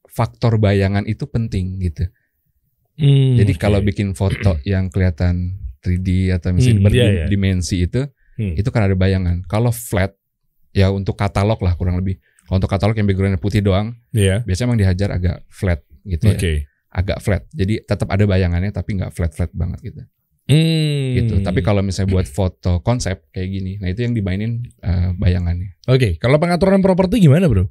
faktor 0.06 0.56
bayangan 0.56 1.04
itu 1.04 1.24
penting 1.24 1.78
gitu. 1.80 2.08
Hmm, 2.98 3.38
Jadi 3.38 3.54
oke. 3.54 3.60
kalau 3.60 3.78
bikin 3.78 4.10
foto 4.12 4.58
yang 4.62 4.90
kelihatan 4.90 5.54
3D 5.78 6.34
atau 6.34 6.50
misalnya 6.50 6.82
Hmm, 6.82 6.90
iya, 6.90 7.04
iya. 7.06 7.10
berdimensi 7.24 7.76
itu, 7.80 8.02
Hmm. 8.38 8.54
itu 8.54 8.68
kan 8.70 8.86
ada 8.86 8.94
bayangan. 8.94 9.42
Kalau 9.50 9.74
flat, 9.74 10.14
ya 10.70 10.94
untuk 10.94 11.18
katalog 11.18 11.58
lah 11.58 11.74
kurang 11.74 11.98
lebih. 11.98 12.22
Kalau 12.46 12.62
untuk 12.62 12.70
katalog 12.70 12.94
yang 12.94 13.04
backgroundnya 13.10 13.42
putih 13.42 13.60
doang, 13.60 13.98
Iya. 14.14 14.46
biasanya 14.46 14.66
emang 14.70 14.80
dihajar 14.80 15.08
agak 15.10 15.36
flat 15.50 15.82
gitu 16.06 16.30
ya. 16.32 16.38
Oke. 16.38 16.52
Agak 16.88 17.18
flat. 17.20 17.42
Jadi 17.52 17.84
tetap 17.84 18.08
ada 18.08 18.24
bayangannya 18.24 18.72
tapi 18.72 18.96
nggak 18.96 19.12
flat-flat 19.12 19.50
banget 19.52 19.92
gitu. 19.92 20.00
Hmm. 20.48 21.12
Gitu. 21.18 21.34
Tapi 21.44 21.60
kalau 21.60 21.84
misalnya 21.84 22.08
buat 22.08 22.24
foto 22.24 22.80
konsep 22.80 23.28
kayak 23.36 23.48
gini, 23.52 23.72
nah 23.82 23.92
itu 23.92 24.00
yang 24.06 24.16
dimainin 24.16 24.64
eh, 24.80 25.12
bayangannya. 25.12 25.76
Oke, 25.84 26.16
kalau 26.16 26.40
pengaturan 26.40 26.80
properti 26.80 27.20
gimana, 27.20 27.44
Bro? 27.52 27.68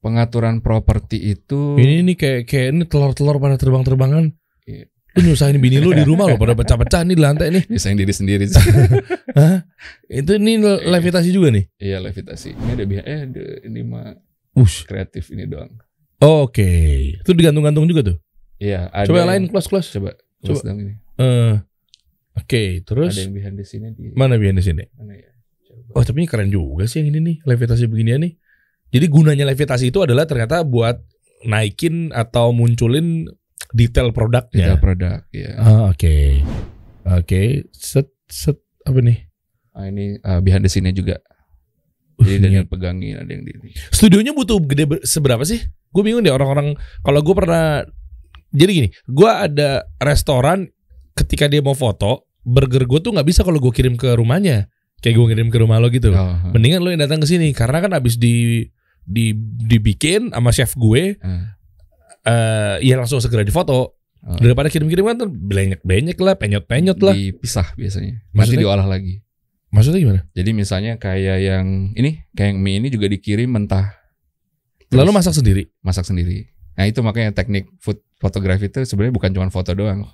Pengaturan 0.00 0.64
properti 0.64 1.36
itu 1.36 1.76
Ini 1.76 2.00
nih 2.00 2.16
kayak 2.16 2.40
kayak 2.48 2.66
ini 2.72 2.84
telur-telur 2.88 3.36
pada 3.36 3.60
terbang-terbangan. 3.60 4.32
Iya. 5.10 5.18
Lu 5.18 5.34
nyusahin 5.34 5.58
bini 5.58 5.82
lu 5.82 5.90
di 5.90 6.06
rumah 6.06 6.30
lo 6.30 6.38
pada 6.38 6.54
pecah-pecah 6.54 7.02
nih 7.02 7.14
di 7.18 7.22
lantai 7.22 7.48
nih. 7.50 7.64
bisain 7.66 7.98
diri 7.98 8.14
sendiri 8.14 8.46
sih. 8.46 8.62
Hah? 9.38 9.66
Itu 10.06 10.38
ini 10.38 10.62
levitasi 10.62 11.34
juga 11.34 11.50
nih. 11.50 11.66
Iya 11.76 11.98
levitasi. 11.98 12.54
Ini 12.54 12.70
ada 12.78 12.84
biaya 12.86 13.04
eh 13.04 13.20
ada, 13.26 13.42
ini 13.66 13.80
mah 13.82 14.14
Ush. 14.54 14.86
kreatif 14.86 15.34
ini 15.34 15.50
doang. 15.50 15.74
Oke. 16.22 16.70
Itu 17.18 17.34
digantung-gantung 17.34 17.90
juga 17.90 18.14
tuh. 18.14 18.16
Iya, 18.60 18.92
ada 18.92 19.08
Coba 19.08 19.18
yang 19.24 19.30
lain 19.32 19.42
close-close. 19.48 19.88
Coba, 19.90 20.14
Coba. 20.44 20.52
coba. 20.52 20.68
dong 20.68 20.78
ini. 20.84 20.94
Eh, 21.16 21.54
Oke, 22.38 22.80
terus 22.86 23.18
Ada 23.18 23.26
yang 23.26 23.34
behind 23.34 23.56
the 23.58 23.66
scene 23.66 23.90
di 23.92 24.14
mana 24.14 24.38
behind 24.38 24.56
the 24.56 24.64
scene? 24.64 24.86
mana 24.94 25.12
ya? 25.16 25.28
Coba. 25.66 25.98
Oh, 25.98 26.02
tapi 26.04 26.22
ini 26.22 26.28
keren 26.30 26.48
juga 26.48 26.86
sih 26.86 27.02
yang 27.02 27.10
ini 27.10 27.18
nih, 27.20 27.36
levitasi 27.42 27.90
beginian 27.90 28.22
nih. 28.22 28.32
Jadi 28.90 29.06
gunanya 29.10 29.44
levitasi 29.48 29.90
itu 29.90 30.00
adalah 30.02 30.24
ternyata 30.24 30.62
buat 30.62 31.02
naikin 31.42 32.12
atau 32.12 32.52
munculin 32.52 33.26
detail 33.72 34.10
produknya. 34.10 34.74
Detail 34.74 34.78
produk, 34.78 35.18
ya. 35.30 35.50
Ah, 35.58 35.82
oke. 35.90 36.16
Oke, 37.20 37.66
set 37.72 38.10
set 38.28 38.58
apa 38.84 38.98
nih? 39.00 39.18
Ah, 39.72 39.86
ini 39.86 40.18
uh, 40.20 40.38
behind 40.42 40.62
the 40.62 40.70
scene-nya 40.70 40.92
juga. 40.92 41.16
Uh, 42.20 42.26
Jadi 42.26 42.36
ada 42.36 42.48
yang 42.62 42.68
pegangin, 42.68 43.16
ada 43.16 43.30
yang 43.30 43.42
di 43.42 43.52
ini. 43.56 43.70
Studionya 43.90 44.36
butuh 44.36 44.60
gede 44.60 44.84
ber- 44.84 45.04
seberapa 45.06 45.40
sih? 45.42 45.62
Gue 45.90 46.02
bingung 46.04 46.22
deh 46.22 46.30
orang-orang. 46.30 46.76
Kalau 47.00 47.20
gue 47.24 47.34
pernah, 47.34 47.82
jadi 48.52 48.70
gini, 48.70 48.88
gue 49.08 49.30
ada 49.30 49.88
restoran 49.98 50.68
ketika 51.16 51.48
dia 51.48 51.64
mau 51.64 51.74
foto, 51.74 52.28
burger 52.44 52.84
gue 52.84 53.00
tuh 53.00 53.10
nggak 53.14 53.26
bisa 53.26 53.40
kalau 53.42 53.58
gue 53.58 53.72
kirim 53.72 53.96
ke 53.96 54.12
rumahnya, 54.14 54.68
kayak 55.00 55.16
gue 55.16 55.26
kirim 55.34 55.48
ke 55.48 55.58
rumah 55.58 55.80
lo 55.80 55.88
gitu. 55.88 56.12
Oh, 56.12 56.52
Mendingan 56.52 56.84
lo 56.84 56.92
yang 56.92 57.00
datang 57.02 57.18
ke 57.22 57.26
sini 57.26 57.50
karena 57.56 57.80
kan 57.80 57.92
abis 57.96 58.20
di 58.20 58.68
di 59.00 59.32
dibikin 59.64 60.30
sama 60.30 60.52
chef 60.52 60.76
gue, 60.76 61.16
ah, 61.24 61.56
eh 62.22 62.76
ya 62.82 62.94
langsung 62.96 63.18
segera 63.18 63.42
difoto. 63.42 63.96
Oh. 64.20 64.36
Daripada 64.36 64.68
kirim-kirim 64.68 65.00
kan 65.02 65.16
tuh 65.16 65.30
benyek-benyek 65.32 66.20
lah, 66.20 66.36
penyot-penyot 66.36 67.00
lah. 67.00 67.16
dipisah 67.16 67.72
biasanya. 67.72 68.20
Nanti 68.20 68.36
Maksudnya? 68.36 68.60
diolah 68.60 68.84
lagi. 68.84 69.24
Maksudnya 69.70 69.98
gimana? 69.98 70.20
Jadi 70.34 70.50
misalnya 70.52 70.92
kayak 70.96 71.38
yang 71.40 71.66
ini, 71.94 72.26
kayak 72.34 72.52
yang 72.52 72.58
mie 72.60 72.76
ini 72.76 72.88
juga 72.90 73.08
dikirim 73.08 73.48
mentah. 73.48 73.96
Lalu 74.90 75.08
Terus 75.08 75.16
masak 75.16 75.34
sendiri. 75.34 75.62
masak 75.80 76.04
sendiri. 76.04 76.50
Nah 76.76 76.84
itu 76.84 77.00
makanya 77.00 77.32
teknik 77.32 77.70
food 77.78 77.96
fotografi 78.18 78.66
itu 78.66 78.84
sebenarnya 78.84 79.14
bukan 79.14 79.30
cuma 79.30 79.48
foto 79.48 79.72
doang. 79.72 80.04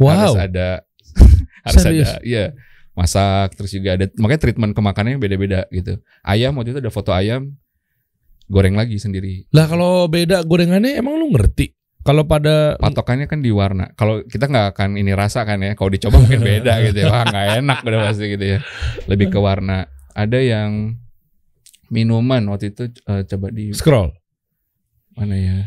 Harus 0.00 0.34
Wow. 0.34 0.40
ada 0.40 0.82
harus 1.68 1.78
Serius? 1.78 2.10
ada 2.10 2.18
iya 2.26 2.44
masak 2.90 3.54
terus 3.54 3.70
juga 3.70 3.94
ada 3.94 4.10
makanya 4.16 4.40
treatment 4.40 4.72
ke 4.72 4.80
makanannya 4.80 5.18
beda-beda 5.20 5.66
gitu. 5.70 6.00
Ayam 6.22 6.58
waktu 6.58 6.74
itu 6.74 6.80
ada 6.82 6.90
foto 6.90 7.10
ayam 7.10 7.54
goreng 8.46 8.74
lagi 8.74 8.96
sendiri. 8.96 9.48
Lah 9.50 9.66
kalau 9.66 10.06
beda 10.06 10.44
gorengannya 10.44 10.98
emang 10.98 11.16
lu 11.16 11.32
ngerti? 11.32 11.72
Kalau 12.04 12.28
pada 12.28 12.76
Patokannya 12.76 13.24
kan 13.24 13.40
di 13.40 13.48
warna. 13.48 13.88
Kalau 13.96 14.20
kita 14.22 14.44
nggak 14.44 14.76
akan 14.76 15.00
ini 15.00 15.16
rasa 15.16 15.48
kan 15.48 15.56
ya. 15.58 15.72
Kalau 15.72 15.88
dicoba 15.88 16.20
mungkin 16.20 16.44
beda 16.44 16.76
gitu 16.86 16.98
ya. 17.00 17.08
Wah 17.08 17.24
nggak 17.24 17.46
enak 17.64 17.78
udah 17.80 18.00
pasti 18.04 18.24
gitu 18.28 18.44
ya. 18.44 18.58
Lebih 19.08 19.32
ke 19.32 19.40
warna. 19.40 19.88
Ada 20.12 20.36
yang 20.36 21.00
minuman 21.88 22.44
waktu 22.48 22.72
itu 22.72 22.92
eh, 23.04 23.22
coba 23.24 23.46
di 23.50 23.72
scroll, 23.72 24.12
mana 25.14 25.36
ya? 25.36 25.58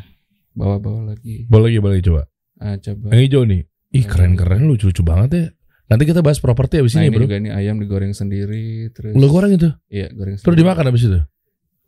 Bawa-bawa 0.53 1.13
lagi. 1.13 1.45
boleh 1.45 1.69
lagi 1.69 1.79
boleh 1.79 1.99
coba. 2.01 2.21
Ah, 2.57 2.77
coba. 2.77 3.13
Yang 3.13 3.21
hijau 3.29 3.43
nih. 3.45 3.61
Ih 3.93 4.05
keren-keren 4.05 4.65
lucu-lucu 4.65 5.01
banget 5.01 5.29
ya. 5.31 5.45
Nanti 5.87 6.03
kita 6.03 6.19
bahas 6.19 6.37
properti 6.37 6.81
abis 6.83 6.97
Nah 6.97 7.01
ini 7.01 7.07
ini 7.07 7.15
bro. 7.15 7.23
juga 7.23 7.35
nih 7.39 7.51
ayam 7.53 7.79
digoreng 7.79 8.11
sendiri 8.11 8.89
terus. 8.91 9.13
Lo 9.13 9.29
goreng 9.29 9.53
itu, 9.53 9.69
Iya 9.87 10.11
goreng 10.11 10.35
terus 10.35 10.43
sendiri. 10.43 10.59
dimakan 10.59 10.85
abis 10.91 11.03
itu. 11.07 11.19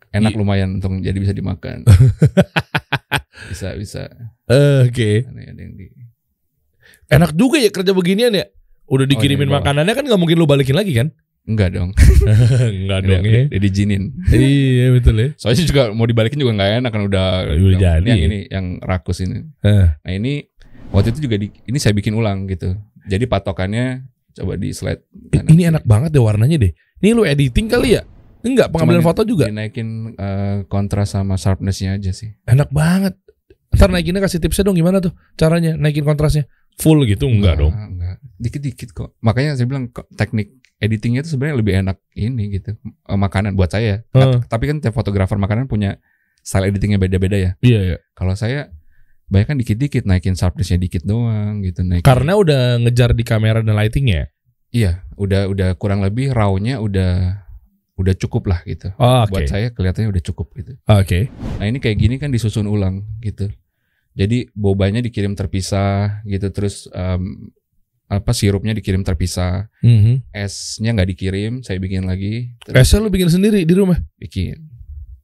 Enak 0.10 0.34
I- 0.34 0.38
lumayan 0.38 0.78
untung 0.78 1.00
jadi 1.00 1.16
bisa 1.16 1.34
dimakan. 1.34 1.86
bisa 3.54 3.74
bisa. 3.78 4.04
Eh, 4.50 4.90
Oke, 4.90 5.26
ada 5.26 5.62
yang 5.62 5.74
di. 5.78 5.86
enak 7.10 7.32
juga 7.34 7.58
ya 7.58 7.70
kerja 7.70 7.92
beginian 7.94 8.34
ya. 8.34 8.46
Udah 8.90 9.06
dikirimin 9.06 9.46
iya, 9.46 9.54
bawah. 9.54 9.62
makanannya 9.62 9.94
kan 9.94 10.04
nggak 10.06 10.20
mungkin 10.20 10.38
lu 10.38 10.50
balikin 10.50 10.74
lagi 10.74 10.98
kan? 10.98 11.14
Enggak 11.46 11.78
dong. 11.78 11.94
Enggak 12.82 13.00
dong 13.06 13.24
ya. 13.26 13.46
udah 13.50 13.62
dijinin. 13.62 14.04
iya 14.30 14.90
betul 14.94 15.16
ya. 15.18 15.28
Soalnya 15.38 15.66
juga 15.66 15.84
mau 15.94 16.06
dibalikin 16.06 16.38
juga 16.38 16.58
nggak 16.58 16.72
enak 16.82 16.92
kan 16.94 17.02
udah. 17.06 17.28
Udah 17.50 17.78
jadi. 17.78 18.06
Yang 18.10 18.22
ini 18.26 18.38
yang 18.50 18.66
rakus 18.82 19.22
ini. 19.22 19.46
Eh, 19.62 19.88
Nah 19.94 20.12
ini 20.14 20.46
waktu 20.90 21.14
itu 21.14 21.26
juga 21.26 21.38
di, 21.38 21.54
ini 21.66 21.78
saya 21.78 21.94
bikin 21.94 22.14
ulang 22.14 22.50
gitu. 22.50 22.74
Jadi 23.06 23.26
patokannya 23.26 24.06
coba 24.34 24.54
di 24.58 24.70
slide. 24.74 25.02
kanan 25.34 25.50
ini 25.54 25.64
enak 25.70 25.84
banget 25.86 26.10
deh 26.14 26.22
warnanya 26.22 26.58
deh. 26.62 26.74
Ini 27.02 27.14
lu 27.14 27.26
editing 27.26 27.66
kali 27.70 27.98
ya? 27.98 28.04
Enggak, 28.40 28.72
pengambilan 28.72 29.04
Cuman 29.04 29.10
foto 29.12 29.22
juga. 29.28 29.46
Dinaikin 29.52 30.16
eh, 30.16 30.58
kontras 30.72 31.12
sama 31.12 31.36
sharpnessnya 31.36 32.00
aja 32.00 32.12
sih. 32.16 32.32
Enak 32.48 32.72
banget. 32.72 33.20
Ntar 33.70 33.92
naikinnya 33.94 34.24
kasih 34.24 34.42
tipsnya 34.42 34.66
dong 34.66 34.78
gimana 34.80 34.98
tuh 34.98 35.14
caranya 35.38 35.78
naikin 35.78 36.02
kontrasnya 36.02 36.50
full 36.80 37.04
gitu 37.06 37.28
enggak 37.28 37.60
dong. 37.60 37.76
Enggak. 37.76 38.18
Dikit-dikit 38.40 38.90
kok. 38.96 39.10
Makanya 39.20 39.60
saya 39.60 39.68
bilang 39.68 39.92
teknik 40.16 40.56
editingnya 40.80 41.22
itu 41.28 41.36
sebenarnya 41.36 41.58
lebih 41.60 41.74
enak 41.84 41.98
ini 42.16 42.44
gitu. 42.56 42.80
Eh, 42.88 43.20
makanan 43.20 43.60
buat 43.60 43.70
saya. 43.70 44.02
Tapi 44.48 44.64
kan 44.72 44.80
tiap 44.80 44.96
fotografer 44.96 45.36
makanan 45.36 45.68
punya 45.68 46.00
style 46.42 46.72
editingnya 46.72 46.98
beda-beda 46.98 47.36
ya. 47.36 47.52
Iya 47.60 47.80
ya. 47.96 47.98
Kalau 48.16 48.34
saya 48.34 48.72
banyak 49.30 49.46
kan 49.46 49.58
dikit-dikit 49.62 50.10
naikin 50.10 50.34
sharpnessnya 50.34 50.82
dikit 50.82 51.06
doang 51.06 51.62
gitu 51.62 51.86
naikin. 51.86 52.08
Karena 52.08 52.34
udah 52.40 52.82
ngejar 52.82 53.14
di 53.14 53.22
kamera 53.28 53.62
dan 53.62 53.76
lightingnya. 53.76 54.32
iya, 54.70 55.02
udah 55.18 55.50
udah 55.50 55.74
kurang 55.82 56.06
lebih 56.06 56.30
raw-nya 56.30 56.78
udah 56.78 57.42
udah 58.00 58.16
cukup 58.16 58.48
lah 58.48 58.64
gitu. 58.64 58.96
Oh, 58.96 59.28
Oke. 59.28 59.32
Buat 59.36 59.44
saya 59.46 59.68
kelihatannya 59.76 60.10
udah 60.10 60.24
cukup 60.24 60.48
gitu. 60.56 60.74
Oke. 60.88 61.28
Nah 61.60 61.68
ini 61.68 61.84
kayak 61.84 61.98
gini 62.00 62.16
kan 62.16 62.32
disusun 62.32 62.66
ulang 62.66 63.04
gitu. 63.20 63.52
Jadi 64.16 64.48
bobanya 64.56 65.04
dikirim 65.04 65.36
terpisah 65.36 66.24
gitu 66.24 66.48
terus 66.50 66.88
em, 66.92 67.52
apa 68.10 68.34
sirupnya 68.34 68.74
dikirim 68.74 69.06
terpisah, 69.06 69.70
Mhm. 69.86 70.34
esnya 70.34 70.98
nggak 70.98 71.10
dikirim, 71.14 71.52
saya 71.62 71.78
bikin 71.78 72.10
lagi. 72.10 72.58
Esnya 72.66 73.04
lu 73.04 73.14
bikin 73.14 73.30
sendiri 73.30 73.62
di 73.62 73.74
rumah. 73.78 74.02
bikin, 74.18 74.66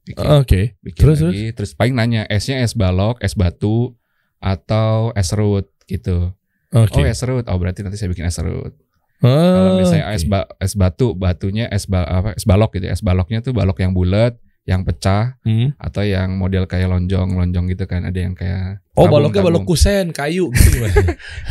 bikin, 0.06 0.22
Oke. 0.38 0.78
bikin 0.86 1.02
terus, 1.02 1.18
lagi. 1.18 1.50
Terus 1.50 1.74
paling 1.74 1.98
nanya 1.98 2.22
esnya 2.30 2.62
es 2.62 2.78
balok, 2.78 3.18
es 3.26 3.34
batu 3.34 3.98
atau 4.38 5.10
es 5.18 5.26
serut 5.26 5.66
gitu. 5.90 6.30
Oke. 6.70 7.02
Oh 7.02 7.02
es 7.02 7.18
serut, 7.18 7.42
oh 7.42 7.58
berarti 7.58 7.82
nanti 7.82 7.98
saya 7.98 8.06
bikin 8.06 8.30
es 8.30 8.38
serut. 8.38 8.70
Oh, 9.18 9.28
Kalau 9.28 9.72
misalnya 9.78 10.06
oke. 10.06 10.14
es, 10.14 10.24
ba- 10.24 10.48
es 10.58 10.72
batu, 10.72 11.06
batunya 11.12 11.66
es 11.68 11.84
ba- 11.84 12.04
apa 12.04 12.30
es 12.32 12.44
balok 12.44 12.74
gitu. 12.74 12.86
ya. 12.86 12.92
Es 12.92 13.00
baloknya 13.00 13.40
tuh 13.40 13.50
balok 13.50 13.80
yang 13.80 13.90
bulat, 13.90 14.36
yang 14.62 14.82
pecah 14.82 15.38
Hmm. 15.40 15.72
atau 15.78 16.02
yang 16.02 16.34
model 16.34 16.66
kayak 16.66 16.90
lonjong, 16.90 17.32
lonjong 17.32 17.70
gitu 17.70 17.86
kan. 17.86 18.02
Ada 18.02 18.18
yang 18.18 18.34
kayak 18.34 18.82
Oh, 18.92 19.06
tabung- 19.06 19.24
baloknya 19.24 19.40
balok 19.40 19.62
tabung. 19.62 19.72
kusen, 19.72 20.04
kayu 20.10 20.50
gitu 20.54 20.82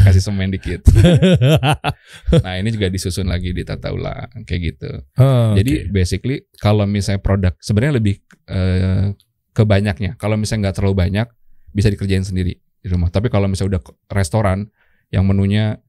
kasih 0.01 0.21
semen 0.21 0.51
dikit. 0.51 0.83
nah 2.43 2.53
ini 2.55 2.69
juga 2.69 2.87
disusun 2.87 3.25
lagi 3.25 3.51
ditata 3.51 3.89
ulang 3.89 4.29
kayak 4.43 4.61
gitu. 4.73 4.91
Oh, 5.17 5.53
Jadi 5.55 5.87
oke. 5.87 5.91
basically 5.91 6.37
kalau 6.57 6.83
misalnya 6.83 7.21
produk 7.21 7.53
sebenarnya 7.57 7.97
lebih 7.97 8.19
eh, 8.45 9.13
ke 9.51 9.63
banyaknya. 9.63 10.19
Kalau 10.19 10.35
misalnya 10.35 10.69
nggak 10.69 10.77
terlalu 10.77 10.95
banyak 10.99 11.27
bisa 11.71 11.87
dikerjain 11.87 12.21
sendiri 12.21 12.53
di 12.55 12.87
rumah. 12.87 13.07
Tapi 13.07 13.27
kalau 13.27 13.47
misalnya 13.47 13.77
udah 13.77 13.83
restoran 14.11 14.67
yang 15.09 15.23
menunya 15.23 15.79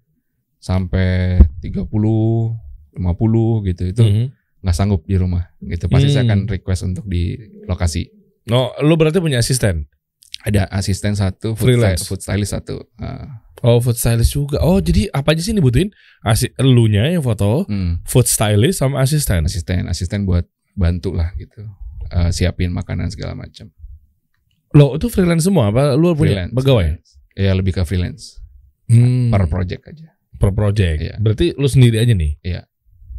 sampai 0.59 1.37
30 1.61 2.57
50 2.93 3.61
gitu 3.65 3.83
itu 3.87 4.03
Mhm. 4.03 4.25
nggak 4.61 4.75
sanggup 4.75 5.05
di 5.05 5.15
rumah 5.15 5.53
gitu. 5.61 5.87
Pasti 5.87 6.09
saya 6.09 6.25
Hmm. 6.25 6.31
akan 6.33 6.41
request 6.49 6.83
untuk 6.85 7.05
di 7.05 7.37
lokasi. 7.65 8.09
No, 8.47 8.73
lu 8.79 8.95
berarti 8.95 9.19
punya 9.19 9.39
asisten. 9.39 9.87
Ada 10.41 10.71
asisten 10.71 11.13
satu, 11.13 11.53
food, 11.53 11.75
Freelance. 11.75 12.07
food 12.07 12.21
stylist 12.21 12.53
satu. 12.53 12.79
Ah, 12.97 13.43
Oh, 13.59 13.81
food 13.81 13.97
stylist 13.97 14.31
juga. 14.31 14.61
Oh, 14.61 14.79
jadi 14.79 15.09
apa 15.11 15.33
aja 15.33 15.41
sih 15.41 15.51
yang 15.51 15.59
dibutuhin? 15.59 15.89
Asi 16.21 16.53
elunya 16.55 17.09
yang 17.09 17.21
foto, 17.21 17.65
hmm. 17.65 18.05
food 18.05 18.25
stylist 18.25 18.79
sama 18.79 19.01
asisten. 19.01 19.43
asisten 19.43 19.89
asisten 19.89 20.23
buat 20.23 20.45
bantu 20.73 21.13
lah 21.13 21.33
gitu 21.35 21.65
Eh, 22.07 22.31
siapin 22.31 22.71
makanan 22.71 23.09
segala 23.09 23.35
macam 23.35 23.67
Lo 24.71 24.95
itu 24.95 25.09
freelance 25.09 25.43
semua 25.43 25.69
apa 25.69 25.97
lu 25.97 26.13
punya 26.13 26.47
freelance 26.47 26.55
pegawai? 26.55 26.87
ya 27.35 27.51
lebih 27.51 27.73
ke 27.73 27.83
freelance 27.83 28.39
Hmm, 28.87 29.29
per 29.29 29.49
project 29.49 29.83
aja 29.85 30.15
per 30.37 30.53
project. 30.53 30.99
Iya. 30.99 31.15
Berarti 31.17 31.53
lu 31.53 31.67
sendiri 31.67 31.99
aja 31.99 32.13
nih. 32.13 32.33
Iya. 32.41 32.65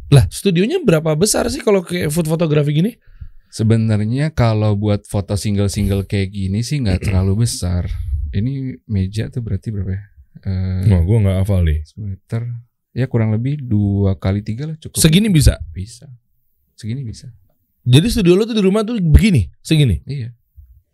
Lah, 0.08 0.24
studionya 0.28 0.80
berapa 0.80 1.12
besar 1.12 1.46
sih 1.46 1.60
kalau 1.60 1.82
kayak 1.82 2.08
food 2.08 2.26
fotografi 2.26 2.72
gini? 2.72 2.92
sebenarnya 3.48 4.28
kalau 4.28 4.76
buat 4.76 5.08
foto 5.08 5.32
single 5.32 5.72
single 5.72 6.04
kayak 6.04 6.28
gini 6.30 6.60
sih 6.60 6.84
nggak 6.84 7.00
terlalu 7.08 7.48
besar 7.48 7.88
ini 8.28 8.76
meja 8.84 9.32
tuh 9.32 9.40
berarti 9.40 9.72
berapa 9.72 9.88
ya 9.90 10.02
Eh, 10.38 10.86
Wah, 10.86 11.00
gua 11.00 11.18
nggak 11.18 11.36
hafal 11.42 11.64
nih. 11.64 11.80
meter 11.96 12.46
ya 12.92 13.08
kurang 13.08 13.32
lebih 13.32 13.58
dua 13.58 14.14
kali 14.14 14.38
tiga 14.38 14.68
lah 14.68 14.76
cukup 14.76 15.00
Segini 15.00 15.32
bisa. 15.32 15.58
bisa 15.72 16.06
segini 16.76 17.02
bisa 17.02 17.32
Jadi 17.82 18.06
studio 18.06 18.36
lu 18.36 18.44
tuh 18.44 18.52
di 18.52 18.60
rumah 18.60 18.84
tuh 18.84 19.00
begini, 19.00 19.48
segini. 19.58 19.98
iya 20.04 20.30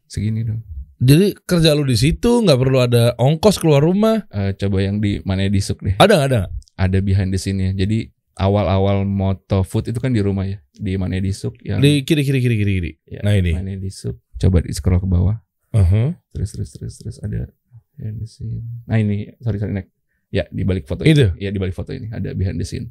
segini 0.06 0.46
dong 0.46 0.62
Jadi 1.02 1.34
kerja 1.42 1.74
lu 1.74 1.82
di 1.84 1.98
situ 1.98 2.42
nggak 2.42 2.58
perlu 2.58 2.78
ada 2.80 3.12
ongkos 3.18 3.58
keluar 3.58 3.82
rumah. 3.82 4.24
Eh, 4.30 4.54
coba 4.54 4.78
yang 4.80 5.02
di 5.02 5.18
mana 5.26 5.46
di 5.50 5.58
suk 5.58 5.82
deh 5.82 5.98
Ada 5.98 6.16
ada? 6.30 6.40
ada 6.74 6.98
behind 6.98 7.30
the 7.30 7.38
scene 7.38 7.54
nya 7.54 7.70
jadi 7.70 8.10
awal-awal 8.34 9.06
moto 9.06 9.62
food 9.62 9.86
itu 9.94 10.02
kan 10.02 10.10
di 10.10 10.18
rumah 10.18 10.42
ya 10.42 10.58
di 10.74 10.98
mana 10.98 11.22
di 11.22 11.30
suk 11.30 11.54
yang 11.62 11.78
Di 11.78 12.02
kiri 12.02 12.26
kiri 12.26 12.42
kiri 12.42 12.56
kiri 12.58 12.72
kiri. 12.82 12.92
Ya, 13.06 13.20
Nah, 13.22 13.38
ini. 13.38 13.54
Mana 13.54 13.78
di 13.78 13.90
sub. 13.94 14.18
Coba 14.38 14.58
di 14.58 14.74
scroll 14.74 14.98
ke 14.98 15.06
bawah. 15.06 15.38
Uh-huh. 15.70 16.14
Terus 16.34 16.50
terus 16.54 16.70
terus 16.74 16.94
terus 16.98 17.16
ada 17.22 17.46
behind 17.94 18.18
the 18.18 18.26
scene. 18.26 18.62
Nah 18.86 18.98
ini 18.98 19.30
sorry 19.38 19.58
sorry 19.58 19.74
next. 19.74 19.90
Ya 20.34 20.50
di 20.50 20.66
balik 20.66 20.90
foto 20.90 21.06
Itu? 21.06 21.30
ini. 21.30 21.42
Ya 21.46 21.50
di 21.54 21.58
balik 21.62 21.74
foto 21.78 21.94
ini 21.94 22.10
ada 22.10 22.34
behind 22.34 22.58
the 22.58 22.66
scene. 22.66 22.90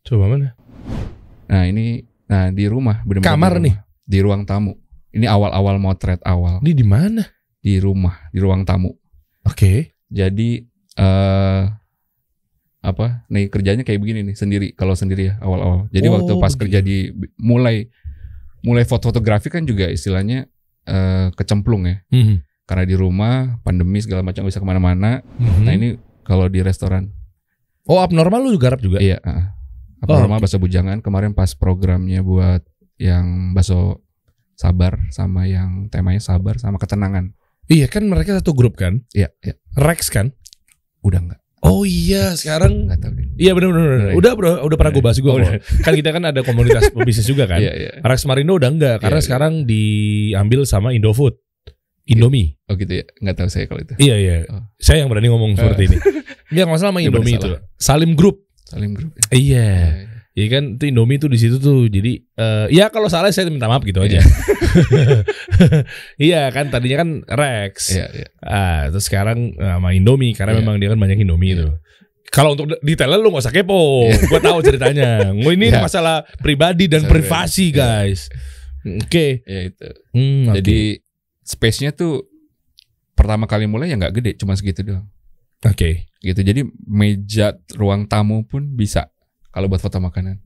Coba 0.00 0.28
mana? 0.28 0.56
Nah 1.52 1.62
ini 1.68 2.00
nah 2.26 2.48
di 2.48 2.64
rumah 2.64 3.04
benar-benar 3.04 3.28
Kamar 3.28 3.52
di 3.56 3.68
rumah. 3.68 3.76
Di 4.06 4.18
ruang 4.24 4.42
tamu. 4.48 4.72
Ini 5.16 5.26
awal-awal 5.26 5.80
motret 5.80 6.20
awal 6.22 6.60
Ini 6.60 6.72
di 6.72 6.84
mana? 6.84 7.24
di 7.58 7.80
rumah 7.80 8.14
di 8.30 8.38
ruang 8.38 8.62
tamu. 8.62 8.92
Oke. 9.42 9.96
Jadi 10.06 10.62
eh 10.94 11.62
apa? 12.80 13.26
Nih 13.26 13.50
kerjanya 13.50 13.82
kayak 13.82 13.98
begini 13.98 14.22
nih 14.22 14.36
sendiri 14.36 14.68
kalau 14.72 14.94
sendiri 14.94 15.32
ya 15.32 15.40
awal-awal. 15.40 15.90
Jadi 15.90 16.06
Oh, 16.06 16.14
waktu 16.14 16.32
pas 16.38 16.52
begini. 16.52 16.60
kerja 16.62 16.78
di 16.80 16.96
mulai 17.36 17.90
mulai 18.62 18.84
foto-fotografi 18.84 19.48
kan 19.48 19.62
juga 19.62 19.86
istilahnya 19.86 20.46
eh 20.84 21.28
kecemplung 21.32 21.82
ya. 21.84 21.98
Mhm. 22.08 22.46
karena 22.66 22.82
di 22.82 22.94
rumah 22.94 23.34
pandemi 23.62 23.98
segala 23.98 24.22
macam 24.22 24.42
bisa 24.42 24.58
ke 24.58 24.66
mana-mana 24.66 25.22
Mhm. 25.38 25.62
nah 25.62 25.70
ini 25.70 25.94
kalau 26.22 26.46
di 26.46 26.58
restoran 26.58 27.14
Oh, 27.86 28.02
abnormal 28.02 28.42
lu 28.42 28.50
juga 28.52 28.70
garap 28.70 28.82
juga? 28.82 28.98
iya 28.98 29.22
uh, 29.22 29.54
apa 29.98 30.10
Oh, 30.10 30.18
normal 30.18 30.42
bakso 30.42 30.58
bujangan 30.58 30.98
kemarin 30.98 31.30
pas 31.30 31.54
programnya 31.54 32.26
buat 32.26 32.66
yang 32.98 33.54
bakso 33.54 34.02
sabar 34.56 34.98
sama 35.10 35.44
yang 35.44 35.86
temanya 35.86 36.18
sabar 36.18 36.56
sama 36.56 36.76
ketenangan 36.76 37.36
Iya 37.66 37.86
kan 37.86 38.02
mereka 38.02 38.34
satu 38.34 38.50
grup 38.52 38.74
kan? 38.74 39.04
iya 39.10 39.28
iya 39.40 39.54
Rex 39.74 40.08
kan? 40.08 40.32
udah 41.00 41.20
nggak 41.20 41.40
Oh 41.60 41.82
iya, 41.82 42.30
sekarang 42.32 42.86
nggak 42.86 43.00
tahu 43.00 43.12
deh 43.12 43.26
Iya 43.34 43.50
benar 43.52 43.68
benar. 43.68 43.82
Udah, 43.82 43.98
ya? 43.98 44.14
Udah 44.14 44.32
bro, 44.32 44.50
udah 44.62 44.76
pernah 44.76 44.92
gue 44.92 45.02
bahas 45.02 45.16
juga 45.16 45.30
Oh, 45.30 45.38
kok. 45.40 45.50
Kan 45.84 45.92
kita 45.94 46.10
kan 46.10 46.22
ada 46.24 46.40
komunitas 46.40 46.88
pebisnis 46.94 47.26
juga 47.26 47.44
kan. 47.44 47.58
iya 47.58 47.72
iya 47.74 47.90
Rex 48.00 48.22
Marindo 48.24 48.54
udah 48.54 48.70
enggak 48.70 48.96
karena 48.98 49.12
Iya, 49.12 49.18
iya. 49.18 49.26
sekarang 49.26 49.52
diambil 49.64 50.60
sama 50.62 50.90
Indofood. 50.90 51.34
Indomie. 52.06 52.54
oh 52.64 52.74
gitu 52.74 52.92
ya 52.92 53.04
nggak 53.18 53.34
tahu 53.34 53.48
saya 53.48 53.66
kalau 53.66 53.82
itu 53.82 53.98
Iya 53.98 54.14
iya. 54.14 54.34
Oh. 54.46 54.62
Saya 54.78 55.02
yang 55.02 55.10
berani 55.10 55.26
ngomong 55.26 55.58
seperti 55.58 55.82
ini. 55.90 55.96
Enggak 56.48 56.66
masalah 56.70 56.90
sama 56.94 57.00
Indomie 57.02 57.34
itu. 57.34 57.50
Salim 57.76 58.14
Group. 58.14 58.46
saling 58.62 58.92
grup 58.92 59.10
ya 59.12 59.26
Iya. 59.30 59.70
Iya, 60.36 60.44
iya. 60.44 60.46
Iya 60.46 60.46
kan 60.52 60.64
itu 60.76 60.84
Indomie 60.86 61.16
tuh 61.16 61.26
di 61.26 61.38
situ 61.40 61.56
tuh. 61.56 61.88
Jadi 61.88 62.20
eh, 62.20 62.66
ya 62.70 62.88
kalau 62.88 63.08
salah 63.08 63.32
saya 63.32 63.48
minta 63.48 63.66
maaf 63.66 63.80
gitu 63.82 63.98
aja. 63.98 64.20
Iya 66.18 66.48
kan 66.50 66.68
tadinya 66.68 67.00
kan 67.00 67.10
Rex. 67.26 67.96
iya 67.96 68.06
iya 68.12 68.28
Ah, 68.38 68.80
terus 68.88 69.06
sekarang 69.06 69.52
eh, 69.52 69.72
sama 69.72 69.92
Indomie 69.92 70.32
karena 70.32 70.54
Iya. 70.54 70.60
memang 70.60 70.76
dia 70.76 70.88
kan 70.92 70.98
banyak 70.98 71.18
Indomie 71.18 71.52
Iya. 71.52 71.56
itu. 71.56 71.68
Kalau 72.26 72.52
untuk 72.52 72.66
de- 72.68 72.82
detailnya 72.82 73.16
lu 73.16 73.30
gak 73.30 73.42
usah 73.42 73.54
kepo, 73.54 74.10
gue 74.10 74.40
tahu 74.42 74.58
ceritanya. 74.60 75.30
Ini 75.56 75.66
Iya. 75.70 75.80
masalah 75.80 76.20
pribadi 76.36 76.84
dan 76.84 77.02
Sorry. 77.02 77.12
privasi 77.12 77.66
Iya. 77.66 77.76
guys. 77.78 78.20
Oke. 78.84 79.40
Iya, 79.42 79.60
itu 79.66 79.86
Hmm, 80.12 80.52
jadi 80.52 81.00
space-nya 81.42 81.90
tuh 81.90 82.26
pertama 83.12 83.46
kali 83.46 83.64
mulai 83.64 83.88
ya 83.88 83.96
nggak 83.96 84.14
gede 84.14 84.30
cuma 84.36 84.52
segitu 84.52 84.84
doang 84.84 85.08
oke. 85.62 85.90
gitu 86.18 86.36
jadi 86.36 86.60
meja 86.84 87.48
ruang 87.72 88.04
tamu 88.04 88.44
pun 88.44 88.68
bisa 88.70 89.08
kalau 89.56 89.66
buat 89.66 89.80
foto 89.80 89.96
makanan 89.96 90.36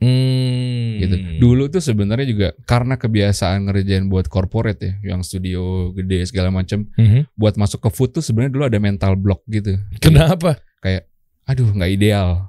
Hmm. 0.00 0.96
gitu 0.96 1.16
dulu 1.36 1.68
tuh 1.68 1.84
sebenarnya 1.84 2.24
juga 2.24 2.48
karena 2.64 2.96
kebiasaan 2.96 3.68
ngerjain 3.68 4.08
buat 4.08 4.24
corporate 4.26 4.80
ya 4.80 5.12
yang 5.12 5.20
studio 5.20 5.92
gede 5.92 6.24
segala 6.24 6.48
macam 6.48 6.88
Mhm. 6.96 7.28
buat 7.36 7.56
masuk 7.56 7.84
ke 7.84 7.90
food 7.90 8.10
tuh 8.10 8.24
sebenarnya 8.24 8.48
dulu 8.50 8.64
ada 8.64 8.80
mental 8.80 9.12
block 9.12 9.44
gitu 9.44 9.76
Kenapa? 10.00 10.56
kayak 10.80 11.04
aduh 11.44 11.68
nggak 11.68 11.92
ideal 11.92 12.48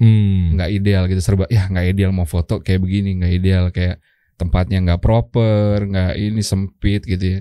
Hmm. 0.00 0.56
nggak 0.56 0.70
ideal 0.72 1.04
gitu 1.04 1.20
serba 1.20 1.44
ya 1.52 1.68
nggak 1.68 1.86
ideal 1.92 2.08
mau 2.10 2.24
foto 2.24 2.64
kayak 2.64 2.80
begini 2.80 3.20
nggak 3.20 3.32
ideal 3.34 3.64
kayak 3.68 4.00
tempatnya 4.40 4.80
nggak 4.80 5.00
proper 5.00 5.84
nggak 5.84 6.16
ini 6.16 6.40
sempit 6.40 7.04
gitu 7.04 7.20
ya 7.20 7.40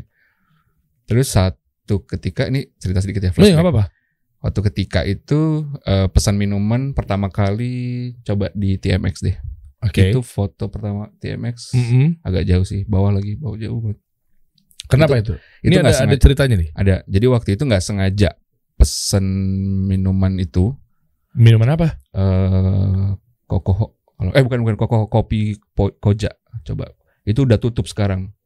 terus 1.07 1.31
satu 1.31 2.03
ketika 2.03 2.43
ini 2.45 2.67
cerita 2.75 2.99
sedikit 2.99 3.23
ya 3.23 3.31
nggak 3.31 3.39
flashback 3.39 3.63
apa-apa. 3.63 3.83
Waktu 4.39 4.59
ketika 4.71 5.03
itu 5.03 5.63
eh, 5.83 6.07
pesan 6.07 6.35
minuman 6.35 6.91
pertama 6.91 7.27
kali 7.27 8.13
coba 8.23 8.49
di 8.53 8.75
TMX 8.75 9.15
deh 9.19 9.35
Oke. 9.79 10.11
itu 10.11 10.19
foto 10.19 10.67
pertama 10.67 11.07
TMX 11.17 11.71
Mm-mm. 11.71 12.19
agak 12.21 12.43
jauh 12.43 12.63
sih 12.63 12.83
bawah 12.83 13.11
lagi 13.11 13.35
bawah 13.35 13.55
jauh 13.55 13.79
banget 13.79 13.99
Kenapa 14.89 15.21
itu? 15.21 15.37
itu 15.61 15.69
Ini 15.69 15.73
nggak 15.79 15.93
ada, 15.93 16.05
ada 16.09 16.17
ceritanya 16.17 16.55
nih. 16.57 16.69
ada 16.73 16.95
jadi 17.05 17.25
waktu 17.29 17.49
itu 17.53 17.63
nggak 17.63 17.83
sengaja 17.83 18.29
pesen 18.73 19.25
minuman 19.85 20.33
itu 20.35 20.73
Minuman 21.29 21.77
apa? 21.77 21.99
eh 22.09 23.07
koko 23.45 23.93
kalau 24.17 24.31
eh 24.33 24.41
bukan 24.41 24.59
bukan 24.65 24.75
koko 24.75 25.05
kopi 25.07 25.61
po- 25.71 25.93
koja 26.01 26.33
coba 26.65 26.89
itu 27.21 27.45
udah 27.45 27.61
tutup 27.61 27.85
sekarang 27.85 28.31
Itu 28.31 28.38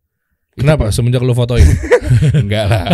Kenapa? 0.54 0.94
Semenjak 0.94 1.26
lu 1.26 1.34
fotoin. 1.34 1.66
enggak 2.44 2.66
lah. 2.70 2.86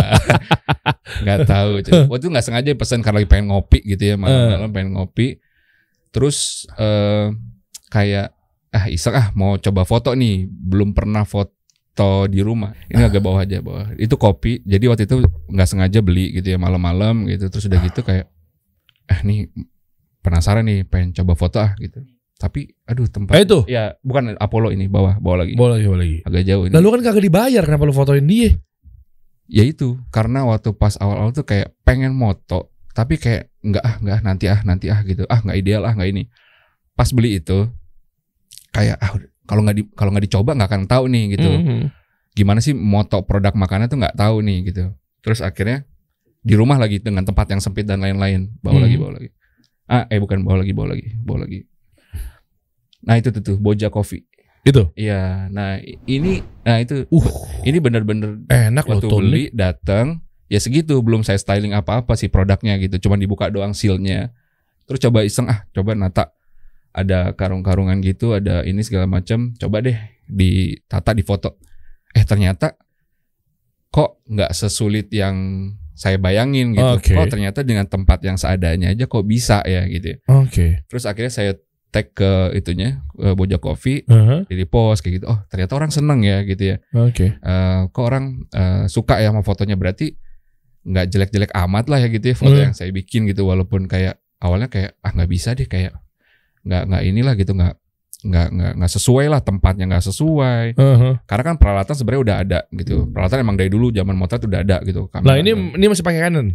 Nggak 1.24 1.38
tahu 1.44 1.70
waktu 2.08 2.20
itu 2.22 2.28
nggak 2.32 2.44
sengaja 2.44 2.70
pesan 2.72 3.04
karena 3.04 3.20
lagi 3.20 3.28
pengen 3.28 3.52
ngopi 3.52 3.84
gitu 3.84 4.00
ya 4.00 4.14
malam-malam 4.16 4.70
pengen 4.72 4.90
ngopi. 4.96 5.36
Terus 6.14 6.64
eh 6.80 7.28
kayak 7.92 8.32
ah 8.70 8.86
iseng 8.88 9.14
ah 9.18 9.28
mau 9.36 9.60
coba 9.60 9.84
foto 9.84 10.16
nih. 10.16 10.48
Belum 10.48 10.96
pernah 10.96 11.28
foto 11.28 12.30
di 12.30 12.40
rumah. 12.40 12.72
Ini 12.88 13.12
agak 13.12 13.20
bawah 13.20 13.44
aja 13.44 13.60
bawah. 13.60 13.92
Itu 14.00 14.16
kopi. 14.16 14.64
Jadi 14.64 14.84
waktu 14.88 15.04
itu 15.04 15.20
nggak 15.50 15.68
sengaja 15.68 16.00
beli 16.00 16.32
gitu 16.40 16.56
ya 16.56 16.58
malam-malam 16.58 17.28
gitu. 17.28 17.52
Terus 17.52 17.68
udah 17.68 17.80
gitu 17.84 18.00
kayak 18.00 18.32
eh 19.10 19.20
nih 19.26 19.50
penasaran 20.24 20.64
nih 20.64 20.86
pengen 20.86 21.12
coba 21.16 21.32
foto 21.34 21.58
ah 21.60 21.72
gitu 21.80 22.00
tapi 22.40 22.72
aduh 22.82 23.04
tempat 23.04 23.36
Eh 23.36 23.44
itu. 23.44 23.68
ya 23.68 23.92
bukan 24.00 24.32
Apollo 24.34 24.72
ini 24.72 24.88
bawah 24.88 25.20
bawah 25.20 25.44
lagi 25.44 25.52
Boleh 25.52 25.76
lagi, 25.76 25.86
boleh 25.86 26.00
lagi. 26.00 26.18
agak 26.24 26.42
jauh 26.42 26.64
ini 26.64 26.72
Lalu 26.72 26.88
kan 26.88 27.00
kagak 27.04 27.20
dibayar, 27.22 27.62
kenapa 27.62 27.84
lu 27.84 27.92
fotoin 27.92 28.24
dia? 28.24 28.56
ya 29.44 29.60
itu 29.60 29.98
karena 30.08 30.42
waktu 30.44 30.72
pas 30.72 30.96
awal-awal 30.96 31.30
tuh 31.30 31.42
kayak 31.42 31.74
pengen 31.82 32.10
moto 32.10 32.70
tapi 32.90 33.14
kayak 33.14 33.50
nggak 33.60 33.82
ah 33.82 33.94
nggak 33.98 34.16
ah, 34.16 34.22
nanti 34.24 34.44
ah 34.46 34.60
nanti 34.62 34.86
ah 34.86 35.02
gitu 35.02 35.26
ah 35.26 35.38
nggak 35.38 35.56
ideal 35.56 35.82
ah 35.82 35.90
nggak 35.90 36.06
ini 36.08 36.22
pas 36.92 37.10
beli 37.10 37.36
itu 37.36 37.66
kayak 38.70 38.96
ah 38.96 39.10
kalau 39.44 39.60
nggak 39.60 39.74
di 39.74 39.82
kalau 39.90 40.10
nggak 40.10 40.24
dicoba 40.24 40.54
nggak 40.54 40.70
akan 40.70 40.82
tahu 40.86 41.04
nih 41.06 41.24
gitu 41.34 41.50
Mhm. 41.50 41.82
gimana 42.32 42.58
sih 42.58 42.70
moto 42.72 43.20
produk 43.20 43.50
makanan 43.52 43.86
tuh 43.86 43.98
nggak 43.98 44.14
tahu 44.14 44.38
nih 44.40 44.58
gitu 44.64 44.94
terus 45.18 45.38
akhirnya 45.40 45.82
di 46.40 46.54
rumah 46.54 46.78
lagi 46.78 46.96
dengan 46.96 47.26
tempat 47.26 47.50
yang 47.50 47.58
sempit 47.58 47.84
dan 47.84 47.98
lain-lain 47.98 48.54
bawa 48.56 48.78
Hmm. 48.78 48.84
lagi 48.86 48.96
bawa 48.96 49.12
lagi 49.12 49.28
ah 49.86 50.06
eh 50.06 50.16
bukan 50.16 50.38
bawa 50.40 50.62
lagi 50.62 50.70
bawa 50.70 50.94
lagi 50.94 51.10
bawa 51.18 51.38
lagi 51.42 51.66
nah 53.04 53.16
itu 53.16 53.32
tuh 53.32 53.42
tuh 53.42 53.56
Boja 53.56 53.88
Coffee 53.88 54.24
Itu. 54.60 54.92
iya 54.92 55.48
nah 55.48 55.80
ini 56.04 56.44
nah 56.64 56.80
itu 56.80 57.08
Uh, 57.08 57.26
ini 57.64 57.80
bener-bener 57.80 58.40
enak 58.48 58.84
loh 58.84 59.00
waktu 59.00 59.08
tuh. 59.08 59.18
beli 59.20 59.44
datang 59.56 60.20
ya 60.50 60.58
segitu 60.60 60.98
belum 61.00 61.24
saya 61.24 61.40
styling 61.40 61.72
apa-apa 61.72 62.12
sih 62.18 62.28
produknya 62.28 62.76
gitu 62.76 63.08
cuman 63.08 63.22
dibuka 63.22 63.48
doang 63.48 63.72
sealnya 63.72 64.34
terus 64.84 65.00
coba 65.00 65.22
iseng 65.24 65.46
ah 65.48 65.64
coba 65.70 65.94
nata 65.94 66.34
ada 66.90 67.30
karung-karungan 67.38 68.02
gitu 68.02 68.34
ada 68.34 68.66
ini 68.66 68.82
segala 68.82 69.06
macam 69.06 69.54
coba 69.54 69.78
deh 69.78 69.94
ditata 70.26 71.14
di 71.14 71.22
foto 71.22 71.54
eh 72.10 72.26
ternyata 72.26 72.74
kok 73.90 74.22
nggak 74.26 74.50
sesulit 74.50 75.06
yang 75.14 75.70
saya 75.94 76.16
bayangin 76.16 76.74
gitu 76.74 76.96
Oke. 76.96 77.14
oh 77.14 77.26
ternyata 77.30 77.62
dengan 77.62 77.86
tempat 77.86 78.18
yang 78.24 78.34
seadanya 78.34 78.90
aja 78.90 79.04
kok 79.04 79.24
bisa 79.26 79.60
ya 79.68 79.84
gitu 79.86 80.16
ya. 80.16 80.18
Oke. 80.32 80.82
terus 80.90 81.04
akhirnya 81.06 81.30
saya 81.30 81.52
tag 81.90 82.10
ke 82.10 82.30
itunya 82.54 83.02
eh, 83.18 83.34
Boja 83.34 83.58
Coffee 83.58 84.06
Aha, 84.06 84.46
di 84.46 84.62
post 84.64 85.02
kayak 85.02 85.14
gitu. 85.18 85.26
Oh 85.26 85.38
ternyata 85.46 85.74
orang 85.74 85.90
seneng 85.90 86.22
ya 86.22 86.42
gitu 86.42 86.74
ya. 86.74 86.76
Oke. 86.96 87.34
eh, 87.34 87.80
kok 87.86 88.02
orang 88.02 88.46
eh, 88.48 88.84
suka 88.86 89.18
ya 89.18 89.30
sama 89.30 89.42
fotonya? 89.42 89.74
Berarti 89.74 90.14
nggak 90.80 91.06
jelek-jelek 91.06 91.52
amat 91.52 91.84
lah 91.86 91.98
ya 91.98 92.08
gitu 92.08 92.24
ya 92.24 92.34
foto 92.34 92.54
Hmm. 92.54 92.64
yang 92.70 92.74
saya 92.74 92.88
bikin 92.88 93.26
gitu. 93.26 93.44
Walaupun 93.44 93.84
kayak 93.84 94.16
awalnya 94.38 94.66
kayak 94.66 94.96
ah 94.98 95.10
nggak 95.10 95.28
bisa 95.28 95.52
deh 95.52 95.66
kayak 95.66 95.92
nggak 96.62 96.82
nggak 96.86 97.02
inilah 97.04 97.34
gitu 97.34 97.52
nggak 97.52 97.74
nggak 98.20 98.48
nggak 98.52 98.72
nggak 98.76 98.92
sesuai 98.92 99.26
lah 99.26 99.40
tempatnya 99.40 99.84
nggak 99.88 100.04
sesuai. 100.04 100.66
Aha. 100.76 101.10
karena 101.24 101.42
kan 101.42 101.56
peralatan 101.56 101.94
sebenarnya 101.94 102.22
udah 102.22 102.36
ada 102.38 102.58
gitu. 102.70 103.08
Peralatan 103.08 103.38
emang 103.40 103.56
dari 103.56 103.68
dulu 103.68 103.90
zaman 103.90 104.14
motret 104.14 104.40
udah 104.40 104.60
ada 104.60 104.76
gitu. 104.80 105.08
Nah 105.18 105.36
ini 105.36 105.50
ini 105.74 105.84
masih 105.84 106.00
pakai 106.00 106.28
Canon. 106.28 106.52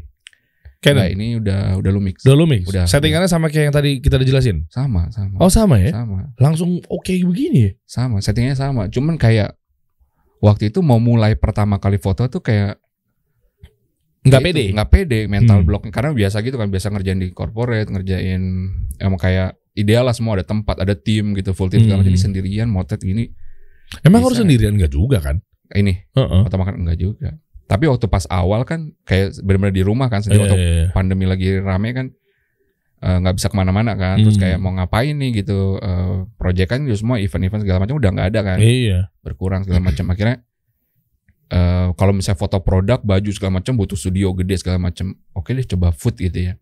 Canon. 0.86 1.02
Nah, 1.02 1.10
ini 1.10 1.28
udah 1.36 1.62
udah 1.76 1.92
Lumix 1.92 2.16
Udah 2.22 2.36
lu 2.36 2.46
mix. 2.46 2.64
Udah. 2.66 2.86
Settingannya 2.86 3.26
sama 3.26 3.48
kayak 3.48 3.66
yang 3.66 3.76
tadi 3.76 3.98
kita 3.98 4.16
udah 4.16 4.28
jelasin. 4.28 4.58
sama 4.68 5.10
sama 5.10 5.36
Oh 5.38 5.50
sama 5.50 5.76
ya? 5.78 5.90
sama 5.92 6.30
Langsung 6.36 6.78
oke 6.86 7.10
begini 7.26 7.60
ya? 7.60 7.72
sama 7.84 8.18
settingnya 8.20 8.54
sama 8.54 8.86
cuman 8.88 9.16
kayak 9.16 9.58
waktu 10.38 10.70
itu 10.70 10.80
mau 10.80 10.98
mulai 10.98 11.34
pertama 11.34 11.76
kali 11.76 11.98
foto 11.98 12.28
tuh 12.28 12.40
kayak 12.40 12.78
Nggak 14.22 14.42
itu, 14.42 14.48
pede. 14.48 14.64
nggak 14.74 14.90
pede 14.90 15.20
mental 15.26 15.58
Hmm. 15.60 15.68
blocknya 15.68 15.92
karena 15.92 16.10
biasa 16.12 16.42
gitu 16.42 16.58
kan 16.58 16.68
biasa 16.68 16.90
ngerjain 16.90 17.20
di 17.20 17.30
corporate 17.30 17.86
ngerjain 17.88 18.42
emang 18.98 19.18
kayak 19.18 19.54
ideal 19.74 20.02
lah 20.02 20.14
semua 20.14 20.34
ada 20.34 20.42
tempat 20.44 20.80
ada 20.80 20.94
tim 20.94 21.34
gitu 21.34 21.54
full 21.54 21.70
team. 21.70 21.86
Hmm. 21.86 22.02
jadi 22.02 22.18
sendirian 22.20 22.66
motret 22.66 23.00
gini 23.00 23.30
Emang 24.02 24.26
Bisa. 24.26 24.28
harus 24.28 24.38
sendirian 24.42 24.74
enggak 24.74 24.90
juga 24.90 25.22
kan? 25.22 25.38
ini 25.72 25.94
Heeh. 26.12 26.42
atau 26.42 26.58
makan 26.58 26.82
enggak 26.82 26.98
juga 27.00 27.38
tapi 27.66 27.90
waktu 27.90 28.06
pas 28.06 28.26
awal 28.30 28.62
kan 28.62 28.94
kayak 29.04 29.42
benar-benar 29.42 29.74
di 29.74 29.82
rumah 29.82 30.06
kan 30.06 30.22
sendiri 30.22 30.46
waktu 30.46 30.58
Eh, 30.58 30.86
pandemi 30.92 31.26
lagi 31.26 31.58
rame 31.58 31.90
kan 31.92 32.08
eh, 33.02 33.18
nggak 33.22 33.36
bisa 33.38 33.50
ke 33.50 33.56
mana-mana 33.56 33.94
kan. 33.94 34.18
Terus 34.22 34.38
Hmm. 34.38 34.44
kayak 34.46 34.58
mau 34.58 34.72
ngapain 34.72 35.14
nih 35.14 35.42
gitu 35.42 35.78
eh 35.78 36.26
project 36.36 36.70
kan 36.70 36.80
juga 36.82 36.98
semua 36.98 37.18
event-event 37.18 37.62
segala 37.62 37.78
macam 37.82 37.96
udah 37.98 38.10
nggak 38.12 38.28
ada 38.30 38.40
kan. 38.42 38.58
Iya. 38.58 39.00
berkurang 39.22 39.62
segala 39.62 39.82
macam. 39.84 40.06
Akhirnya 40.10 40.42
eh 41.46 41.88
kalau 41.94 42.14
misalnya 42.14 42.40
foto 42.40 42.58
produk 42.60 42.98
baju 43.02 43.30
segala 43.30 43.62
macam 43.62 43.78
butuh 43.78 43.94
studio 43.94 44.34
gede 44.34 44.58
segala 44.58 44.82
macam 44.82 45.14
oke 45.32 45.50
deh 45.50 45.66
coba 45.68 45.94
food 45.94 46.18
gitu 46.18 46.50
ya. 46.50 46.54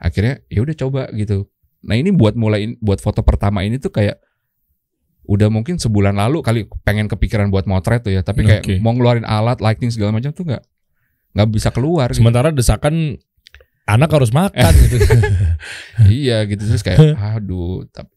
Akhirnya 0.00 0.40
ya 0.48 0.64
udah 0.64 0.76
coba 0.76 1.02
gitu. 1.12 1.48
Nah 1.84 1.96
ini 1.96 2.08
buat 2.08 2.32
mulai 2.32 2.76
buat 2.80 3.00
foto 3.00 3.20
pertama 3.20 3.60
ini 3.60 3.76
tuh 3.76 3.92
kayak 3.92 4.16
udah 5.24 5.48
mungkin 5.48 5.80
sebulan 5.80 6.14
lalu 6.14 6.44
kali 6.44 6.60
pengen 6.84 7.08
kepikiran 7.08 7.48
buat 7.48 7.64
motret 7.64 8.04
tuh 8.04 8.12
ya 8.12 8.20
tapi 8.20 8.44
kayak 8.44 8.62
Oke. 8.64 8.74
mau 8.80 8.92
ngeluarin 8.92 9.24
alat 9.24 9.58
lighting 9.58 9.88
segala 9.88 10.12
macam 10.12 10.30
tuh 10.30 10.44
nggak 10.44 10.62
nggak 11.34 11.48
bisa 11.50 11.68
keluar 11.72 12.12
gitu. 12.12 12.20
Sementara 12.20 12.52
desakan 12.52 13.16
anak 13.84 14.08
harus 14.12 14.30
makan 14.30 14.72
gitu. 14.84 14.96
iya 16.08 16.44
gitu 16.44 16.64
terus 16.64 16.80
kayak 16.80 17.16
aduh 17.16 17.84
tapi 17.92 18.08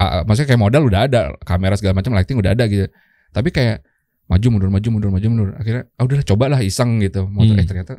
ah, 0.00 0.24
maksudnya 0.24 0.52
kayak 0.52 0.62
modal 0.62 0.82
udah 0.84 1.00
ada 1.04 1.20
kamera 1.44 1.76
segala 1.76 2.00
macam 2.00 2.12
lighting 2.16 2.36
udah 2.40 2.52
ada 2.52 2.64
gitu 2.68 2.88
tapi 3.32 3.52
kayak 3.52 3.84
maju 4.24 4.46
mundur 4.48 4.70
maju 4.72 4.88
mundur 4.88 5.10
maju 5.12 5.26
mundur 5.28 5.48
akhirnya 5.60 5.84
ah 5.96 6.08
udahlah 6.08 6.24
cobalah 6.24 6.60
iseng 6.64 7.04
gitu 7.04 7.28
motor 7.28 7.52
Hmm. 7.52 7.60
eh 7.60 7.66
ternyata 7.68 7.94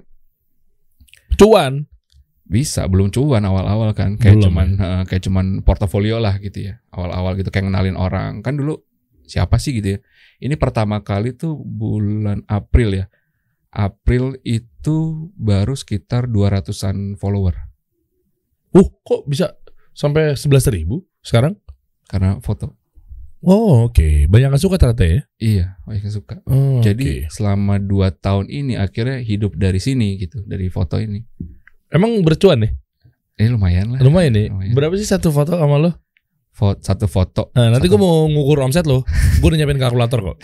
Cuan. 1.35 1.85
Bisa 2.45 2.85
belum 2.85 3.09
cuan 3.09 3.41
awal-awal 3.41 3.89
kan 3.91 4.15
kayak 4.15 4.37
Belum, 4.37 4.45
cuman 4.53 4.67
eh, 4.77 5.03
kayak 5.09 5.23
cuman 5.25 5.45
portofolio 5.65 6.21
lah 6.21 6.37
gitu 6.37 6.69
ya 6.69 6.77
awal-awal 6.93 7.33
gitu 7.35 7.49
kayak 7.49 7.65
ngenalin 7.65 7.97
orang 7.97 8.39
kan 8.39 8.53
dulu 8.53 8.77
siapa 9.25 9.57
sih 9.57 9.73
gitu 9.73 9.97
ya 9.97 9.99
ini 10.37 10.53
pertama 10.53 11.01
kali 11.01 11.33
tuh 11.33 11.57
bulan 11.57 12.45
April 12.45 12.93
ya 12.93 13.05
April 13.69 14.37
itu 14.41 14.95
baru 15.33 15.73
sekitar 15.73 16.29
200-an 16.29 17.17
follower 17.17 17.57
Uh, 18.71 18.91
kok 19.01 19.23
bisa 19.23 19.55
sampai 19.91 20.35
11.000 20.35 20.51
ribu 20.75 21.07
sekarang? 21.19 21.55
karena 22.05 22.37
foto 22.39 22.75
Oh, 23.39 23.85
oke. 23.85 24.25
Banyak 24.25 24.57
yang 24.57 24.59
suka 24.59 24.81
ternyata 24.81 25.05
ya. 25.05 25.21
iya 25.37 25.65
banyak 25.85 26.09
yang 26.09 26.15
suka 26.17 26.41
Oh, 26.43 26.81
Jadi 26.81 27.29
oke. 27.29 27.29
selama 27.29 27.77
2 27.77 28.09
tahun 28.17 28.49
ini 28.49 28.73
akhirnya 28.73 29.21
hidup 29.21 29.53
dari 29.53 29.77
sini 29.77 30.17
gitu, 30.17 30.41
dari 30.43 30.65
foto 30.67 30.97
ini. 30.97 31.21
Emang 31.95 32.21
bercuan 32.21 32.61
nih? 32.61 32.71
Ini 33.35 33.51
lumayan 33.51 33.95
lah. 33.95 33.99
Lumayan 34.03 34.31
nih. 34.35 34.47
Lumayan. 34.51 34.73
Berapa 34.75 34.95
sih 34.95 35.07
satu 35.07 35.31
foto 35.31 35.55
sama 35.55 35.79
lo? 35.79 35.91
Foto, 36.55 36.79
satu 36.79 37.05
foto. 37.11 37.51
Nah, 37.51 37.67
nanti 37.67 37.91
gue 37.91 37.99
mau 37.99 38.23
ngukur 38.31 38.63
omset 38.63 38.87
lo. 38.87 39.03
Gue 39.43 39.51
udah 39.51 39.59
nyiapin 39.59 39.75
kalkulator 39.75 40.23
kok. 40.23 40.37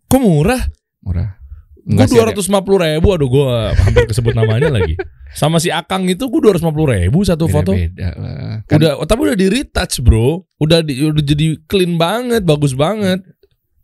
Kok 0.05 0.21
murah? 0.21 0.61
Murah. 1.01 1.41
Gue 1.81 2.05
dua 2.05 2.29
ratus 2.29 2.45
lima 2.45 2.61
puluh 2.61 2.85
ribu. 2.85 3.09
Aduh, 3.09 3.25
gue 3.25 3.45
hampir 3.73 4.05
kesebut 4.05 4.37
namanya 4.37 4.69
lagi. 4.77 4.93
Sama 5.33 5.57
si 5.57 5.73
Akang 5.73 6.05
itu 6.05 6.29
gue 6.29 6.39
dua 6.39 6.53
ratus 6.53 6.61
lima 6.61 6.77
puluh 6.77 6.93
ribu 6.93 7.25
satu 7.25 7.49
foto. 7.49 7.73
beda-beda 7.73 8.13
lah. 8.21 8.61
Kan 8.69 8.77
Udah, 8.77 9.01
tapi 9.09 9.21
udah 9.25 9.37
di 9.37 9.47
retouch 9.49 9.97
bro. 10.05 10.45
Udah 10.61 10.85
di, 10.85 11.09
udah 11.09 11.23
jadi 11.25 11.57
clean 11.65 11.97
banget, 11.97 12.45
bagus 12.45 12.77
banget. 12.77 13.25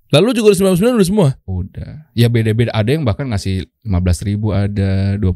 Lalu 0.08 0.32
juga 0.34 0.56
udah 0.56 0.72
99 0.72 0.98
udah 0.98 1.08
semua. 1.08 1.30
udah. 1.44 2.08
Ya 2.12 2.28
beda-beda. 2.28 2.72
Ada 2.72 2.90
yang 2.90 3.04
bahkan 3.04 3.28
ngasih 3.28 3.68
15.000 3.84 4.40
ada, 4.50 4.92
25.000 5.16 5.28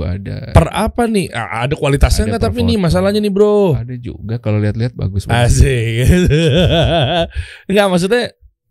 ada. 0.00 0.36
Per 0.50 0.66
apa 0.70 1.02
nih? 1.04 1.30
Ah, 1.30 1.66
Ada 1.66 1.74
kualitasnya 1.74 2.30
nggak 2.30 2.42
tapi 2.44 2.62
nih 2.62 2.78
masalahnya 2.78 3.18
nih 3.18 3.28
bro. 3.28 3.74
Ada 3.74 3.96
juga 3.96 4.38
kalau 4.38 4.58
lihat-lihat 4.58 4.94
bagus 4.94 5.26
banget. 5.26 5.50
Asik. 5.50 6.06
Enggak 7.70 7.86
maksudnya 7.88 8.22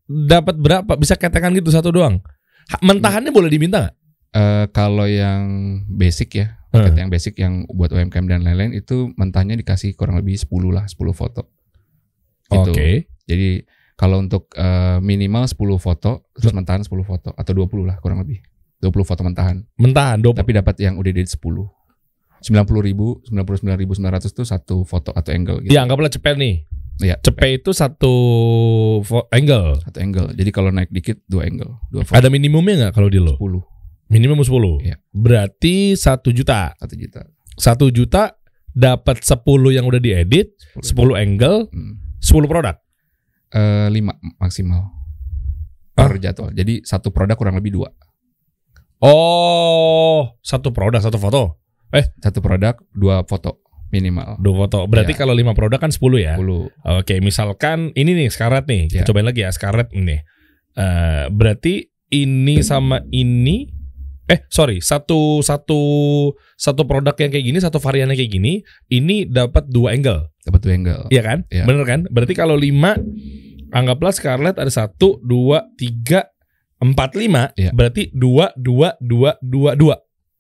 dapat 0.07 0.55
berapa? 0.55 0.91
Bisa 0.95 1.15
ketengan 1.15 1.51
gitu 1.51 1.69
satu 1.69 1.91
doang. 1.91 2.23
Ha- 2.69 2.79
Mentahannya 2.79 3.29
boleh 3.29 3.51
diminta 3.51 3.83
nggak? 3.83 3.95
Eh, 4.33 4.65
kalau 4.71 5.05
yang 5.05 5.43
basic 5.85 6.29
ya, 6.35 6.57
Hmm. 6.65 6.81
paket 6.81 6.93
yang 6.97 7.09
basic 7.11 7.33
yang 7.37 7.53
buat 7.69 7.91
UMKM 7.91 8.25
dan 8.25 8.41
lain-lain 8.41 8.73
itu 8.73 9.13
mentahnya 9.13 9.53
dikasih 9.53 9.93
kurang 9.93 10.17
lebih 10.17 10.33
10 10.33 10.73
lah, 10.73 10.87
10 10.87 11.13
foto. 11.13 11.51
Gitu. 12.47 12.71
Oke. 12.71 12.89
Jadi 13.23 13.61
kalau 13.93 14.19
untuk 14.19 14.49
eh, 14.53 14.97
minimal 14.99 15.45
10 15.45 15.55
foto, 15.77 16.27
terus 16.33 16.51
mentahan 16.51 16.81
10 16.81 16.89
foto 17.01 17.29
atau 17.31 17.51
20 17.53 17.85
lah 17.85 17.97
kurang 17.97 18.21
lebih. 18.21 18.41
20 18.79 18.91
foto 19.07 19.21
mentahan. 19.23 19.63
Mentahan 19.79 20.19
dua 20.19 20.35
Tapi 20.35 20.51
dapat 20.51 20.75
yang 20.77 20.99
udah 20.99 21.07
edit 21.07 21.31
10. 21.31 21.39
90 21.39 21.71
ribu, 22.83 23.23
99 23.31 23.79
ribu 23.79 23.95
900 23.95 24.27
tuh 24.35 24.43
satu 24.43 24.83
foto 24.83 25.15
atau 25.15 25.31
angle 25.31 25.63
gitu. 25.63 25.71
Ya 25.71 25.87
anggaplah 25.87 26.11
cepet 26.11 26.35
nih. 26.35 26.67
Iya, 26.99 27.15
Cepet 27.23 27.63
itu 27.63 27.71
satu 27.73 28.13
angle. 29.31 29.79
satu 29.81 29.97
angle. 29.97 30.29
Jadi 30.35 30.49
kalau 30.51 30.69
naik 30.69 30.91
dikit 30.91 31.23
dua 31.25 31.47
angle, 31.47 31.79
dua 31.89 32.03
foto. 32.03 32.19
Ada 32.19 32.27
minimumnya 32.29 32.87
nggak 32.87 32.93
kalau 32.93 33.07
di 33.07 33.23
lo? 33.23 33.39
10 33.39 33.63
Minimum 34.11 34.43
10. 34.43 34.83
Iya. 34.83 34.95
Berarti 35.09 35.95
satu 35.97 36.29
juta. 36.29 36.75
1 36.77 36.93
juta. 36.93 37.23
Satu 37.57 37.89
juta 37.89 38.35
dapat 38.69 39.23
10 39.23 39.41
yang 39.73 39.87
udah 39.87 39.97
diedit, 39.97 40.53
10 40.77 41.17
angle, 41.17 41.71
Hmm. 41.71 41.97
10 42.19 42.45
produk. 42.45 42.75
Eh, 43.53 43.87
5 43.89 44.17
maksimal 44.41 44.81
per 45.93 46.17
jadwal. 46.17 46.49
Jadi 46.51 46.81
satu 46.81 47.13
produk 47.13 47.37
kurang 47.37 47.53
lebih 47.53 47.77
dua. 47.77 47.89
Oh, 49.03 50.39
satu 50.41 50.71
produk 50.71 51.03
satu 51.03 51.19
foto. 51.19 51.59
Satu 52.17 52.41
produk 52.41 52.73
dua 52.89 53.21
foto 53.27 53.61
minimal. 53.93 54.41
Dua 54.41 54.65
foto. 54.65 54.89
Berarti 54.89 55.13
Iya. 55.13 55.19
kalau 55.21 55.37
lima 55.37 55.53
produk 55.53 55.77
kan 55.77 55.93
10 55.93 56.17
ya. 56.17 56.33
10. 56.33 56.73
Oke, 56.97 57.21
misalkan 57.21 57.93
ini 57.93 58.17
nih 58.17 58.33
sekarat 58.33 58.65
nih. 58.65 58.89
Kita 58.89 59.05
Iya. 59.05 59.07
cobain 59.11 59.27
lagi 59.27 59.45
ya 59.45 59.53
sekarat 59.53 59.93
ini. 59.93 60.17
Eh, 60.73 61.25
berarti 61.29 61.85
ini 62.09 62.65
sama 62.65 63.05
ini 63.11 63.69
eh 64.23 64.39
sorry 64.47 64.79
satu 64.79 65.43
satu 65.43 65.81
satu 66.55 66.81
produk 66.87 67.11
yang 67.19 67.29
kayak 67.29 67.43
gini 67.43 67.59
satu 67.59 67.75
varian 67.77 68.07
yang 68.07 68.15
kayak 68.15 68.31
gini 68.31 68.63
ini 68.87 69.27
dapat 69.27 69.67
dua 69.67 69.91
angle 69.91 70.31
Dapat 70.41 70.59
dua 70.63 70.73
angle. 70.73 71.03
Iya 71.11 71.21
kan 71.21 71.39
Iya. 71.51 71.67
bener 71.67 71.83
kan 71.83 71.99
berarti 72.07 72.31
kalau 72.31 72.55
lima 72.55 72.95
anggaplah 73.73 74.13
Scarlett 74.13 74.55
ada 74.55 74.69
satu 74.69 75.17
dua 75.19 75.65
tiga 75.73 76.29
empat 76.77 77.15
lima 77.15 77.49
Iya. 77.53 77.71
berarti 77.71 78.07
dua 78.09 78.53
dua 78.53 78.93
dua 78.97 79.35
dua 79.39 79.73
dua 79.73 79.95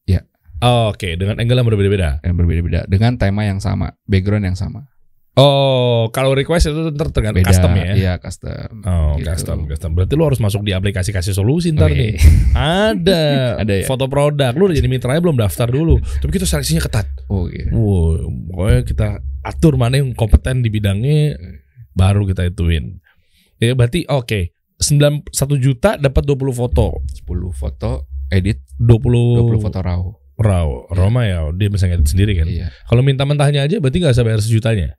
Iya. 0.05 0.21
Oke 0.61 1.15
dengan 1.15 1.35
angle 1.37 1.57
yang 1.57 1.67
berbeda-beda 1.67 2.09
Yang 2.19 2.35
berbeda-beda 2.37 2.79
dengan 2.85 3.15
tema 3.15 3.43
yang 3.43 3.57
sama, 3.57 3.91
background 4.05 4.45
yang 4.45 4.55
sama. 4.55 4.85
Oh 5.33 6.13
kalau 6.13 6.31
request 6.31 6.69
itu 6.69 6.93
ntar 6.93 7.09
tergantung 7.09 7.41
Beda. 7.41 7.49
custom 7.49 7.73
ya 7.73 7.85
Iya, 7.91 8.13
custom. 8.17 8.85
Oh, 8.85 9.17
Gitu. 9.17 9.25
custom, 9.25 9.57
custom. 9.65 9.89
Berarti 9.91 10.13
lu 10.13 10.23
harus 10.23 10.37
masuk 10.37 10.61
di 10.61 10.71
aplikasi 10.71 11.09
kasih 11.09 11.33
solusi 11.33 11.73
ntar 11.73 11.89
Oke. 11.89 11.97
nih. 11.97 12.13
Ada, 12.53 13.57
Ada 13.57 13.73
ya? 13.81 13.85
foto 13.89 14.05
produk. 14.05 14.53
Lu 14.53 14.69
udah 14.69 14.77
jadi 14.77 14.85
mitranya 14.85 15.17
belum 15.19 15.33
daftar 15.35 15.65
dulu. 15.65 15.97
Tapi 15.97 16.29
kita 16.29 16.45
seleksinya 16.45 16.85
ketat. 16.85 17.09
Oh 17.27 17.49
iya. 17.49 17.65
Wow, 17.67 18.29
pokoknya 18.47 18.81
kita 18.85 19.07
atur 19.41 19.73
mana 19.73 19.97
yang 19.97 20.13
kompeten 20.13 20.61
di 20.61 20.69
bidangnya, 20.69 21.33
baru 21.91 22.23
kita 22.23 22.45
ituin. 22.45 23.01
Ya 23.57 23.73
berarti 23.73 24.05
oke. 24.07 24.53
9 24.79 24.99
1 25.31 25.63
juta 25.63 25.95
dapat 25.95 26.23
20 26.25 26.51
foto. 26.51 26.99
10 27.23 27.53
foto 27.53 27.91
edit, 28.27 28.59
20, 28.81 29.45
20 29.47 29.63
foto 29.63 29.79
raw. 29.79 30.01
raw. 30.35 30.67
Roma 30.89 31.23
ya 31.23 31.45
dia 31.53 31.69
bisa 31.69 31.85
ngedit 31.85 32.09
sendiri 32.09 32.33
kan. 32.35 32.47
Iya. 32.49 32.67
Kalau 32.83 32.99
minta 32.99 33.23
mentahnya 33.23 33.63
aja 33.63 33.77
berarti 33.77 34.01
nggak 34.01 34.11
usah 34.11 34.25
bayar 34.25 34.41
sejutanya. 34.41 34.97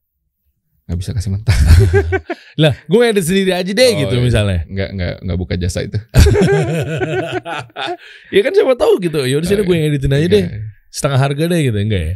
Nggak 0.84 0.98
bisa 1.00 1.10
kasih 1.12 1.30
mentah. 1.32 1.58
Lah, 2.62 2.76
gue 2.76 2.98
ngedit 3.00 3.24
sendiri 3.24 3.50
aja 3.50 3.66
deh 3.66 3.90
Oh, 3.92 3.98
gitu 4.06 4.14
iya. 4.16 4.22
misalnya. 4.22 4.60
Nggak 4.68 4.88
nggak 4.94 5.14
nggak 5.26 5.38
buka 5.40 5.54
jasa 5.58 5.82
itu. 5.82 5.98
ya 8.34 8.40
kan 8.40 8.52
siapa 8.54 8.74
tahu 8.78 8.92
gitu. 9.02 9.20
Ya 9.26 9.36
udah 9.40 9.48
sini 9.48 9.62
Oh, 9.62 9.66
gue 9.66 9.74
yang 9.76 9.86
editin 9.90 10.12
aja 10.14 10.26
deh. 10.28 10.44
Nggak. 10.46 10.62
Setengah 10.88 11.18
harga 11.18 11.44
deh 11.50 11.60
gitu 11.60 11.78
enggak 11.78 12.02
ya? 12.02 12.14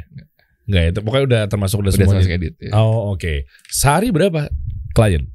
Enggak 0.68 0.82
ya. 0.84 0.90
Pokoknya 1.02 1.24
udah 1.26 1.40
termasuk 1.50 1.78
udah, 1.82 1.92
Udah 1.92 2.06
semuanya. 2.06 2.36
edit. 2.38 2.54
Ya. 2.62 2.70
Oh, 2.78 3.12
oke. 3.12 3.48
Sehari 3.68 4.08
berapa 4.14 4.46
klien? 4.94 5.26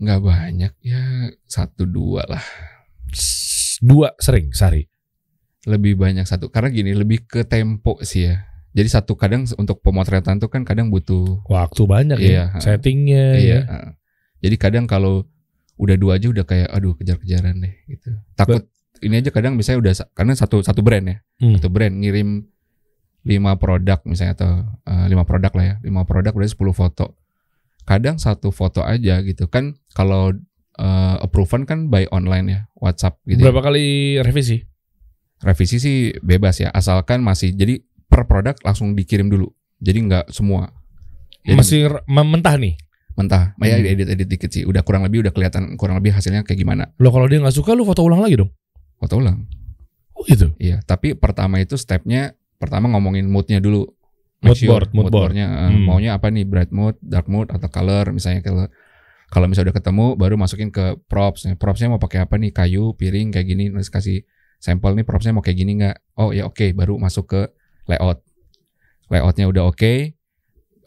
Nggak 0.00 0.20
banyak 0.24 0.72
ya 0.80 1.02
satu 1.44 1.84
dua 1.84 2.24
lah. 2.24 2.42
Dua 3.80 4.12
sering 4.16 4.52
sehari. 4.52 4.88
Lebih 5.68 6.00
banyak 6.00 6.24
satu 6.24 6.48
karena 6.48 6.72
gini 6.72 6.96
lebih 6.96 7.28
ke 7.28 7.44
tempo 7.44 8.00
sih 8.00 8.32
ya. 8.32 8.48
Jadi 8.70 8.88
satu 8.88 9.12
kadang 9.18 9.44
untuk 9.58 9.82
pemotretan 9.82 10.38
tuh 10.38 10.48
kan 10.48 10.62
kadang 10.62 10.88
butuh 10.88 11.42
Waktu 11.44 11.82
banyak 11.84 12.18
Iya, 12.22 12.54
ya. 12.54 12.60
Settingnya 12.62 13.24
Iya. 13.36 13.58
ya. 13.66 13.78
Jadi 14.40 14.56
kadang 14.56 14.88
kalau 14.88 15.26
udah 15.76 15.96
dua 15.96 16.16
aja 16.16 16.28
udah 16.28 16.44
kayak 16.44 16.68
aduh 16.70 16.96
kejar-kejaran 16.96 17.60
deh 17.60 17.74
gitu. 17.88 18.08
Takut 18.36 18.68
ini 19.00 19.20
aja 19.20 19.32
kadang 19.32 19.56
misalnya 19.56 19.80
udah 19.80 19.94
karena 20.12 20.32
satu 20.36 20.60
satu 20.60 20.80
brand 20.84 21.04
ya, 21.08 21.16
Hmm. 21.40 21.56
satu 21.56 21.68
brand 21.72 21.92
ngirim 21.92 22.44
lima 23.20 23.56
produk 23.56 24.00
misalnya 24.04 24.32
atau 24.36 24.52
eh, 24.86 25.06
lima 25.08 25.24
produk 25.24 25.52
lah 25.56 25.64
ya, 25.64 25.74
lima 25.80 26.04
produk 26.04 26.32
berarti 26.32 26.52
10 26.56 26.72
foto. 26.72 27.19
Kadang 27.90 28.16
satu 28.16 28.54
foto 28.54 28.86
aja 28.86 29.18
gitu 29.20 29.50
kan 29.50 29.74
kalau 29.90 30.30
eh, 30.78 31.16
approval 31.18 31.66
kan 31.66 31.90
by 31.90 32.06
online 32.08 32.46
ya, 32.46 32.60
WhatsApp 32.78 33.18
gitu. 33.26 33.42
ya. 33.42 33.50
Berapa 33.50 33.66
kali 33.66 34.16
revisi? 34.22 34.62
Revisi 35.40 35.76
sih 35.76 35.96
bebas 36.20 36.60
ya, 36.60 36.70
asalkan 36.70 37.18
masih 37.20 37.50
jadi 37.50 37.82
per 38.06 38.30
produk 38.30 38.54
langsung 38.62 38.94
dikirim 38.94 39.26
dulu. 39.26 39.50
Jadi 39.80 39.98
nggak 40.06 40.24
semua. 40.30 40.70
Jadi 41.40 41.56
Masih 41.56 41.80
mentah 42.06 42.54
nih. 42.54 42.76
mentah. 43.10 43.52
Ya 43.58 43.76
Hmm. 43.76 43.84
edit-edit 43.84 44.28
dikit 44.28 44.50
sih. 44.50 44.62
Udah 44.64 44.80
kurang 44.80 45.02
lebih 45.02 45.20
udah 45.20 45.32
kelihatan 45.32 45.76
kurang 45.76 45.96
lebih 45.96 46.12
hasilnya 46.12 46.40
kayak 46.40 46.56
gimana. 46.56 46.88
Lo 46.96 47.10
kalau 47.10 47.26
dia 47.26 47.40
nggak 47.40 47.52
suka 47.52 47.72
lu 47.72 47.84
foto 47.84 48.00
ulang 48.00 48.20
lagi 48.20 48.36
dong. 48.38 48.48
Foto 48.96 49.20
ulang. 49.20 49.44
Oh 50.12 50.24
gitu. 50.24 50.52
Iya, 50.56 50.80
tapi 50.84 51.12
pertama 51.12 51.58
itu 51.58 51.76
stepnya 51.76 52.32
pertama 52.56 52.88
ngomongin 52.88 53.24
moodnya 53.24 53.56
dulu. 53.58 53.88
Mood 54.40 54.56
sure 54.56 54.72
board, 54.72 54.88
mood 54.96 55.04
board. 55.12 55.12
boardnya, 55.36 55.46
eh, 55.46 55.70
Hmm. 55.70 55.84
maunya 55.84 56.16
apa 56.16 56.32
nih 56.32 56.48
bright 56.48 56.72
mood, 56.72 56.96
dark 57.04 57.28
mood 57.28 57.52
atau 57.52 57.68
color 57.68 58.08
misalnya 58.10 58.40
kalau 58.40 58.64
kalau 59.30 59.46
misalnya 59.46 59.70
udah 59.70 59.78
ketemu 59.78 60.06
baru 60.16 60.34
masukin 60.34 60.72
ke 60.72 60.96
props. 61.06 61.46
Nah, 61.46 61.54
Propsnya 61.54 61.86
mau 61.86 62.02
pakai 62.02 62.24
apa 62.24 62.34
nih? 62.34 62.50
Kayu, 62.50 62.98
piring 62.98 63.30
kayak 63.30 63.46
gini. 63.46 63.70
Terus 63.70 63.86
kasih 63.86 64.18
sampel 64.58 64.98
nih 64.98 65.06
propsnya 65.06 65.30
mau 65.30 65.44
kayak 65.44 65.54
gini 65.54 65.72
nggak? 65.78 65.96
Oh 66.18 66.34
ya 66.34 66.50
oke, 66.50 66.72
baru 66.74 66.98
masuk 66.98 67.30
ke 67.30 67.40
layout. 67.86 68.24
Layoutnya 69.06 69.46
udah 69.46 69.70
oke, 69.70 69.92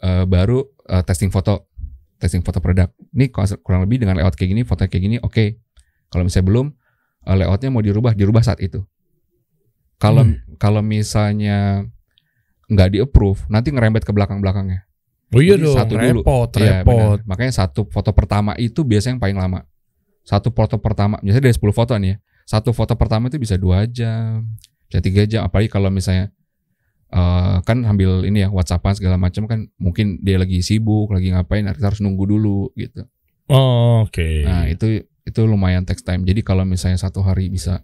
eh, 0.02 0.24
baru 0.28 0.60
eh, 0.84 1.02
testing 1.02 1.32
foto, 1.32 1.70
testing 2.20 2.44
foto 2.44 2.60
produk. 2.60 2.92
Nih 3.16 3.32
kurang 3.32 3.86
lebih 3.88 4.04
dengan 4.04 4.20
layout 4.20 4.36
kayak 4.36 4.50
gini, 4.52 4.62
foto 4.66 4.84
kayak 4.84 5.00
gini, 5.00 5.16
oke. 5.22 5.56
Kalau 6.12 6.28
misalnya 6.28 6.46
belum, 6.50 6.66
eh, 7.24 7.36
layoutnya 7.40 7.70
mau 7.72 7.80
dirubah, 7.80 8.12
dirubah 8.12 8.44
saat 8.44 8.60
itu. 8.60 8.84
Kalau 9.96 10.26
Hmm. 10.26 10.36
kalau 10.60 10.84
misalnya 10.84 11.88
nggak 12.74 12.90
di 12.90 12.98
approve, 13.00 13.46
nanti 13.46 13.70
ngerembet 13.70 14.02
ke 14.02 14.10
belakang 14.10 14.42
belakangnya. 14.42 14.84
Oh 15.30 15.42
iya 15.42 15.54
Jadi 15.58 15.66
dong. 15.66 15.76
satu 15.78 15.94
dulu. 15.94 16.20
repot, 16.22 16.48
Iya, 16.58 16.82
repot. 16.82 16.94
benar. 16.94 17.18
Makanya 17.26 17.52
satu 17.54 17.80
foto 17.88 18.10
pertama 18.10 18.52
itu 18.54 18.82
biasanya 18.82 19.18
yang 19.18 19.22
paling 19.22 19.38
lama. 19.38 19.60
Satu 20.22 20.50
foto 20.50 20.78
pertama, 20.78 21.18
biasanya 21.18 21.50
dari 21.50 21.56
10 21.56 21.74
foto 21.74 21.92
nih 21.98 22.10
ya. 22.10 22.16
Satu 22.44 22.70
foto 22.70 22.92
pertama 22.94 23.26
itu 23.26 23.36
bisa 23.36 23.56
dua 23.56 23.82
jam, 23.84 24.46
bisa 24.86 25.00
tiga 25.00 25.24
jam. 25.24 25.42
Apalagi 25.42 25.66
kalau 25.68 25.88
misalnya 25.88 26.30
eh, 27.10 27.56
kan 27.62 27.82
sambil 27.82 28.22
ini 28.22 28.44
ya 28.44 28.48
WhatsAppan 28.50 28.94
segala 28.94 29.16
macam 29.16 29.44
kan 29.46 29.66
mungkin 29.76 30.20
dia 30.20 30.38
lagi 30.38 30.60
sibuk, 30.60 31.10
lagi 31.10 31.32
ngapain, 31.32 31.64
kita 31.66 31.86
harus 31.88 31.98
nunggu 31.98 32.24
dulu 32.26 32.70
gitu. 32.74 33.02
Oh, 33.48 34.06
Oke. 34.06 34.44
Nah 34.44 34.68
itu 34.68 35.02
itu 35.24 35.40
lumayan 35.44 35.82
text 35.82 36.04
time. 36.04 36.22
Jadi 36.22 36.40
kalau 36.40 36.62
misalnya 36.62 36.96
satu 36.96 37.20
hari 37.20 37.48
bisa 37.48 37.82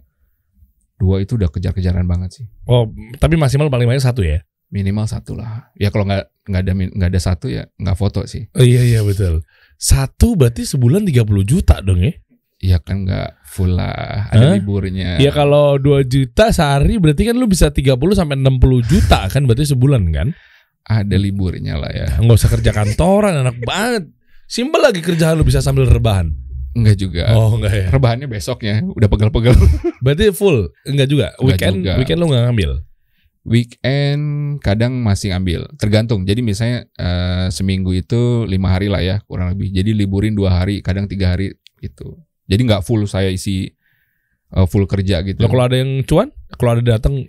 dua 0.95 1.17
itu 1.19 1.33
udah 1.35 1.49
kejar-kejaran 1.49 2.05
banget 2.05 2.29
sih. 2.41 2.45
Oh, 2.63 2.85
tapi 3.17 3.33
maksimal 3.33 3.67
paling 3.67 3.89
banyak 3.89 4.01
satu 4.01 4.21
ya? 4.21 4.45
Minimal 4.71 5.05
satu 5.05 5.35
lah. 5.35 5.69
Ya 5.75 5.91
kalau 5.91 6.07
nggak 6.07 6.47
nggak 6.47 6.61
ada 6.63 6.71
nggak 6.73 7.09
ada 7.11 7.21
satu 7.21 7.51
ya 7.51 7.67
nggak 7.75 7.97
foto 7.99 8.23
sih. 8.23 8.47
Oh, 8.55 8.63
iya 8.63 8.81
iya 8.87 9.01
betul. 9.03 9.43
Satu 9.75 10.39
berarti 10.39 10.63
sebulan 10.63 11.03
30 11.03 11.27
juta 11.43 11.83
dong 11.83 11.99
ya? 11.99 12.13
Iya 12.61 12.77
kan 12.77 13.03
nggak 13.09 13.41
full 13.49 13.73
lah, 13.73 14.29
ada 14.29 14.53
Hah? 14.53 14.53
liburnya. 14.53 15.17
Ya 15.17 15.33
kalau 15.33 15.81
2 15.81 16.05
juta 16.05 16.53
sehari 16.53 17.01
berarti 17.01 17.25
kan 17.25 17.35
lu 17.35 17.49
bisa 17.49 17.73
30 17.73 17.97
sampai 18.13 18.37
60 18.37 18.85
juta 18.85 19.25
kan 19.27 19.43
berarti 19.49 19.73
sebulan 19.73 20.03
kan? 20.13 20.29
ada 20.91 21.15
liburnya 21.17 21.77
lah 21.77 21.91
ya. 21.93 22.07
Nggak 22.19 22.37
usah 22.41 22.51
kerja 22.51 22.71
kantoran 22.73 23.37
enak 23.37 23.57
banget. 23.63 24.09
Simpel 24.49 24.83
lagi 24.83 24.99
kerjaan 24.99 25.39
lu 25.39 25.47
bisa 25.47 25.63
sambil 25.63 25.87
rebahan. 25.87 26.33
Enggak 26.75 26.97
juga. 26.99 27.31
Oh 27.35 27.55
enggak 27.55 27.73
ya. 27.75 27.87
Rebahannya 27.91 28.27
besoknya 28.27 28.83
udah 28.83 29.07
pegel-pegel. 29.07 29.55
Berarti 30.03 30.31
full 30.35 30.71
enggak 30.87 31.07
juga. 31.07 31.27
Enggak 31.39 31.59
Weekend 31.59 31.75
juga. 31.83 31.93
weekend 31.99 32.19
lu 32.19 32.25
nggak 32.31 32.43
ngambil. 32.51 32.71
Weekend 33.41 34.23
kadang 34.61 35.01
masih 35.01 35.33
ambil, 35.33 35.65
tergantung. 35.75 36.23
Jadi 36.23 36.45
misalnya 36.45 36.85
eh, 36.93 37.47
seminggu 37.49 37.89
itu 37.91 38.45
lima 38.45 38.69
hari 38.69 38.85
lah 38.85 39.01
ya 39.01 39.17
kurang 39.25 39.49
lebih. 39.49 39.73
Jadi 39.73 39.97
liburin 39.97 40.37
dua 40.37 40.61
hari, 40.61 40.79
kadang 40.79 41.09
tiga 41.09 41.33
hari 41.33 41.49
gitu. 41.77 42.21
Jadi 42.45 42.61
nggak 42.69 42.85
full 42.85 43.05
saya 43.05 43.33
isi 43.33 43.73
eh, 44.51 44.65
full 44.69 44.85
kerja 44.85 45.25
gitu. 45.25 45.41
Lo 45.41 45.49
kalau 45.49 45.65
ada 45.65 45.77
yang 45.77 46.05
cuan, 46.05 46.29
kalau 46.53 46.77
ada 46.77 46.95
datang 46.97 47.25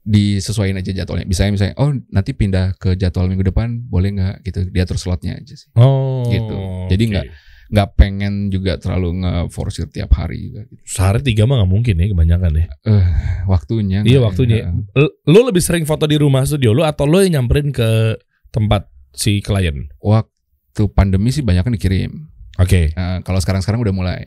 Disesuaiin 0.00 0.80
aja 0.80 0.96
jadwalnya. 0.96 1.28
Misalnya 1.28 1.52
misalnya 1.60 1.74
oh 1.76 1.92
nanti 2.08 2.32
pindah 2.32 2.72
ke 2.80 2.96
jadwal 2.96 3.28
minggu 3.28 3.44
depan 3.44 3.84
boleh 3.84 4.16
nggak 4.16 4.36
gitu. 4.48 4.60
Diatur 4.72 4.96
slotnya 4.96 5.36
aja 5.36 5.52
sih. 5.54 5.68
oh 5.76 6.24
Gitu. 6.26 6.56
Jadi 6.88 7.04
nggak- 7.04 7.28
nggak 7.70 7.88
pengen 7.94 8.50
juga 8.50 8.74
terlalu 8.76 9.22
nge-forsir 9.22 9.86
tiap 9.86 10.10
hari 10.18 10.50
juga 10.50 10.66
gitu. 10.66 10.82
Sehari 10.82 11.22
tiga 11.22 11.46
mah 11.46 11.62
nggak 11.62 11.70
mungkin 11.70 11.94
ya 11.96 12.06
kebanyakan 12.10 12.52
ya. 12.52 12.66
Eh, 12.82 13.06
waktunya. 13.46 13.98
Iya 14.02 14.18
waktunya. 14.20 14.74
L- 14.98 15.14
Lo 15.30 15.46
lebih 15.46 15.62
sering 15.62 15.86
foto 15.86 16.04
di 16.04 16.18
rumah 16.18 16.42
studio 16.42 16.74
lo 16.74 16.82
atau 16.82 17.06
lo 17.06 17.22
yang 17.22 17.38
nyamperin 17.38 17.70
ke 17.70 18.18
tempat 18.50 18.90
si 19.14 19.38
klien? 19.38 19.86
Waktu 20.02 20.82
pandemi 20.90 21.30
sih 21.30 21.46
banyak 21.46 21.62
kan 21.62 21.70
dikirim. 21.70 22.10
Oke. 22.58 22.90
Eh, 22.90 23.18
kalau 23.22 23.38
sekarang-sekarang 23.38 23.78
udah 23.78 23.94
mulai, 23.94 24.26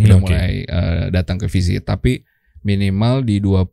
udah 0.00 0.16
Oke. 0.16 0.32
mulai 0.32 0.64
eh, 0.64 1.04
datang 1.12 1.36
ke 1.36 1.44
visit. 1.44 1.84
Tapi 1.84 2.24
minimal 2.64 3.20
di 3.20 3.36
20 3.36 3.68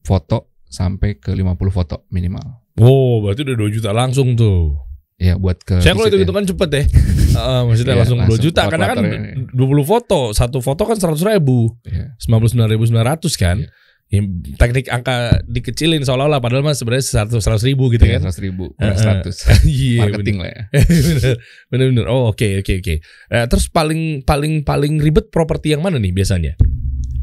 foto 0.00 0.48
sampai 0.64 1.20
ke 1.20 1.36
50 1.36 1.44
foto 1.68 2.08
minimal. 2.08 2.64
Wow, 2.80 3.20
berarti 3.20 3.44
udah 3.44 3.56
2 3.60 3.76
juta 3.76 3.92
langsung 3.92 4.32
tuh. 4.32 4.80
Ya 5.20 5.36
buat 5.36 5.60
ke 5.60 5.76
Saya 5.78 5.92
kalau 5.92 6.08
itu 6.08 6.16
ya. 6.16 6.24
gitu 6.24 6.32
kan 6.32 6.44
cepet 6.44 6.68
ya. 6.72 6.82
Heeh, 7.36 7.60
maksudnya 7.62 7.92
Iya, 7.92 8.00
langsung 8.00 8.18
2 8.18 8.24
langsung 8.24 8.40
juta 8.42 8.62
karena 8.66 8.86
kan 8.88 8.96
kalkulatornya. 8.98 9.52
20 9.52 9.84
foto, 9.86 10.20
satu 10.32 10.58
foto 10.58 10.82
kan 10.82 10.96
100 10.96 11.20
ribu, 11.22 11.76
Iya. 11.84 12.16
99.900 12.18 13.36
kan. 13.36 13.56
Iya. 13.60 13.68
Ya, 14.10 14.26
teknik 14.58 14.90
angka 14.90 15.38
dikecilin 15.46 16.02
seolah-olah 16.02 16.42
padahal 16.42 16.66
mah 16.66 16.74
sebenarnya 16.74 17.30
100 17.30 17.38
100 17.38 17.62
ribu 17.62 17.92
gitu 17.92 18.02
Iya, 18.02 18.18
kan. 18.18 18.26
100 18.26 18.42
ribu. 18.42 18.74
100. 18.74 19.46
Iya, 19.68 20.02
Marketing 20.02 20.36
lah 20.40 20.50
ya. 20.50 20.62
bener 21.06 21.34
bener 21.70 21.86
bener 21.94 22.06
oh 22.08 22.26
oke 22.26 22.48
oke 22.58 22.72
oke 22.80 22.94
Eh, 23.30 23.44
terus 23.46 23.68
paling 23.68 24.24
paling 24.24 24.64
paling 24.64 24.98
ribet 24.98 25.28
properti 25.28 25.70
yang 25.70 25.84
mana 25.84 26.00
nih 26.00 26.10
biasanya 26.10 26.58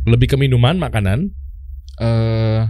lebih 0.06 0.32
ke 0.32 0.38
minuman 0.40 0.80
makanan 0.80 1.36
eh 2.00 2.62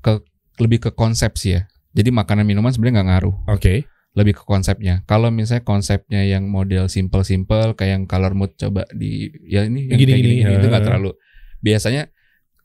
ke 0.00 0.12
lebih 0.56 0.78
ke 0.78 0.90
konsep 0.92 1.36
sih 1.36 1.52
ya. 1.52 1.68
Jadi 1.92 2.08
makanan 2.08 2.48
minuman 2.48 2.72
sebenarnya 2.72 2.94
nggak 2.96 3.08
ngaruh, 3.12 3.34
oke 3.50 3.74
lebih 4.12 4.36
ke 4.36 4.44
konsepnya. 4.44 5.00
Kalau 5.08 5.32
misalnya 5.32 5.64
konsepnya 5.64 6.20
yang 6.24 6.44
model 6.44 6.92
simple-simple 6.92 7.72
kayak 7.72 7.90
yang 7.96 8.04
color 8.04 8.36
mood 8.36 8.52
coba 8.60 8.84
di 8.92 9.32
ya 9.48 9.64
ini 9.64 9.88
yang 9.88 9.98
Gini, 9.98 10.10
kayak 10.12 10.20
gini, 10.20 10.34
gini, 10.44 10.52
itu 10.60 10.66
nggak 10.68 10.84
terlalu. 10.84 11.10
Biasanya 11.64 12.02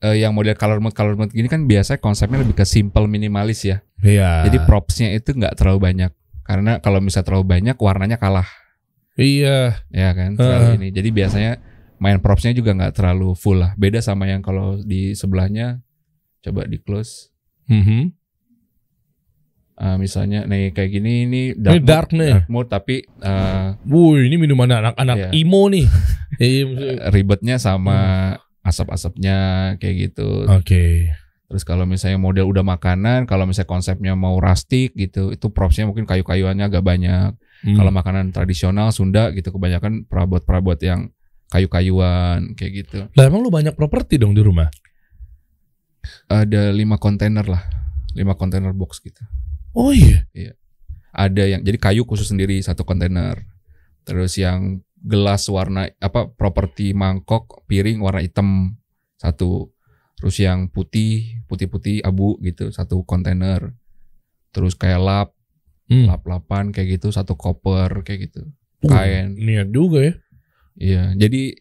eh, 0.04 0.16
yang 0.20 0.36
model 0.36 0.56
color 0.60 0.84
mood 0.84 0.92
color 0.92 1.16
mood 1.16 1.32
gini 1.32 1.48
kan 1.48 1.64
biasanya 1.64 2.04
konsepnya 2.04 2.44
lebih 2.44 2.56
ke 2.60 2.66
simple 2.68 3.08
minimalis 3.08 3.64
ya. 3.64 3.80
iya 4.04 4.44
Jadi 4.44 4.58
propsnya 4.68 5.16
itu 5.16 5.32
nggak 5.32 5.56
terlalu 5.56 5.80
banyak. 5.80 6.12
Karena 6.44 6.80
kalau 6.84 7.00
misalnya 7.00 7.28
terlalu 7.32 7.46
banyak 7.48 7.76
warnanya 7.80 8.18
kalah 8.20 8.48
iya 9.18 9.82
ya 9.90 10.14
kan 10.14 10.36
terlalu 10.36 10.66
Heeh. 10.76 10.78
ini. 10.84 10.88
Jadi 10.92 11.10
biasanya 11.16 11.52
main 11.98 12.20
propsnya 12.20 12.52
juga 12.52 12.76
nggak 12.76 12.94
terlalu 12.94 13.34
full 13.40 13.64
lah. 13.64 13.72
Beda 13.80 14.04
sama 14.04 14.28
yang 14.28 14.44
kalau 14.44 14.84
di 14.84 15.16
sebelahnya 15.16 15.80
coba 16.44 16.68
di 16.68 16.78
close. 16.84 17.32
Mhm. 17.72 18.17
Eh, 19.78 19.94
misalnya 19.96 20.42
nih 20.44 20.74
kayak 20.74 20.90
gini 20.90 21.12
ini 21.22 21.42
ini 21.54 21.54
dark, 21.54 21.86
dark 21.86 22.10
mood, 22.10 22.18
nih 22.18 22.32
dark 22.34 22.50
mood 22.50 22.66
tapi 22.66 22.96
eh, 23.06 23.68
Wuh, 23.86 24.18
ini 24.18 24.34
minuman 24.36 24.66
anak-anak 24.74 25.16
Iya. 25.16 25.30
imo 25.38 25.70
nih 25.70 25.86
Iya, 26.42 26.62
maksudnya- 26.66 27.00
ribetnya 27.14 27.56
sama 27.58 27.98
asap-asapnya 28.62 29.38
kayak 29.78 29.96
gitu. 30.10 30.44
oke 30.44 31.14
Terus 31.48 31.64
kalau 31.64 31.88
misalnya 31.88 32.20
model 32.20 32.44
udah 32.44 32.60
makanan, 32.60 33.24
kalau 33.24 33.48
misalnya 33.48 33.72
konsepnya 33.72 34.14
mau 34.14 34.36
rustic 34.36 34.92
gitu, 34.92 35.32
itu 35.32 35.48
propsnya 35.48 35.88
mungkin 35.88 36.04
kayu-kayuannya 36.04 36.68
agak 36.68 36.84
banyak. 36.84 37.40
Hmm. 37.64 37.72
Kalau 37.72 37.88
makanan 37.88 38.36
tradisional 38.36 38.92
Sunda 38.92 39.32
gitu 39.32 39.56
kebanyakan 39.56 40.04
perabot-perabot 40.04 40.76
yang 40.82 41.08
kayu-kayuan 41.48 42.52
kayak 42.52 42.72
gitu. 42.84 43.08
lah 43.14 43.24
emang 43.24 43.40
lu 43.40 43.48
banyak 43.48 43.72
properti 43.72 44.20
dong 44.20 44.36
di 44.36 44.44
rumah 44.44 44.68
Ada 46.28 46.76
lima 46.76 47.00
kontainer 47.00 47.46
lah, 47.46 47.64
lima 48.12 48.36
kontainer 48.36 48.76
box 48.76 49.00
gitu. 49.00 49.24
Oh 49.74 49.92
iya 49.92 50.24
Ada 51.18 51.50
yang 51.50 51.62
jadi 51.66 51.80
kayu 51.82 52.06
khusus 52.06 52.30
sendiri 52.30 52.62
satu 52.62 52.86
kontainer. 52.86 53.42
Terus 54.06 54.38
yang 54.38 54.86
gelas 55.02 55.50
warna 55.50 55.90
apa 55.98 56.30
properti 56.30 56.94
mangkok 56.94 57.66
piring 57.66 57.98
warna 57.98 58.22
hitam 58.22 58.78
satu. 59.18 59.74
Terus 60.18 60.38
yang 60.38 60.70
putih 60.70 61.42
putih-putih 61.50 62.06
abu 62.06 62.38
gitu 62.46 62.70
satu 62.70 63.02
kontainer. 63.02 63.74
Terus 64.54 64.78
kayak 64.78 65.02
lap 65.02 65.30
Hmm. 65.88 66.04
lap-lapan 66.04 66.76
kayak 66.76 67.00
gitu 67.00 67.16
satu 67.16 67.40
koper 67.40 68.04
kayak 68.04 68.28
gitu. 68.28 68.44
Uh, 68.84 68.92
kain. 68.92 69.40
niat 69.40 69.72
juga 69.72 70.04
ya 70.04 70.14
Iya, 70.78 71.04
jadi 71.16 71.56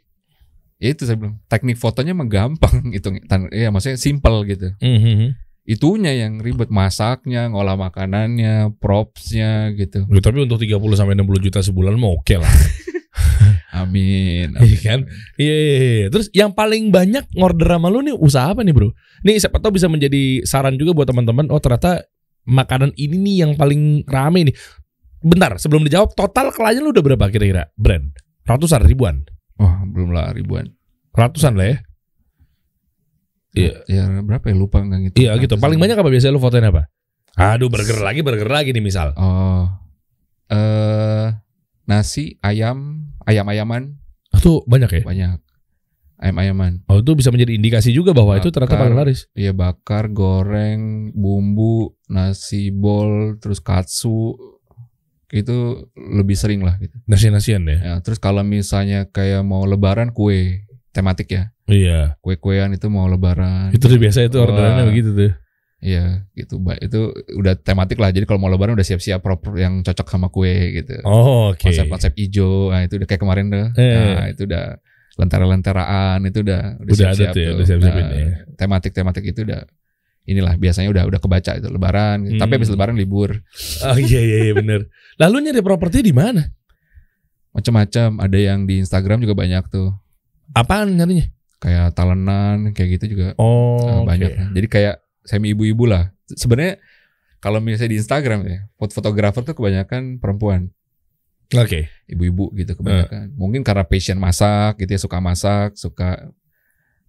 ya 0.77 0.89
itu 0.93 1.07
saya 1.07 1.15
bilang 1.17 1.39
teknik 1.47 1.79
fotonya 1.79 2.11
mah 2.13 2.27
gampang 2.27 2.91
itu 2.99 3.07
Iya, 3.55 3.71
maksudnya 3.71 3.97
simple 3.97 4.43
gitu. 4.51 4.75
Mhm. 4.83 5.46
Itunya 5.67 6.15
yang 6.15 6.39
ribet 6.39 6.71
masaknya, 6.71 7.51
ngolah 7.51 7.75
makanannya, 7.75 8.79
propsnya 8.79 9.75
gitu. 9.75 10.07
Ya, 10.07 10.21
tapi 10.23 10.47
untuk 10.47 10.63
30 10.63 10.79
sampai 10.95 11.19
60 11.19 11.43
juta 11.43 11.59
sebulan 11.59 11.99
mah 11.99 12.15
oke 12.15 12.35
lah 12.39 12.47
Amin. 13.83 14.57
Iya 14.57 14.79
kan? 14.81 15.01
Iya, 15.37 15.57
iya, 15.59 15.77
iya. 15.77 16.07
Terus 16.09 16.33
yang 16.33 16.57
paling 16.57 16.89
banyak 16.89 17.29
ngorder 17.37 17.77
sama 17.77 17.93
lu 17.93 18.01
nih 18.01 18.17
usaha 18.17 18.57
apa 18.57 18.65
nih 18.65 18.73
bro? 18.73 18.89
Nih 19.21 19.37
siapa 19.37 19.61
tahu 19.61 19.77
bisa 19.77 19.91
menjadi 19.91 20.47
saran 20.49 20.81
juga 20.81 20.97
buat 20.97 21.11
teman-teman. 21.11 21.53
Oh 21.53 21.61
ternyata 21.61 22.09
makanan 22.49 22.97
ini 22.97 23.21
nih 23.21 23.37
yang 23.45 23.53
paling 23.59 24.07
rame 24.09 24.49
nih. 24.49 24.57
Bentar, 25.21 25.59
sebelum 25.59 25.83
dijawab, 25.83 26.15
total 26.15 26.55
klien 26.55 26.81
lu 26.81 26.95
udah 26.95 27.03
berapa 27.03 27.27
kira-kira? 27.29 27.69
Brand? 27.75 28.15
Ratusan, 28.47 28.87
ribuan? 28.87 29.27
Wah, 29.59 29.83
belum 29.83 30.15
lah 30.15 30.31
ribuan. 30.31 30.71
Ratusan 31.17 31.59
lah 31.59 31.75
ya? 31.75 31.77
Iya. 33.57 33.73
Ya 33.89 34.05
berapa 34.21 34.45
ya 34.53 34.55
lupa 34.57 34.85
nggak 34.85 35.01
gitu. 35.11 35.17
Iya 35.25 35.33
gitu. 35.41 35.57
Paling 35.57 35.81
banyak 35.81 35.97
apa 35.97 36.09
biasanya 36.13 36.37
lu 36.37 36.43
fotoin 36.45 36.69
apa? 36.69 36.93
Aduh 37.37 37.69
burger 37.73 38.01
lagi, 38.05 38.21
burger 38.21 38.49
lagi 38.49 38.71
nih 38.77 38.85
misal. 38.85 39.17
Oh. 39.17 39.69
Eh 40.53 41.27
nasi, 41.87 42.37
ayam, 42.43 43.09
ayam-ayaman 43.25 43.95
Tuh 44.43 44.63
banyak 44.69 44.91
ya? 44.91 45.03
banyak. 45.03 45.39
Ayam-ayaman. 46.17 46.81
Oh 46.89 47.05
itu 47.05 47.13
bisa 47.13 47.29
menjadi 47.29 47.53
indikasi 47.57 47.93
juga 47.93 48.17
bahwa 48.17 48.37
itu 48.41 48.49
ternyata 48.49 48.73
Bakar. 48.77 48.85
paling 48.89 48.97
laris. 48.97 49.29
Iya 49.37 49.53
bakar, 49.53 50.09
goreng, 50.09 51.13
bumbu, 51.13 51.93
nasi 52.09 52.73
bol, 52.73 53.37
terus 53.37 53.61
katsu. 53.61 54.33
Itu 55.29 55.91
lebih 55.99 56.39
sering 56.39 56.65
lah 56.65 56.79
gitu. 56.81 56.97
Nasi-nasian 57.05 57.67
ya? 57.69 57.79
Ya, 57.83 57.95
terus 58.01 58.17
kalau 58.17 58.41
misalnya 58.47 59.11
kayak 59.11 59.43
mau 59.45 59.67
lebaran 59.69 60.15
kue 60.15 60.65
tematik 60.95 61.29
ya. 61.35 61.53
Iya. 61.67 62.15
Kue-kuean 62.23 62.73
itu 62.73 62.87
mau 62.87 63.07
lebaran. 63.07 63.75
Itu 63.75 63.87
udah 63.87 64.01
biasa 64.01 64.19
itu 64.25 64.37
orderannya 64.39 64.85
begitu 64.87 65.11
tuh. 65.13 65.33
Iya, 65.77 66.25
gitu. 66.33 66.57
Itu 66.81 67.01
udah 67.37 67.55
tematik 67.59 68.01
lah. 68.01 68.09
Jadi 68.11 68.25
kalau 68.25 68.41
mau 68.41 68.49
lebaran 68.49 68.75
udah 68.75 68.87
siap-siap 68.87 69.21
proper 69.21 69.55
yang 69.55 69.83
cocok 69.83 70.07
sama 70.09 70.31
kue 70.31 70.51
gitu. 70.73 70.99
Oh 71.03 71.53
oke. 71.53 71.61
Konsep-konsep 71.61 72.17
hijau. 72.17 72.71
Nah, 72.71 72.87
itu 72.87 72.97
udah 72.97 73.07
kayak 73.07 73.21
kemarin 73.21 73.51
tuh. 73.53 73.67
Eh. 73.77 74.15
Nah, 74.17 74.27
itu 74.31 74.43
udah 74.47 74.79
lentera-lenteraan 75.17 76.19
itu 76.25 76.45
udah 76.45 76.61
Udah 76.81 77.09
ada 77.09 77.25
tuh 77.33 77.41
ya, 77.41 77.51
udah 77.57 77.67
siap-siapin 77.67 78.05
Nah, 78.05 78.13
ya. 78.15 78.29
Tematik-tematik 78.57 79.25
itu 79.27 79.41
udah 79.45 79.61
inilah 80.27 80.55
biasanya 80.59 80.89
udah 80.91 81.05
udah 81.07 81.21
kebaca 81.21 81.53
itu 81.55 81.69
lebaran. 81.69 82.17
gitu. 82.25 82.37
Tapi 82.37 82.51
Hmm. 82.51 82.59
habis 82.63 82.71
lebaran 82.73 82.97
libur. 82.97 83.31
Oh 83.85 83.99
iya 83.99 84.21
iya, 84.23 84.39
iya 84.49 84.53
bener. 84.55 84.81
Lalu 85.23 85.37
nyari 85.51 85.61
properti 85.61 86.01
di 86.01 86.13
mana? 86.15 86.47
Macam-macam. 87.53 88.21
Ada 88.21 88.39
yang 88.39 88.65
di 88.65 88.81
Instagram 88.81 89.23
juga 89.23 89.35
banyak 89.37 89.65
tuh. 89.69 89.93
Apaan 90.53 90.95
nyarinya? 90.95 91.27
Kayak 91.67 91.99
talenan 91.99 92.71
kayak 92.71 92.89
gitu 92.95 93.19
juga 93.19 93.35
Oh 93.43 93.83
Uh, 93.83 94.07
banyak. 94.07 94.55
Jadi 94.55 94.67
kayak 94.71 95.03
semi 95.27 95.51
ibu-ibu 95.51 95.83
lah. 95.91 96.15
Sebenarnya 96.31 96.79
kalau 97.43 97.59
misalnya 97.59 97.91
di 97.91 97.99
Instagram 97.99 98.47
ya, 98.47 98.71
foto 98.79 98.95
fotografer 98.95 99.43
tuh 99.43 99.59
kebanyakan 99.59 100.23
perempuan, 100.23 100.71
Oke. 101.51 101.91
ibu-ibu 102.07 102.55
gitu 102.55 102.71
Uh. 102.71 102.77
kebanyakan. 102.79 103.35
Mungkin 103.35 103.67
karena 103.67 103.83
passion 103.83 104.19
masak 104.23 104.79
gitu 104.79 104.95
ya, 104.95 105.01
suka 105.03 105.19
masak, 105.19 105.75
suka 105.75 106.31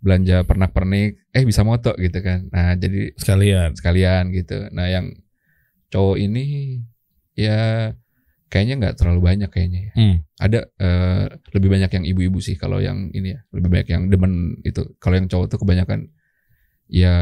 belanja 0.01 0.45
pernak-pernik, 0.45 1.21
eh 1.33 1.43
bisa 1.45 1.61
moto 1.61 1.93
gitu 1.97 2.17
kan. 2.21 2.49
Nah, 2.49 2.73
jadi 2.77 3.13
Sekalian. 3.17 3.73
sekalian 3.77 4.29
gitu. 4.33 4.69
Nah, 4.73 4.89
yang 4.89 5.13
cowok 5.89 6.17
ini 6.21 6.45
ya 7.33 7.93
kayaknya 8.47 8.75
nggak 8.79 8.95
terlalu 8.97 9.19
banyak 9.23 9.49
kayaknya 9.51 9.79
ya. 9.87 9.91
Hmm. 9.95 10.15
Ada 10.37 10.59
eh, 10.77 11.23
lebih 11.51 11.69
banyak 11.69 11.91
yang 11.91 12.05
ibu-ibu 12.05 12.39
sih 12.39 12.55
kalau 12.55 12.79
yang 12.79 13.11
ini 13.11 13.35
ya, 13.35 13.39
lebih 13.51 13.69
banyak 13.69 13.87
yang 13.89 14.03
demen 14.07 14.31
itu. 14.63 14.95
Kalau 14.97 15.15
yang 15.15 15.27
cowok 15.27 15.45
tuh 15.47 15.59
kebanyakan 15.59 16.07
ya 16.87 17.15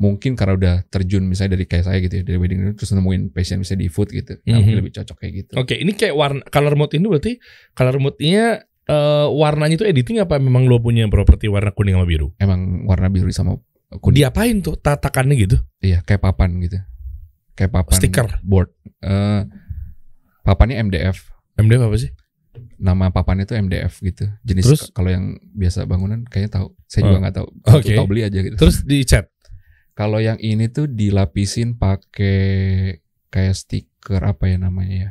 mungkin 0.00 0.32
karena 0.32 0.54
udah 0.56 0.74
terjun 0.88 1.28
misalnya 1.28 1.60
dari 1.60 1.68
kayak 1.68 1.84
saya 1.84 1.98
gitu 2.00 2.20
ya 2.20 2.24
dari 2.24 2.40
wedding 2.40 2.60
itu 2.64 2.72
terus 2.72 2.96
nemuin 2.96 3.36
passion 3.36 3.60
misalnya 3.60 3.84
di 3.84 3.88
food 3.88 4.08
gitu. 4.08 4.32
Nah, 4.48 4.56
Mhm. 4.56 4.60
mungkin 4.64 4.76
lebih 4.80 4.92
cocok 4.96 5.16
kayak 5.20 5.32
gitu. 5.44 5.52
Oke, 5.60 5.76
ini 5.76 5.92
kayak 5.92 6.16
warna 6.16 6.40
color 6.48 6.72
mode 6.72 6.96
ini 6.96 7.04
berarti 7.04 7.32
color 7.72 7.96
mode-nya 8.00 8.64
eh, 8.88 9.26
warnanya 9.28 9.76
itu 9.76 9.86
editing 9.86 10.18
apa 10.18 10.40
memang 10.40 10.64
lo 10.66 10.80
punya 10.80 11.04
properti 11.06 11.46
warna 11.46 11.70
kuning 11.70 11.94
sama 11.94 12.08
biru? 12.08 12.32
Emang 12.40 12.88
warna 12.88 13.06
biru 13.06 13.28
sama 13.30 13.54
kuning. 13.92 14.24
Diapain 14.24 14.56
tuh 14.58 14.74
tatakannya 14.74 15.36
gitu? 15.36 15.56
Iya, 15.78 16.00
kayak 16.02 16.24
papan 16.24 16.58
gitu. 16.58 16.80
Kayak 17.54 17.70
papan 17.70 17.94
Stiker. 18.00 18.26
board. 18.42 18.72
Eh 19.04 19.42
papannya 20.42 20.76
MDF. 20.80 21.16
MDF 21.56 21.82
apa 21.84 21.96
sih? 21.96 22.10
Nama 22.80 23.12
papannya 23.12 23.44
itu 23.44 23.54
MDF 23.54 23.92
gitu. 24.00 24.24
Jenis 24.42 24.64
Terus? 24.66 24.82
kalau 24.90 25.12
yang 25.12 25.36
biasa 25.52 25.84
bangunan 25.84 26.24
kayaknya 26.24 26.60
tahu. 26.60 26.66
Saya 26.88 27.06
juga 27.06 27.16
Oh. 27.16 27.22
nggak 27.22 27.34
tahu. 27.36 27.48
Oke. 27.78 27.92
Tahu 27.94 28.06
beli 28.08 28.22
aja 28.24 28.38
gitu. 28.40 28.56
Terus 28.56 28.82
di 28.82 29.04
chat. 29.04 29.28
Kalau 29.92 30.16
yang 30.16 30.40
ini 30.40 30.72
tuh 30.72 30.88
dilapisin 30.88 31.76
pakai 31.76 32.96
kayak 33.28 33.54
stiker 33.54 34.22
apa 34.24 34.48
ya 34.48 34.56
namanya 34.56 34.96
ya? 34.96 35.10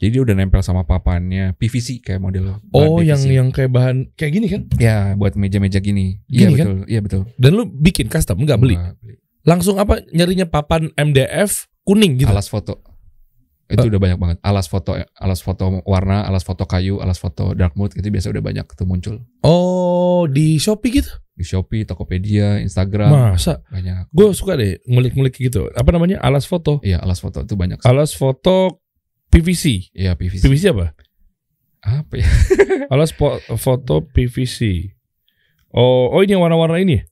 Jadi 0.00 0.16
dia 0.16 0.22
udah 0.24 0.32
nempel 0.32 0.64
sama 0.64 0.84
papannya 0.88 1.52
PVC 1.60 2.00
kayak 2.00 2.20
model. 2.20 2.56
Oh, 2.72 3.04
yang 3.04 3.20
PVC. 3.20 3.36
yang 3.36 3.48
kayak 3.52 3.68
bahan 3.68 3.96
kayak 4.16 4.32
gini 4.32 4.46
kan? 4.48 4.62
ya 4.80 5.12
buat 5.12 5.36
meja-meja 5.36 5.76
gini. 5.76 6.20
Iya 6.24 6.48
kan? 6.48 6.56
betul. 6.56 6.76
Iya 6.88 7.00
betul. 7.04 7.22
Dan 7.36 7.50
lu 7.52 7.64
bikin 7.68 8.08
custom 8.08 8.40
beli? 8.40 8.76
Nggak 8.76 8.96
beli. 9.00 9.14
Langsung 9.44 9.76
apa 9.76 10.00
nyarinya 10.12 10.44
papan 10.48 10.88
MDF 10.96 11.68
kuning 11.84 12.16
gitu. 12.20 12.28
Alas 12.32 12.48
foto. 12.48 12.80
Itu 13.70 13.86
udah 13.86 14.00
banyak 14.00 14.18
banget. 14.18 14.36
Alas 14.42 14.66
foto, 14.66 14.98
alas 14.98 15.40
foto 15.40 15.78
warna, 15.86 16.26
alas 16.26 16.42
foto 16.42 16.66
kayu, 16.66 16.98
alas 16.98 17.16
foto 17.16 17.54
dark 17.54 17.78
mood 17.78 17.94
itu 17.94 18.06
biasa 18.06 18.28
udah 18.28 18.42
banyak 18.42 18.66
tuh 18.66 18.82
muncul 18.84 19.22
Oh, 19.40 20.26
di 20.26 20.58
Shopee 20.58 20.98
gitu. 20.98 21.10
di 21.32 21.46
Shopee, 21.46 21.86
Tokopedia, 21.86 22.60
Instagram 22.60 23.32
Masa? 23.32 23.64
banyak. 23.70 24.10
Gue 24.12 24.34
suka 24.34 24.58
deh 24.58 24.76
ngulik-ngulik 24.84 25.38
gitu. 25.38 25.70
Apa 25.72 25.88
namanya? 25.90 26.20
Alas 26.20 26.44
foto. 26.44 26.82
Iya, 26.82 27.00
alas 27.00 27.22
foto 27.22 27.40
itu 27.40 27.56
banyak. 27.56 27.80
Alas 27.80 28.12
foto 28.12 28.82
PVC. 29.30 29.88
Iya, 29.94 30.18
PVC. 30.18 30.42
PVC 30.44 30.74
apa? 30.74 30.92
Apa 31.80 32.20
ya? 32.20 32.28
Alas 32.92 33.16
foto 33.56 34.04
PVC. 34.04 34.90
Oh, 35.72 36.10
oh 36.12 36.20
ini 36.20 36.34
yang 36.34 36.42
warna-warna 36.42 36.76
ini. 36.76 36.98
ya? 36.98 37.02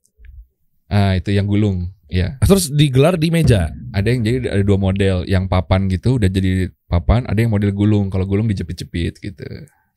Ah, 0.90 1.12
itu 1.14 1.30
yang 1.32 1.46
gulung. 1.46 1.88
Iya. 2.08 2.40
Terus 2.40 2.72
digelar 2.72 3.20
di 3.20 3.28
meja. 3.28 3.68
Ada 3.92 4.08
yang 4.12 4.20
jadi 4.24 4.38
ada 4.48 4.62
dua 4.64 4.80
model, 4.80 5.28
yang 5.28 5.44
papan 5.46 5.92
gitu 5.92 6.16
udah 6.16 6.28
jadi 6.28 6.72
papan, 6.88 7.28
ada 7.28 7.36
yang 7.36 7.52
model 7.52 7.72
gulung. 7.72 8.08
Kalau 8.08 8.24
gulung 8.24 8.48
dijepit-jepit 8.48 9.20
gitu. 9.20 9.44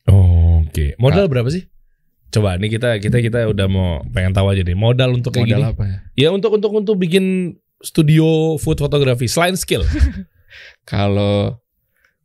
Oh, 0.08 0.60
Oke. 0.72 0.96
Modal 1.00 1.28
berapa 1.28 1.48
sih? 1.48 1.68
Coba 2.32 2.56
nih 2.56 2.80
kita 2.80 2.96
kita 2.96 3.20
kita 3.20 3.40
udah 3.52 3.66
mau 3.68 4.00
pengen 4.08 4.32
tahu 4.32 4.48
aja 4.48 4.64
nih 4.64 4.72
modal 4.72 5.12
untuk 5.12 5.36
kayak 5.36 5.52
model 5.52 5.60
gini. 5.60 5.72
apa 5.76 5.84
ya? 5.84 5.98
Ya 6.16 6.28
untuk 6.32 6.56
untuk 6.56 6.72
untuk 6.72 6.96
bikin 6.96 7.56
studio 7.84 8.56
food 8.56 8.80
fotografi 8.80 9.28
selain 9.28 9.52
skill. 9.56 9.84
Kalau 10.90 11.60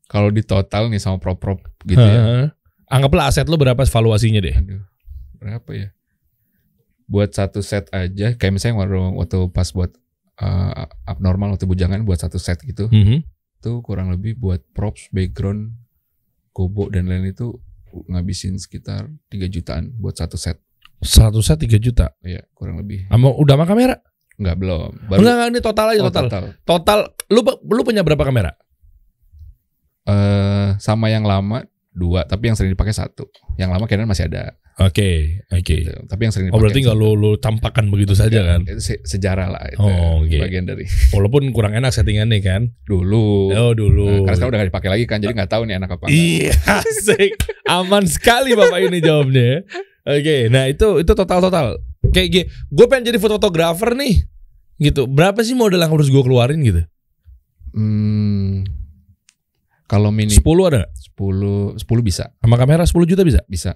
kalau 0.08 0.32
di 0.32 0.44
total 0.44 0.88
nih 0.88 1.00
sama 1.00 1.20
prop-prop 1.20 1.64
gitu 1.84 2.00
ya. 2.00 2.52
Anggaplah 2.88 3.28
aset 3.28 3.48
lu 3.48 3.60
berapa 3.60 3.84
valuasinya 3.84 4.40
deh. 4.40 4.56
Aduh, 4.56 4.84
berapa 5.40 5.70
ya? 5.76 5.88
Buat 7.08 7.32
satu 7.32 7.64
set 7.64 7.88
aja, 7.90 8.36
kayak 8.36 8.52
misalnya 8.52 8.84
waktu, 8.84 9.00
waktu 9.16 9.38
pas 9.50 9.72
buat 9.72 9.96
uh, 10.38 10.86
abnormal 11.04 11.56
waktu 11.56 11.64
bujangan 11.64 12.04
buat 12.04 12.20
satu 12.20 12.36
set 12.36 12.60
gitu, 12.62 12.92
Mhm. 12.92 13.24
itu 13.58 13.72
kurang 13.82 14.12
lebih 14.12 14.36
buat 14.36 14.60
props, 14.76 15.08
background, 15.10 15.72
gobo 16.52 16.92
dan 16.92 17.08
lain 17.08 17.32
itu 17.32 17.56
ngabisin 18.12 18.60
sekitar 18.60 19.08
3 19.32 19.48
jutaan 19.48 19.96
buat 19.98 20.14
satu 20.14 20.36
set. 20.36 20.60
Satu 21.00 21.40
set 21.40 21.58
3 21.58 21.80
juta. 21.80 22.12
Iya, 22.22 22.44
kurang 22.52 22.78
lebih. 22.78 23.08
Sama 23.08 23.32
udah 23.34 23.56
sama 23.56 23.66
kamera? 23.66 23.96
Enggak 24.38 24.58
belum. 24.60 24.92
Enggak, 25.08 25.18
enggak 25.18 25.50
ini 25.50 25.60
total 25.64 25.88
aja 25.90 26.02
Oh, 26.04 26.08
total. 26.12 26.26
total. 26.30 26.44
Total 26.62 27.00
lu 27.32 27.42
lu 27.74 27.82
punya 27.82 28.04
berapa 28.06 28.22
kamera? 28.22 28.52
Eh, 30.08 30.70
sama 30.80 31.12
yang 31.12 31.28
lama 31.28 31.68
dua, 31.92 32.24
tapi 32.24 32.48
yang 32.48 32.56
sering 32.56 32.72
dipakai 32.72 32.96
satu. 32.96 33.28
Yang 33.60 33.70
lama 33.76 33.84
kayaknya 33.86 34.08
masih 34.08 34.26
ada. 34.32 34.56
Oke, 34.78 35.42
oke. 35.50 35.76
Gitu. 35.82 35.90
Tapi 36.06 36.22
yang 36.22 36.30
sering 36.30 36.48
Oh 36.48 36.62
dipakai 36.62 36.70
berarti 36.70 36.80
nggak 36.86 36.98
lu 36.98 37.18
lu 37.18 37.32
tampakkan 37.36 37.90
begitu 37.90 38.14
saja 38.14 38.46
kan? 38.46 38.62
Itu 38.62 38.78
se- 38.78 39.02
sejarah 39.02 39.50
lah 39.50 39.66
itu. 39.68 39.82
Oh, 39.82 40.22
oke. 40.22 40.38
Bagian 40.38 40.70
dari 40.70 40.86
Walaupun 41.10 41.50
kurang 41.50 41.74
enak 41.74 41.90
settingannya 41.90 42.38
kan? 42.40 42.70
dulu. 42.86 43.50
Oh 43.50 43.74
dulu. 43.74 44.06
Nah, 44.06 44.18
karena 44.24 44.36
sekarang 44.38 44.52
udah 44.54 44.60
gak 44.62 44.70
dipakai 44.70 44.90
lagi 44.94 45.04
kan, 45.04 45.18
jadi 45.18 45.34
nggak 45.34 45.50
tahu 45.50 45.66
nih 45.66 45.82
anak 45.82 45.98
apa. 45.98 46.06
Iya, 46.08 46.54
asik. 46.78 47.34
Aman 47.66 48.06
sekali 48.06 48.54
Bapak 48.54 48.78
ini 48.80 49.02
jawabnya. 49.02 49.42
ya. 49.42 49.58
Oke, 50.08 50.38
nah 50.48 50.70
itu 50.70 51.02
itu 51.02 51.12
total 51.12 51.42
total. 51.42 51.82
Kayak 52.14 52.28
gini, 52.30 52.46
gue 52.70 52.86
pengen 52.86 53.10
jadi 53.10 53.18
fotografer 53.18 53.92
nih. 53.92 54.24
Gitu. 54.78 55.10
Berapa 55.10 55.42
sih 55.42 55.58
modal 55.58 55.82
yang 55.82 55.90
harus 55.90 56.08
gue 56.08 56.22
keluarin 56.22 56.62
gitu? 56.62 56.86
Hmm, 57.74 58.62
kalau 59.86 60.14
mini 60.14 60.32
10 60.32 60.46
ada 60.64 60.86
nggak? 60.86 60.92
10 61.18 61.82
10 61.82 62.02
bisa, 62.06 62.30
Sama 62.38 62.56
kamera 62.56 62.86
10 62.86 63.10
juta 63.10 63.26
bisa? 63.26 63.42
bisa. 63.50 63.74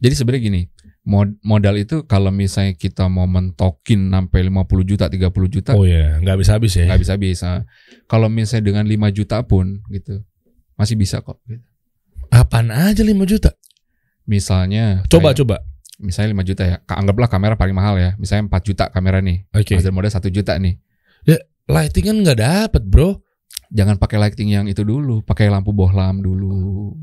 Jadi 0.00 0.14
sebenarnya 0.16 0.42
gini, 0.42 0.62
mod- 1.04 1.36
modal 1.44 1.76
itu 1.76 2.08
kalau 2.08 2.32
misalnya 2.32 2.72
kita 2.72 3.04
mau 3.06 3.28
mentokin 3.28 4.08
sampai 4.08 4.48
50 4.48 4.64
juta, 4.82 5.06
30 5.06 5.28
juta 5.46 5.76
Oh 5.76 5.84
iya, 5.84 6.16
nggak 6.18 6.36
bisa 6.40 6.56
habis 6.56 6.72
ya. 6.72 6.88
nggak 6.88 7.00
bisa 7.00 7.14
bisa. 7.20 7.50
Kalau 8.08 8.32
misalnya 8.32 8.64
dengan 8.64 8.84
5 8.88 9.12
juta 9.12 9.44
pun 9.44 9.84
gitu, 9.88 10.24
masih 10.74 10.96
bisa 10.96 11.20
kok. 11.20 11.36
gitu. 11.44 11.60
Apaan 12.32 12.72
aja 12.72 13.04
5 13.04 13.28
juta? 13.28 13.52
Misalnya 14.24 15.02
Coba 15.06 15.32
kayak- 15.32 15.38
coba. 15.42 15.56
misalnya 16.00 16.32
5 16.32 16.44
juta 16.48 16.62
ya. 16.64 16.76
Anggaplah 16.86 17.28
kamera 17.28 17.54
paling 17.54 17.76
mahal 17.76 18.00
ya. 18.00 18.16
Misalnya 18.16 18.48
4 18.48 18.62
juta 18.64 18.84
kamera 18.88 19.20
nih. 19.20 19.44
Oke. 19.52 19.76
Mas 19.76 19.84
modal 19.92 20.08
1 20.08 20.32
juta 20.32 20.56
nih. 20.56 20.80
Lighting 21.70 22.04
kan 22.08 22.16
nggak 22.18 22.38
dapet 22.40 22.82
bro. 22.82 23.20
Jangan 23.70 23.94
pakai 23.94 24.18
lighting 24.18 24.50
yang 24.50 24.66
itu 24.66 24.82
dulu, 24.82 25.22
pakai 25.22 25.46
lampu 25.46 25.70
bohlam 25.70 26.18
dulu. 26.18 26.98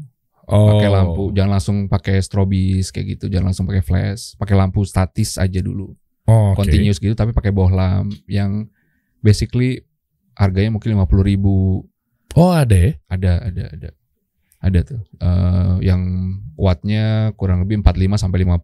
Oh. 0.47 0.71
pakai 0.73 0.87
lampu 0.87 1.23
jangan 1.31 1.51
langsung 1.53 1.77
pakai 1.85 2.17
strobis 2.17 2.87
kayak 2.89 3.19
gitu 3.19 3.25
jangan 3.27 3.51
langsung 3.51 3.67
pakai 3.67 3.83
flash 3.83 4.31
pakai 4.35 4.55
lampu 4.55 4.81
statis 4.81 5.35
aja 5.35 5.59
dulu 5.59 5.91
Oh, 6.23 6.51
oke. 6.51 6.59
continuous 6.59 6.97
gitu 6.97 7.11
tapi 7.13 7.31
pakai 7.31 7.51
bohlam 7.51 8.07
yang 8.27 8.67
basically 9.17 9.83
harganya 10.33 10.71
mungkin 10.71 10.91
lima 10.91 11.03
puluh 11.03 11.23
ribu 11.23 11.83
Oh 12.35 12.51
ada 12.51 12.75
ya? 12.75 12.91
ada 13.07 13.43
ada 13.43 13.63
ada 13.71 13.89
ada 14.57 14.79
tuh 14.83 15.01
Eh, 15.17 15.75
yang 15.83 16.01
wattnya 16.55 17.31
kurang 17.33 17.61
lebih 17.61 17.79
45 17.79 18.17
sampai 18.17 18.43
50 18.43 18.59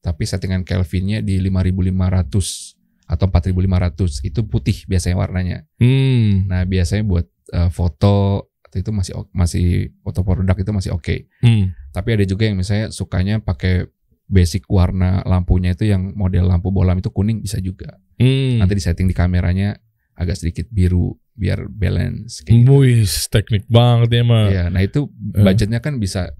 tapi 0.00 0.22
settingan 0.22 0.62
Kelvinnya 0.62 1.18
di 1.18 1.40
5500 1.40 2.74
atau 3.04 3.26
4500 3.28 4.22
itu 4.22 4.40
putih 4.44 4.84
biasanya 4.84 5.16
warnanya 5.16 5.58
Hmm. 5.76 6.46
nah 6.46 6.62
biasanya 6.62 7.04
buat 7.04 7.26
eh, 7.50 7.70
foto 7.70 8.48
itu 8.80 8.90
masih 8.90 9.12
masih 9.30 9.66
foto 10.00 10.22
produk 10.22 10.56
itu 10.56 10.72
masih 10.72 10.90
oke 10.90 11.28
hmm. 11.42 11.92
Tapi 11.94 12.08
ada 12.10 12.24
juga 12.26 12.50
yang 12.50 12.58
misalnya 12.58 12.90
sukanya 12.90 13.38
pakai 13.38 13.86
basic 14.26 14.66
warna 14.66 15.22
lampunya 15.22 15.78
itu 15.78 15.86
yang 15.86 16.10
model 16.18 16.50
lampu 16.50 16.74
bolam 16.74 16.98
itu 16.98 17.06
kuning 17.06 17.38
bisa 17.38 17.62
juga. 17.62 18.02
Hmm. 18.18 18.58
Nanti 18.58 18.74
disetting 18.74 19.06
di 19.06 19.14
kameranya 19.14 19.78
agak 20.18 20.34
sedikit 20.42 20.66
biru 20.74 21.14
biar 21.38 21.70
balance. 21.70 22.42
Kayak 22.42 22.66
gitu. 22.66 22.74
Wih, 22.82 23.06
teknik 23.30 23.64
banget 23.70 24.10
ya 24.10 24.22
mah. 24.26 24.46
Iya, 24.50 24.64
nah 24.74 24.82
itu 24.82 25.06
Eh. 25.06 25.42
budgetnya 25.42 25.78
kan 25.78 26.02
bisa 26.02 26.34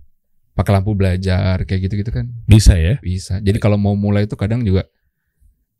pakai 0.55 0.75
lampu 0.75 0.95
belajar 0.99 1.63
kayak 1.67 1.87
gitu-gitu 1.87 2.11
kan 2.11 2.31
Bisa 2.47 2.75
ya? 2.75 2.99
bisa. 2.99 3.39
Jadi 3.39 3.59
kalau 3.63 3.79
mau 3.79 3.95
mulai 3.95 4.27
itu 4.27 4.35
kadang 4.35 4.67
juga 4.67 4.91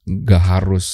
nggak 0.07 0.43
harus 0.43 0.87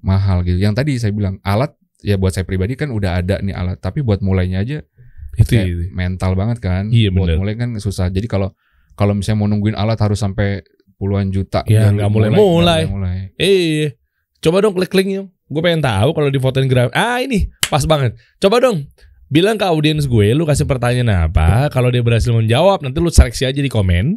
mahal 0.00 0.40
gitu. 0.40 0.56
Yang 0.56 0.74
tadi 0.80 0.92
saya 0.96 1.12
bilang 1.12 1.36
alat 1.44 1.76
ya 2.00 2.16
buat 2.16 2.32
saya 2.32 2.44
pribadi 2.44 2.76
kan 2.76 2.92
udah 2.92 3.20
ada 3.20 3.40
nih 3.40 3.52
alat, 3.52 3.78
tapi 3.80 4.00
buat 4.04 4.20
mulainya 4.20 4.60
aja 4.60 4.78
Itu. 5.36 5.52
mental 5.92 6.32
banget 6.32 6.58
kan. 6.60 6.88
Iya, 6.88 7.12
Buat 7.12 7.28
bener. 7.28 7.36
mulai 7.36 7.54
kan 7.56 7.70
susah. 7.76 8.08
Jadi 8.08 8.24
kalau 8.24 8.52
kalau 8.96 9.12
misalnya 9.12 9.44
mau 9.44 9.48
nungguin 9.48 9.76
alat 9.76 10.00
harus 10.00 10.16
sampai 10.16 10.64
puluhan 10.96 11.28
juta. 11.28 11.60
Ya, 11.68 11.92
nggak 11.92 12.08
mulai, 12.08 12.28
mulai-mulai. 12.32 12.80
nggak 12.88 12.94
mulai. 12.96 13.16
Eh, 13.36 13.92
coba 14.40 14.64
dong 14.64 14.72
klik 14.72 14.92
linknya. 14.96 15.28
Gue 15.46 15.60
pengen 15.62 15.84
tahu 15.84 16.10
kalau 16.16 16.28
di 16.32 16.40
fotoin 16.40 16.66
graf. 16.66 16.88
Ah 16.90 17.20
ini 17.20 17.46
pas 17.68 17.84
banget. 17.84 18.16
Coba 18.40 18.58
dong 18.58 18.88
bilang 19.28 19.60
ke 19.60 19.66
audiens 19.68 20.06
gue, 20.08 20.26
lu 20.32 20.46
kasih 20.48 20.64
pertanyaan 20.64 21.28
apa? 21.28 21.68
Kalau 21.68 21.90
dia 21.92 22.00
berhasil 22.00 22.30
menjawab, 22.32 22.80
nanti 22.80 22.96
lu 22.98 23.10
seleksi 23.12 23.44
aja 23.44 23.60
di 23.60 23.68
komen. 23.68 24.16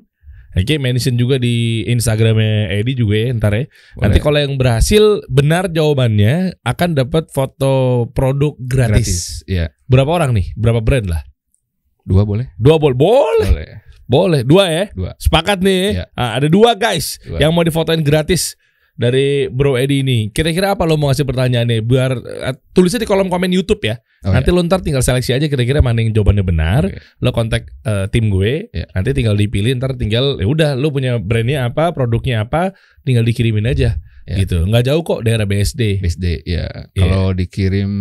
Oke, 0.49 0.81
mention 0.81 1.13
juga 1.13 1.37
di 1.37 1.85
Instagramnya 1.85 2.73
Edi 2.73 2.97
juga 2.97 3.15
ya, 3.21 3.27
ntar 3.37 3.53
ya. 3.53 3.65
Nanti 4.01 4.17
Boleh. 4.17 4.23
kalau 4.25 4.39
yang 4.41 4.53
berhasil 4.57 5.03
benar 5.29 5.69
jawabannya 5.69 6.57
akan 6.65 6.89
dapat 6.97 7.29
foto 7.29 8.05
produk 8.11 8.57
gratis. 8.57 9.45
Iya. 9.45 9.69
Berapa 9.85 10.09
orang 10.09 10.33
nih? 10.33 10.49
Berapa 10.57 10.81
brand 10.81 11.05
lah? 11.05 11.21
Dua 12.01 12.25
boleh? 12.25 12.49
Dua 12.57 12.81
bol, 12.81 12.97
boleh, 12.97 13.47
Boleh. 13.47 13.69
boleh. 14.09 14.41
Dua 14.41 14.65
ya. 14.67 14.85
Dua. 14.91 15.11
Sepakat 15.21 15.61
nih. 15.61 16.01
Iya. 16.01 16.05
Ah, 16.17 16.41
ada 16.41 16.49
dua 16.49 16.73
guys 16.73 17.21
Dua. 17.21 17.37
yang 17.37 17.53
mau 17.53 17.61
difotoin 17.61 18.01
gratis 18.01 18.57
dari 18.99 19.47
Bro 19.47 19.79
Edi 19.79 20.03
ini. 20.03 20.27
Kira-kira 20.27 20.75
apa 20.75 20.83
lo 20.83 20.99
mau 20.99 21.07
ngasih 21.07 21.23
pertanyaannya? 21.23 21.79
Biar 21.87 22.11
eh, 22.19 22.55
tulisnya 22.75 22.99
di 22.99 23.07
kolom 23.07 23.31
komen 23.31 23.47
YouTube 23.47 23.79
ya. 23.87 23.95
Oh, 24.27 24.35
nanti 24.35 24.51
lo 24.51 24.59
ntar 24.67 24.83
tinggal 24.83 24.99
seleksi 24.99 25.31
aja 25.31 25.47
kira-kira 25.47 25.79
mana 25.79 26.03
yang 26.03 26.11
jawabannya 26.11 26.43
benar. 26.43 26.83
Oke. 26.91 26.99
Lo 27.23 27.31
kontak 27.31 27.71
eh, 27.87 28.11
tim 28.11 28.27
gue. 28.27 28.67
Iya. 28.75 28.91
Nanti 28.91 29.09
tinggal 29.15 29.39
dipilih. 29.39 29.71
Ntar 29.79 29.95
tinggal 29.95 30.43
ya 30.43 30.47
udah 30.51 30.69
lo 30.75 30.91
punya 30.91 31.15
brandnya 31.15 31.71
apa, 31.71 31.95
produknya 31.95 32.43
apa, 32.43 32.75
tinggal 33.07 33.23
dikirimin 33.23 33.71
aja. 33.71 33.95
Iya. 34.29 34.45
Gitu. 34.45 34.57
Nggak 34.61 34.83
jauh 34.85 35.01
kok 35.01 35.25
daerah 35.25 35.43
BSD. 35.43 35.97
BSD 35.99 36.45
ya. 36.45 36.69
Iya. 36.93 37.01
Kalau 37.01 37.33
dikirim 37.33 37.91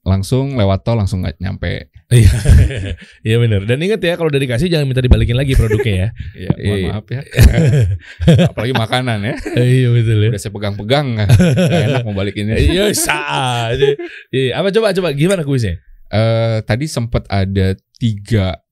langsung 0.00 0.54
lewat 0.54 0.86
tol 0.86 0.94
langsung 0.94 1.26
nggak 1.26 1.42
nyampe. 1.42 1.90
Iya, 2.06 2.30
iya 3.26 3.36
bener. 3.36 3.66
Dan 3.66 3.82
ingat 3.82 3.98
ya 3.98 4.14
kalau 4.14 4.30
udah 4.30 4.38
dikasih 4.38 4.70
jangan 4.70 4.86
minta 4.86 5.02
dibalikin 5.02 5.34
lagi 5.34 5.58
produknya 5.58 5.94
ya. 5.98 6.08
Iya, 6.38 6.50
mohon 6.54 6.78
Iya. 6.78 6.86
maaf 6.94 7.06
ya. 7.10 7.20
Apalagi 8.50 8.74
makanan 8.74 9.18
ya. 9.20 9.34
iya 9.58 9.88
betul 9.90 10.18
ya. 10.22 10.30
Udah 10.30 10.40
saya 10.40 10.52
pegang-pegang 10.54 11.06
enak 11.18 12.02
mau 12.06 12.14
balikinnya. 12.14 12.54
Iya, 12.54 12.94
sah. 12.94 13.74
Iya, 14.30 14.54
apa 14.54 14.70
coba 14.70 14.94
coba 14.94 15.10
gimana 15.12 15.42
kuisnya? 15.42 15.82
Eh 16.06 16.62
tadi 16.62 16.86
sempat 16.86 17.26
ada 17.26 17.74
tiga 17.98 18.62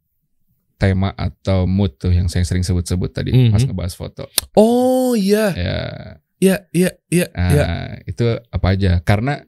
tema 0.75 1.11
atau 1.11 1.65
mood 1.65 1.97
tuh 1.97 2.11
yang 2.11 2.27
saya 2.27 2.43
sering 2.43 2.63
sebut-sebut 2.63 3.11
tadi 3.11 3.31
pas 3.49 3.59
Mhm. 3.59 3.71
ngebahas 3.71 3.95
foto. 3.95 4.27
Oh 4.55 5.15
iya, 5.15 5.55
Ya, 5.55 5.79
iya, 6.45 6.57
iya, 6.77 6.91
iya, 7.09 7.27
nah, 7.33 7.51
iya. 7.51 7.67
itu 8.05 8.27
apa 8.53 8.67
aja? 8.77 9.01
Karena 9.01 9.41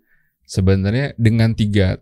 sebenarnya 0.49 1.13
dengan 1.21 1.53
tiga 1.53 2.01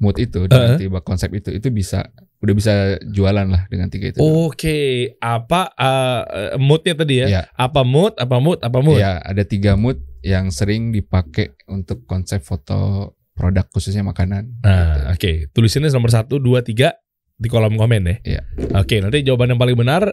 mood 0.00 0.16
itu 0.18 0.48
dengan 0.50 0.80
tiba 0.80 0.98
konsep 1.04 1.30
itu 1.30 1.54
itu 1.54 1.68
bisa 1.70 2.10
udah 2.42 2.54
bisa 2.58 2.74
jualan 3.06 3.46
lah 3.46 3.70
dengan 3.70 3.86
tiga 3.86 4.10
itu. 4.10 4.18
Oke, 4.18 5.14
apa 5.22 5.70
uh, 5.78 6.58
moodnya 6.58 6.94
tadi 6.98 7.14
ya? 7.22 7.26
Iya. 7.30 7.42
Apa 7.54 7.86
mood? 7.86 8.18
Apa 8.18 8.42
mood? 8.42 8.58
Apa 8.66 8.82
mood? 8.82 8.98
Ya, 8.98 9.22
ada 9.22 9.46
tiga 9.46 9.78
mood 9.78 10.02
yang 10.26 10.50
sering 10.50 10.90
dipakai 10.90 11.54
untuk 11.70 12.02
konsep 12.10 12.42
foto 12.42 13.14
produk 13.38 13.66
khususnya 13.70 14.02
makanan. 14.02 14.58
Nah, 14.66 15.14
oke. 15.14 15.54
Tulisinnya 15.54 15.94
nomor 15.94 16.10
satu, 16.10 16.42
dua, 16.42 16.66
tiga 16.66 16.98
di 17.38 17.46
kolom 17.46 17.78
komen 17.78 18.02
ya. 18.10 18.16
Iya. 18.26 18.42
Oke, 18.74 18.98
nanti 18.98 19.22
jawaban 19.22 19.54
yang 19.54 19.60
paling 19.62 19.78
benar. 19.78 20.10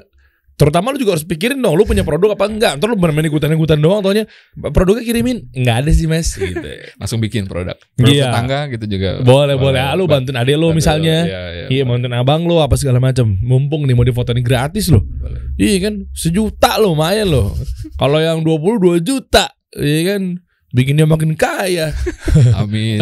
Terutama 0.60 0.92
lu 0.92 1.00
juga 1.00 1.16
harus 1.16 1.24
pikirin 1.24 1.56
dong, 1.56 1.72
lu 1.72 1.88
punya 1.88 2.04
produk 2.04 2.36
apa 2.36 2.46
enggak? 2.46 2.76
Ntar 2.76 2.92
lu 2.92 3.00
bermain 3.00 3.24
ikutan-ikutan 3.24 3.80
doang, 3.80 4.04
taunya 4.04 4.28
produknya 4.60 5.08
kirimin, 5.08 5.48
enggak 5.56 5.88
ada 5.88 5.92
sih 5.96 6.04
mas. 6.04 6.36
Gitu. 6.36 6.60
Langsung 7.00 7.18
bikin 7.18 7.48
produk. 7.48 7.80
Produk 7.96 8.12
Iya. 8.12 8.28
tetangga 8.28 8.60
gitu 8.68 8.86
juga. 8.92 9.24
boleh, 9.24 9.56
boleh. 9.56 9.80
Ah, 9.80 9.96
lu 9.96 10.04
bantuin 10.04 10.36
adek 10.36 10.60
lu 10.60 10.76
misalnya. 10.76 11.24
Iya, 11.24 11.42
iya, 11.48 11.66
Iya, 11.72 11.84
bantuin 11.88 12.12
abang 12.12 12.44
lu 12.44 12.60
apa 12.60 12.76
segala 12.76 13.00
macam. 13.00 13.40
Mumpung 13.40 13.88
nih 13.88 13.96
mau 13.96 14.04
difotoin 14.04 14.44
gratis 14.44 14.92
loh. 14.92 15.00
boleh. 15.00 15.56
Iya 15.56 15.78
kan, 15.88 15.94
sejuta 16.12 16.76
loh, 16.76 16.92
lumayan 16.92 17.32
loh. 17.32 17.56
Kalau 17.96 18.20
yang 18.20 18.44
22 18.44 19.00
juta, 19.00 19.48
iya 19.80 20.12
kan, 20.12 20.44
bikin 20.70 21.00
dia 21.00 21.08
makin 21.08 21.40
kaya. 21.40 21.96
Amin. 22.60 23.00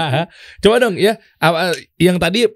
Coba 0.64 0.76
dong 0.80 0.96
ya, 0.96 1.20
apa, 1.36 1.76
yang 1.96 2.16
tadi 2.16 2.48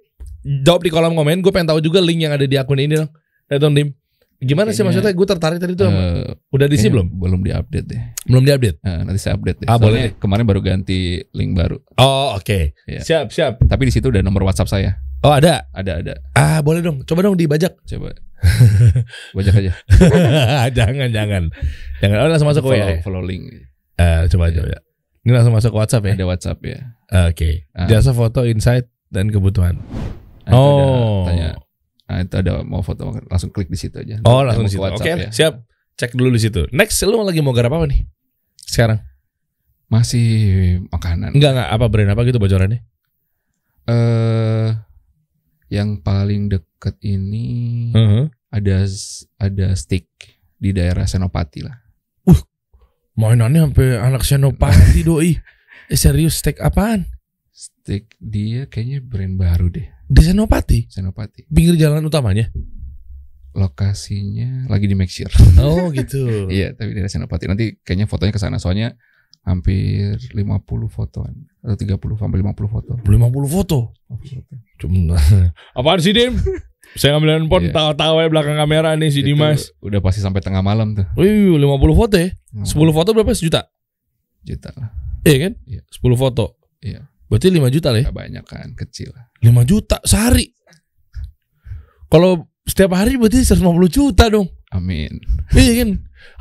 jawab 0.64 0.80
di 0.80 0.88
kolom 0.88 1.12
komen. 1.12 1.44
Gue 1.44 1.52
pengen 1.52 1.76
tahu 1.76 1.84
juga 1.84 2.00
link 2.00 2.24
yang 2.24 2.32
ada 2.32 2.48
di 2.48 2.56
akun 2.56 2.80
ini 2.80 2.96
dong. 2.96 3.10
Lihat 3.48 3.60
dong, 3.60 3.74
Dim. 3.74 3.90
Gimana 4.40 4.72
sih 4.72 4.80
maksudnya? 4.80 5.12
Gue 5.12 5.28
tertarik 5.28 5.60
tadi 5.60 5.76
tuh. 5.76 5.92
Eh, 5.92 6.32
Udah 6.48 6.64
diisi 6.64 6.88
belum? 6.88 7.12
Belum 7.12 7.44
diupdate 7.44 7.84
deh. 7.84 8.00
Belum 8.24 8.40
diupdate. 8.40 8.80
Eh, 8.80 9.00
nanti 9.04 9.20
saya 9.20 9.36
update 9.36 9.64
deh. 9.64 9.68
Ah, 9.68 9.76
Soalnya 9.76 9.84
boleh. 9.84 10.06
Kemarin 10.16 10.44
baru 10.48 10.60
ganti 10.64 11.20
link 11.36 11.52
baru. 11.52 11.76
Oh, 12.00 12.40
oke. 12.40 12.72
Iya. 12.88 13.00
Siap, 13.04 13.28
siap. 13.28 13.60
Tapi 13.60 13.82
di 13.84 13.92
situ 13.92 14.08
udah 14.08 14.24
nomor 14.24 14.48
WhatsApp 14.48 14.72
saya. 14.72 14.96
Oh, 15.20 15.28
ada. 15.36 15.68
Ada 15.76 16.00
ada. 16.00 16.14
Ah, 16.32 16.64
boleh 16.64 16.80
dong. 16.80 17.04
Coba 17.04 17.20
dong 17.20 17.36
dibajak. 17.36 17.76
Coba. 17.90 18.16
Bajak 19.36 19.54
aja. 19.60 19.72
jangan, 20.72 21.08
jangan. 21.12 21.42
Jangan. 22.00 22.16
Oh, 22.24 22.28
langsung 22.32 22.48
masuk 22.48 22.64
ke 22.64 22.68
follow, 22.72 22.88
ya? 22.88 22.98
follow 23.04 23.20
link. 23.20 23.44
Eh, 24.00 24.24
coba 24.32 24.48
coba. 24.48 24.80
Ini 25.20 25.30
langsung 25.36 25.52
masuk 25.52 25.76
ke 25.76 25.78
WhatsApp 25.84 26.04
ya. 26.08 26.12
Ada 26.16 26.24
WhatsApp 26.24 26.58
ya. 26.64 26.78
Oke. 27.28 27.68
Ah. 27.76 27.84
Jasa 27.84 28.16
foto 28.16 28.48
insight 28.48 28.88
dan 29.12 29.28
kebutuhan. 29.28 29.76
Nah, 30.48 30.56
Oh. 30.56 31.28
tanya. 31.28 31.60
Nah, 32.10 32.26
itu 32.26 32.34
ada 32.34 32.66
mau 32.66 32.82
foto 32.82 33.14
langsung 33.30 33.54
klik 33.54 33.70
di 33.70 33.78
situ 33.78 33.94
aja. 34.02 34.18
Oh, 34.26 34.42
langsung 34.42 34.66
di 34.66 34.74
situ. 34.74 34.82
Oke, 34.82 34.98
WhatsApp 34.98 35.18
ya. 35.22 35.30
siap. 35.30 35.54
Cek 35.94 36.18
dulu 36.18 36.34
di 36.34 36.42
situ. 36.42 36.66
Next, 36.74 36.98
lu 37.06 37.22
lagi 37.22 37.38
mau 37.38 37.54
garap 37.54 37.78
apa 37.78 37.86
nih? 37.86 38.02
Sekarang? 38.66 38.98
Masih 39.86 40.26
makanan. 40.90 41.38
Enggak 41.38 41.54
enggak 41.54 41.70
apa 41.70 41.86
brand 41.86 42.10
apa 42.10 42.22
gitu 42.26 42.42
bocorannya? 42.42 42.82
Eh 43.86 44.68
yang 45.70 46.02
paling 46.02 46.50
deket 46.50 46.98
ini 47.06 47.46
Heeh. 47.94 48.26
ada 48.50 48.76
ada 49.38 49.66
stick 49.78 50.10
di 50.58 50.74
daerah 50.74 51.06
Senopati 51.06 51.62
lah. 51.62 51.78
Mainannya 53.20 53.68
sampai 53.68 54.00
anak 54.00 54.22
senopati 54.24 55.04
doi. 55.08 55.36
Eh, 55.90 55.98
serius 55.98 56.40
steak 56.40 56.56
apaan? 56.62 57.04
Stick 57.52 58.16
dia 58.16 58.64
kayaknya 58.64 59.04
brand 59.04 59.36
baru 59.36 59.68
deh, 59.68 59.84
Di 60.10 60.26
senopati, 60.26 60.90
Senopati. 60.90 61.46
pinggir 61.46 61.78
jalan 61.78 62.02
utamanya. 62.02 62.50
Lokasinya 63.50 64.66
lagi 64.66 64.86
di 64.86 64.94
make 64.94 65.10
sure. 65.10 65.30
Oh, 65.58 65.90
gitu. 65.90 66.26
Iya, 66.50 66.74
tapi 66.74 66.94
daerah 66.94 67.10
Senopati. 67.10 67.46
Nanti 67.46 67.78
kayaknya 67.82 68.06
fotonya 68.06 68.34
ke 68.34 68.38
sana 68.38 68.58
soalnya 68.58 68.94
hampir 69.40 70.18
50 70.34 70.34
fotoan 70.86 71.32
atau 71.62 71.74
30 71.74 71.96
sampai 72.18 72.38
50 72.42 72.66
foto. 72.70 72.92
50 73.02 73.10
foto. 73.46 73.78
Cuma 74.78 75.14
apaan 75.78 75.98
sih, 75.98 76.10
Dim? 76.10 76.34
Saya 76.94 77.14
ngambil 77.14 77.30
handphone 77.38 77.70
Iya. 77.70 77.74
tawa-tawa 77.74 78.18
ya 78.22 78.28
belakang 78.28 78.56
kamera 78.58 78.98
nih 78.98 79.10
si 79.10 79.22
Itu 79.22 79.34
Dimas. 79.34 79.70
Udah 79.78 80.02
pasti 80.02 80.18
sampai 80.18 80.42
tengah 80.42 80.62
malam 80.62 80.94
tuh. 80.94 81.06
Wih, 81.14 81.54
50 81.54 81.94
foto 81.94 82.14
ya? 82.18 82.30
10 82.54 82.66
foto 82.90 83.08
berapa? 83.14 83.30
Sejuta? 83.30 83.70
juta 84.40 84.72
lah. 84.74 84.88
Iya 85.22 85.36
kan? 85.46 85.52
Iya. 85.68 85.82
10 85.86 86.16
foto. 86.16 86.56
Iya. 86.80 87.09
Berarti 87.30 87.46
5 87.46 87.70
juta 87.70 87.88
lah 87.94 88.00
ya? 88.02 88.06
Gak 88.10 88.18
banyak 88.18 88.44
kan, 88.44 88.68
kecil 88.74 89.14
lah. 89.14 89.30
5 89.38 89.62
juta 89.62 89.96
sehari. 90.02 90.50
Kalau 92.10 92.50
setiap 92.66 92.98
hari 92.98 93.14
berarti 93.14 93.46
150 93.46 93.62
juta 93.86 94.26
dong. 94.26 94.50
Amin. 94.74 95.22
Iya 95.54 95.86
kan? 95.86 95.90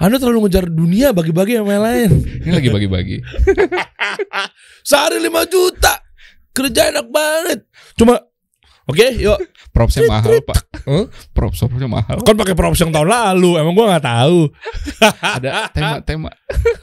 Anda 0.02 0.18
terlalu 0.18 0.50
ngejar 0.50 0.66
dunia 0.66 1.14
bagi-bagi 1.14 1.62
sama 1.62 1.78
yang 1.78 1.86
lain. 1.86 2.10
Ini 2.42 2.52
lagi 2.52 2.70
bagi-bagi. 2.74 3.18
Sehari 4.90 5.22
5 5.22 5.30
juta. 5.54 5.94
Kerja 6.50 6.90
enak 6.90 7.08
banget. 7.14 7.70
Cuma 7.94 8.18
Oke, 8.90 9.06
yuk. 9.22 9.38
Propsnya 9.70 10.10
mahal 10.10 10.42
pak. 10.42 10.66
Huh? 10.90 11.06
Props 11.38 11.62
propsnya 11.62 11.86
mahal. 11.86 12.26
Kan 12.26 12.34
pakai 12.34 12.58
props 12.58 12.82
yang 12.82 12.90
tahun 12.90 13.06
lalu. 13.06 13.62
Emang 13.62 13.78
gua 13.78 13.94
nggak 13.94 14.06
tahu. 14.10 14.50
Ada 15.38 15.70
tema-tema. 15.70 16.34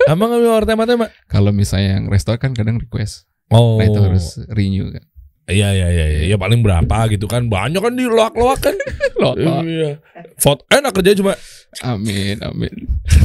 Emang 0.07 0.31
nggak 0.31 0.43
mau 0.47 0.63
tema-tema? 0.63 1.07
Kalau 1.27 1.51
misalnya 1.51 1.99
yang 1.99 2.07
restoran 2.07 2.39
kan 2.39 2.55
kadang 2.55 2.79
request. 2.79 3.27
Oh. 3.55 3.79
Nah 3.79 3.87
itu 3.87 4.01
harus 4.03 4.27
renew 4.51 4.91
kan. 4.91 5.05
Iya 5.47 5.69
iya 5.79 5.89
iya 5.95 6.07
iya. 6.11 6.23
Ya 6.35 6.37
paling 6.37 6.63
berapa 6.65 7.07
gitu 7.11 7.31
kan. 7.31 7.47
Banyak 7.47 7.79
kan 7.79 7.95
di 7.95 8.07
loak-loak 8.07 8.61
kan. 8.63 8.77
Iya. 9.17 9.99
Foto 10.37 10.63
enak 10.69 10.93
kerja 10.93 11.17
cuma 11.17 11.35
amin, 11.83 12.37
amin. 12.45 12.75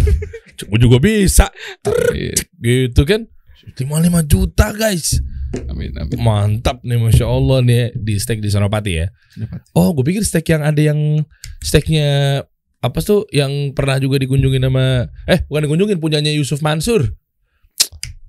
Gue 0.70 0.80
juga 0.80 1.02
bisa 1.02 1.50
Amin, 1.84 2.38
gitu 2.62 3.02
kan 3.04 3.26
55 3.76 4.30
juta 4.30 4.72
guys 4.72 5.20
amin, 5.68 5.92
amin. 5.98 6.18
Mantap 6.22 6.86
nih 6.86 7.02
Masya 7.02 7.26
Allah 7.28 7.60
nih 7.66 7.92
di 7.98 8.16
steak 8.22 8.40
di 8.40 8.48
Senopati 8.48 9.04
ya. 9.04 9.10
Oh 9.76 9.92
gue 9.92 10.06
pikir 10.06 10.24
steak 10.24 10.48
yang 10.48 10.64
ada 10.64 10.80
yang 10.80 11.26
Steaknya 11.62 12.42
Apa 12.82 12.98
tuh 13.04 13.30
yang 13.30 13.76
pernah 13.78 14.02
juga 14.02 14.18
dikunjungin 14.18 14.64
sama 14.64 15.06
Eh 15.30 15.46
bukan 15.46 15.70
dikunjungin 15.70 16.00
punyanya 16.02 16.32
Yusuf 16.34 16.64
Mansur 16.66 17.14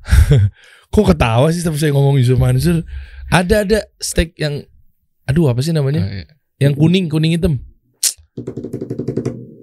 Kok 0.92 1.16
ketawa 1.16 1.48
sih 1.48 1.64
setiap 1.64 1.80
saya 1.80 1.96
ngomong 1.96 2.20
Yusuf 2.20 2.36
Mansur? 2.36 2.84
Ada 3.32 3.64
ada 3.64 3.78
steak 3.96 4.36
yang 4.36 4.60
Aduh 5.24 5.48
apa 5.48 5.64
sih 5.64 5.72
namanya? 5.72 6.04
Ah, 6.04 6.12
iya. 6.12 6.26
Yang 6.68 6.74
kuning 6.76 7.06
kuning 7.08 7.32
hitam. 7.32 7.64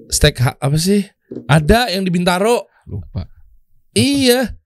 Steak 0.09 0.41
ha- 0.41 0.57
apa 0.57 0.73
sih? 0.81 1.05
Ada 1.45 1.93
yang 1.93 2.01
di 2.01 2.09
Bintaro. 2.09 2.65
Lupa. 2.89 3.29
Iya. 3.93 4.57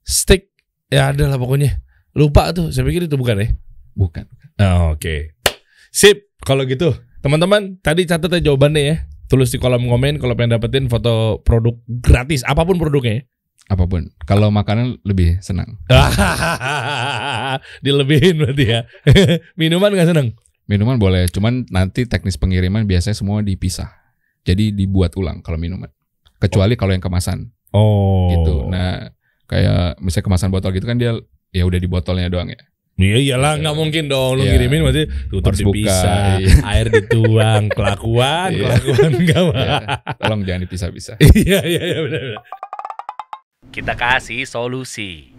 Steak 0.00 0.48
Ya 0.88 1.12
ada 1.12 1.28
lah 1.28 1.36
pokoknya. 1.36 1.82
Lupa 2.16 2.54
tuh 2.54 2.70
Saya 2.70 2.86
pikir 2.86 3.10
itu 3.10 3.18
bukan 3.18 3.36
ya? 3.42 3.48
Bukan. 3.92 4.24
Oh, 4.62 4.96
Oke. 4.96 5.36
Sip 5.92 6.32
Kalau 6.40 6.64
gitu. 6.64 6.94
Teman-teman 7.20 7.76
Tadi 7.84 8.06
catat 8.08 8.32
aja 8.32 8.40
jawabannya 8.40 8.82
ya. 8.86 8.96
Tulis 9.26 9.50
di 9.52 9.58
kolom 9.58 9.84
komen 9.90 10.16
Kalau 10.22 10.32
pengen 10.38 10.56
dapetin 10.56 10.86
foto 10.88 11.42
produk 11.42 11.76
gratis 12.00 12.46
Apa 12.46 12.62
pun 12.64 12.78
produknya 12.80 13.20
ya 13.20 13.22
Apa 13.66 13.84
pun. 13.84 14.06
Kalau 14.22 14.54
makanan 14.54 15.02
lebih 15.02 15.42
senang. 15.42 15.74
Dilebihin 17.84 18.38
berarti 18.38 18.64
ya 18.66 18.80
Minuman 19.60 19.90
gak 19.92 20.10
seneng 20.14 20.38
Minuman 20.66 20.98
boleh, 20.98 21.30
cuman 21.30 21.62
nanti 21.70 22.10
teknis 22.10 22.34
pengiriman 22.34 22.82
biasanya 22.90 23.14
semua 23.14 23.38
dipisah. 23.38 23.86
Jadi 24.42 24.74
dibuat 24.74 25.14
ulang 25.14 25.38
kalau 25.38 25.54
minuman. 25.58 25.86
Kecuali 26.42 26.74
kalau 26.74 26.90
yang 26.90 27.02
kemasan 27.02 27.54
Oh 27.70 28.30
gitu. 28.34 28.66
Nah, 28.66 29.14
kayak 29.46 30.02
misalnya 30.02 30.26
kemasan 30.26 30.50
botol 30.50 30.74
gitu 30.74 30.86
kan 30.86 30.98
dia 30.98 31.14
ya 31.54 31.62
udah 31.62 31.78
di 31.78 31.86
botolnya 31.86 32.26
doang 32.26 32.50
ya. 32.50 32.58
Iya 32.96 33.16
iyalah 33.20 33.60
nggak 33.60 33.76
mungkin 33.76 34.08
dong 34.08 34.40
lu 34.40 34.42
Iya. 34.42 34.56
ngirimin 34.56 34.80
berarti 34.88 35.02
tutup 35.28 35.52
Harus 35.52 35.60
buka, 35.62 35.76
dipisah, 35.76 36.16
iya. 36.42 36.54
air 36.64 36.86
dituang, 36.88 37.64
kelakuan, 37.70 38.48
Iya. 38.56 38.64
kelakuan 38.72 39.10
enggak 39.20 39.42
Ya, 39.52 39.78
tolong 40.16 40.40
jangan 40.48 40.60
dipisah-pisah. 40.64 41.16
Iya 41.20 41.60
iya 41.62 41.82
iya 41.92 41.98
benar 42.02 42.20
benar 42.24 42.42
kita 43.76 43.92
kasih 43.92 44.48
solusi. 44.48 45.36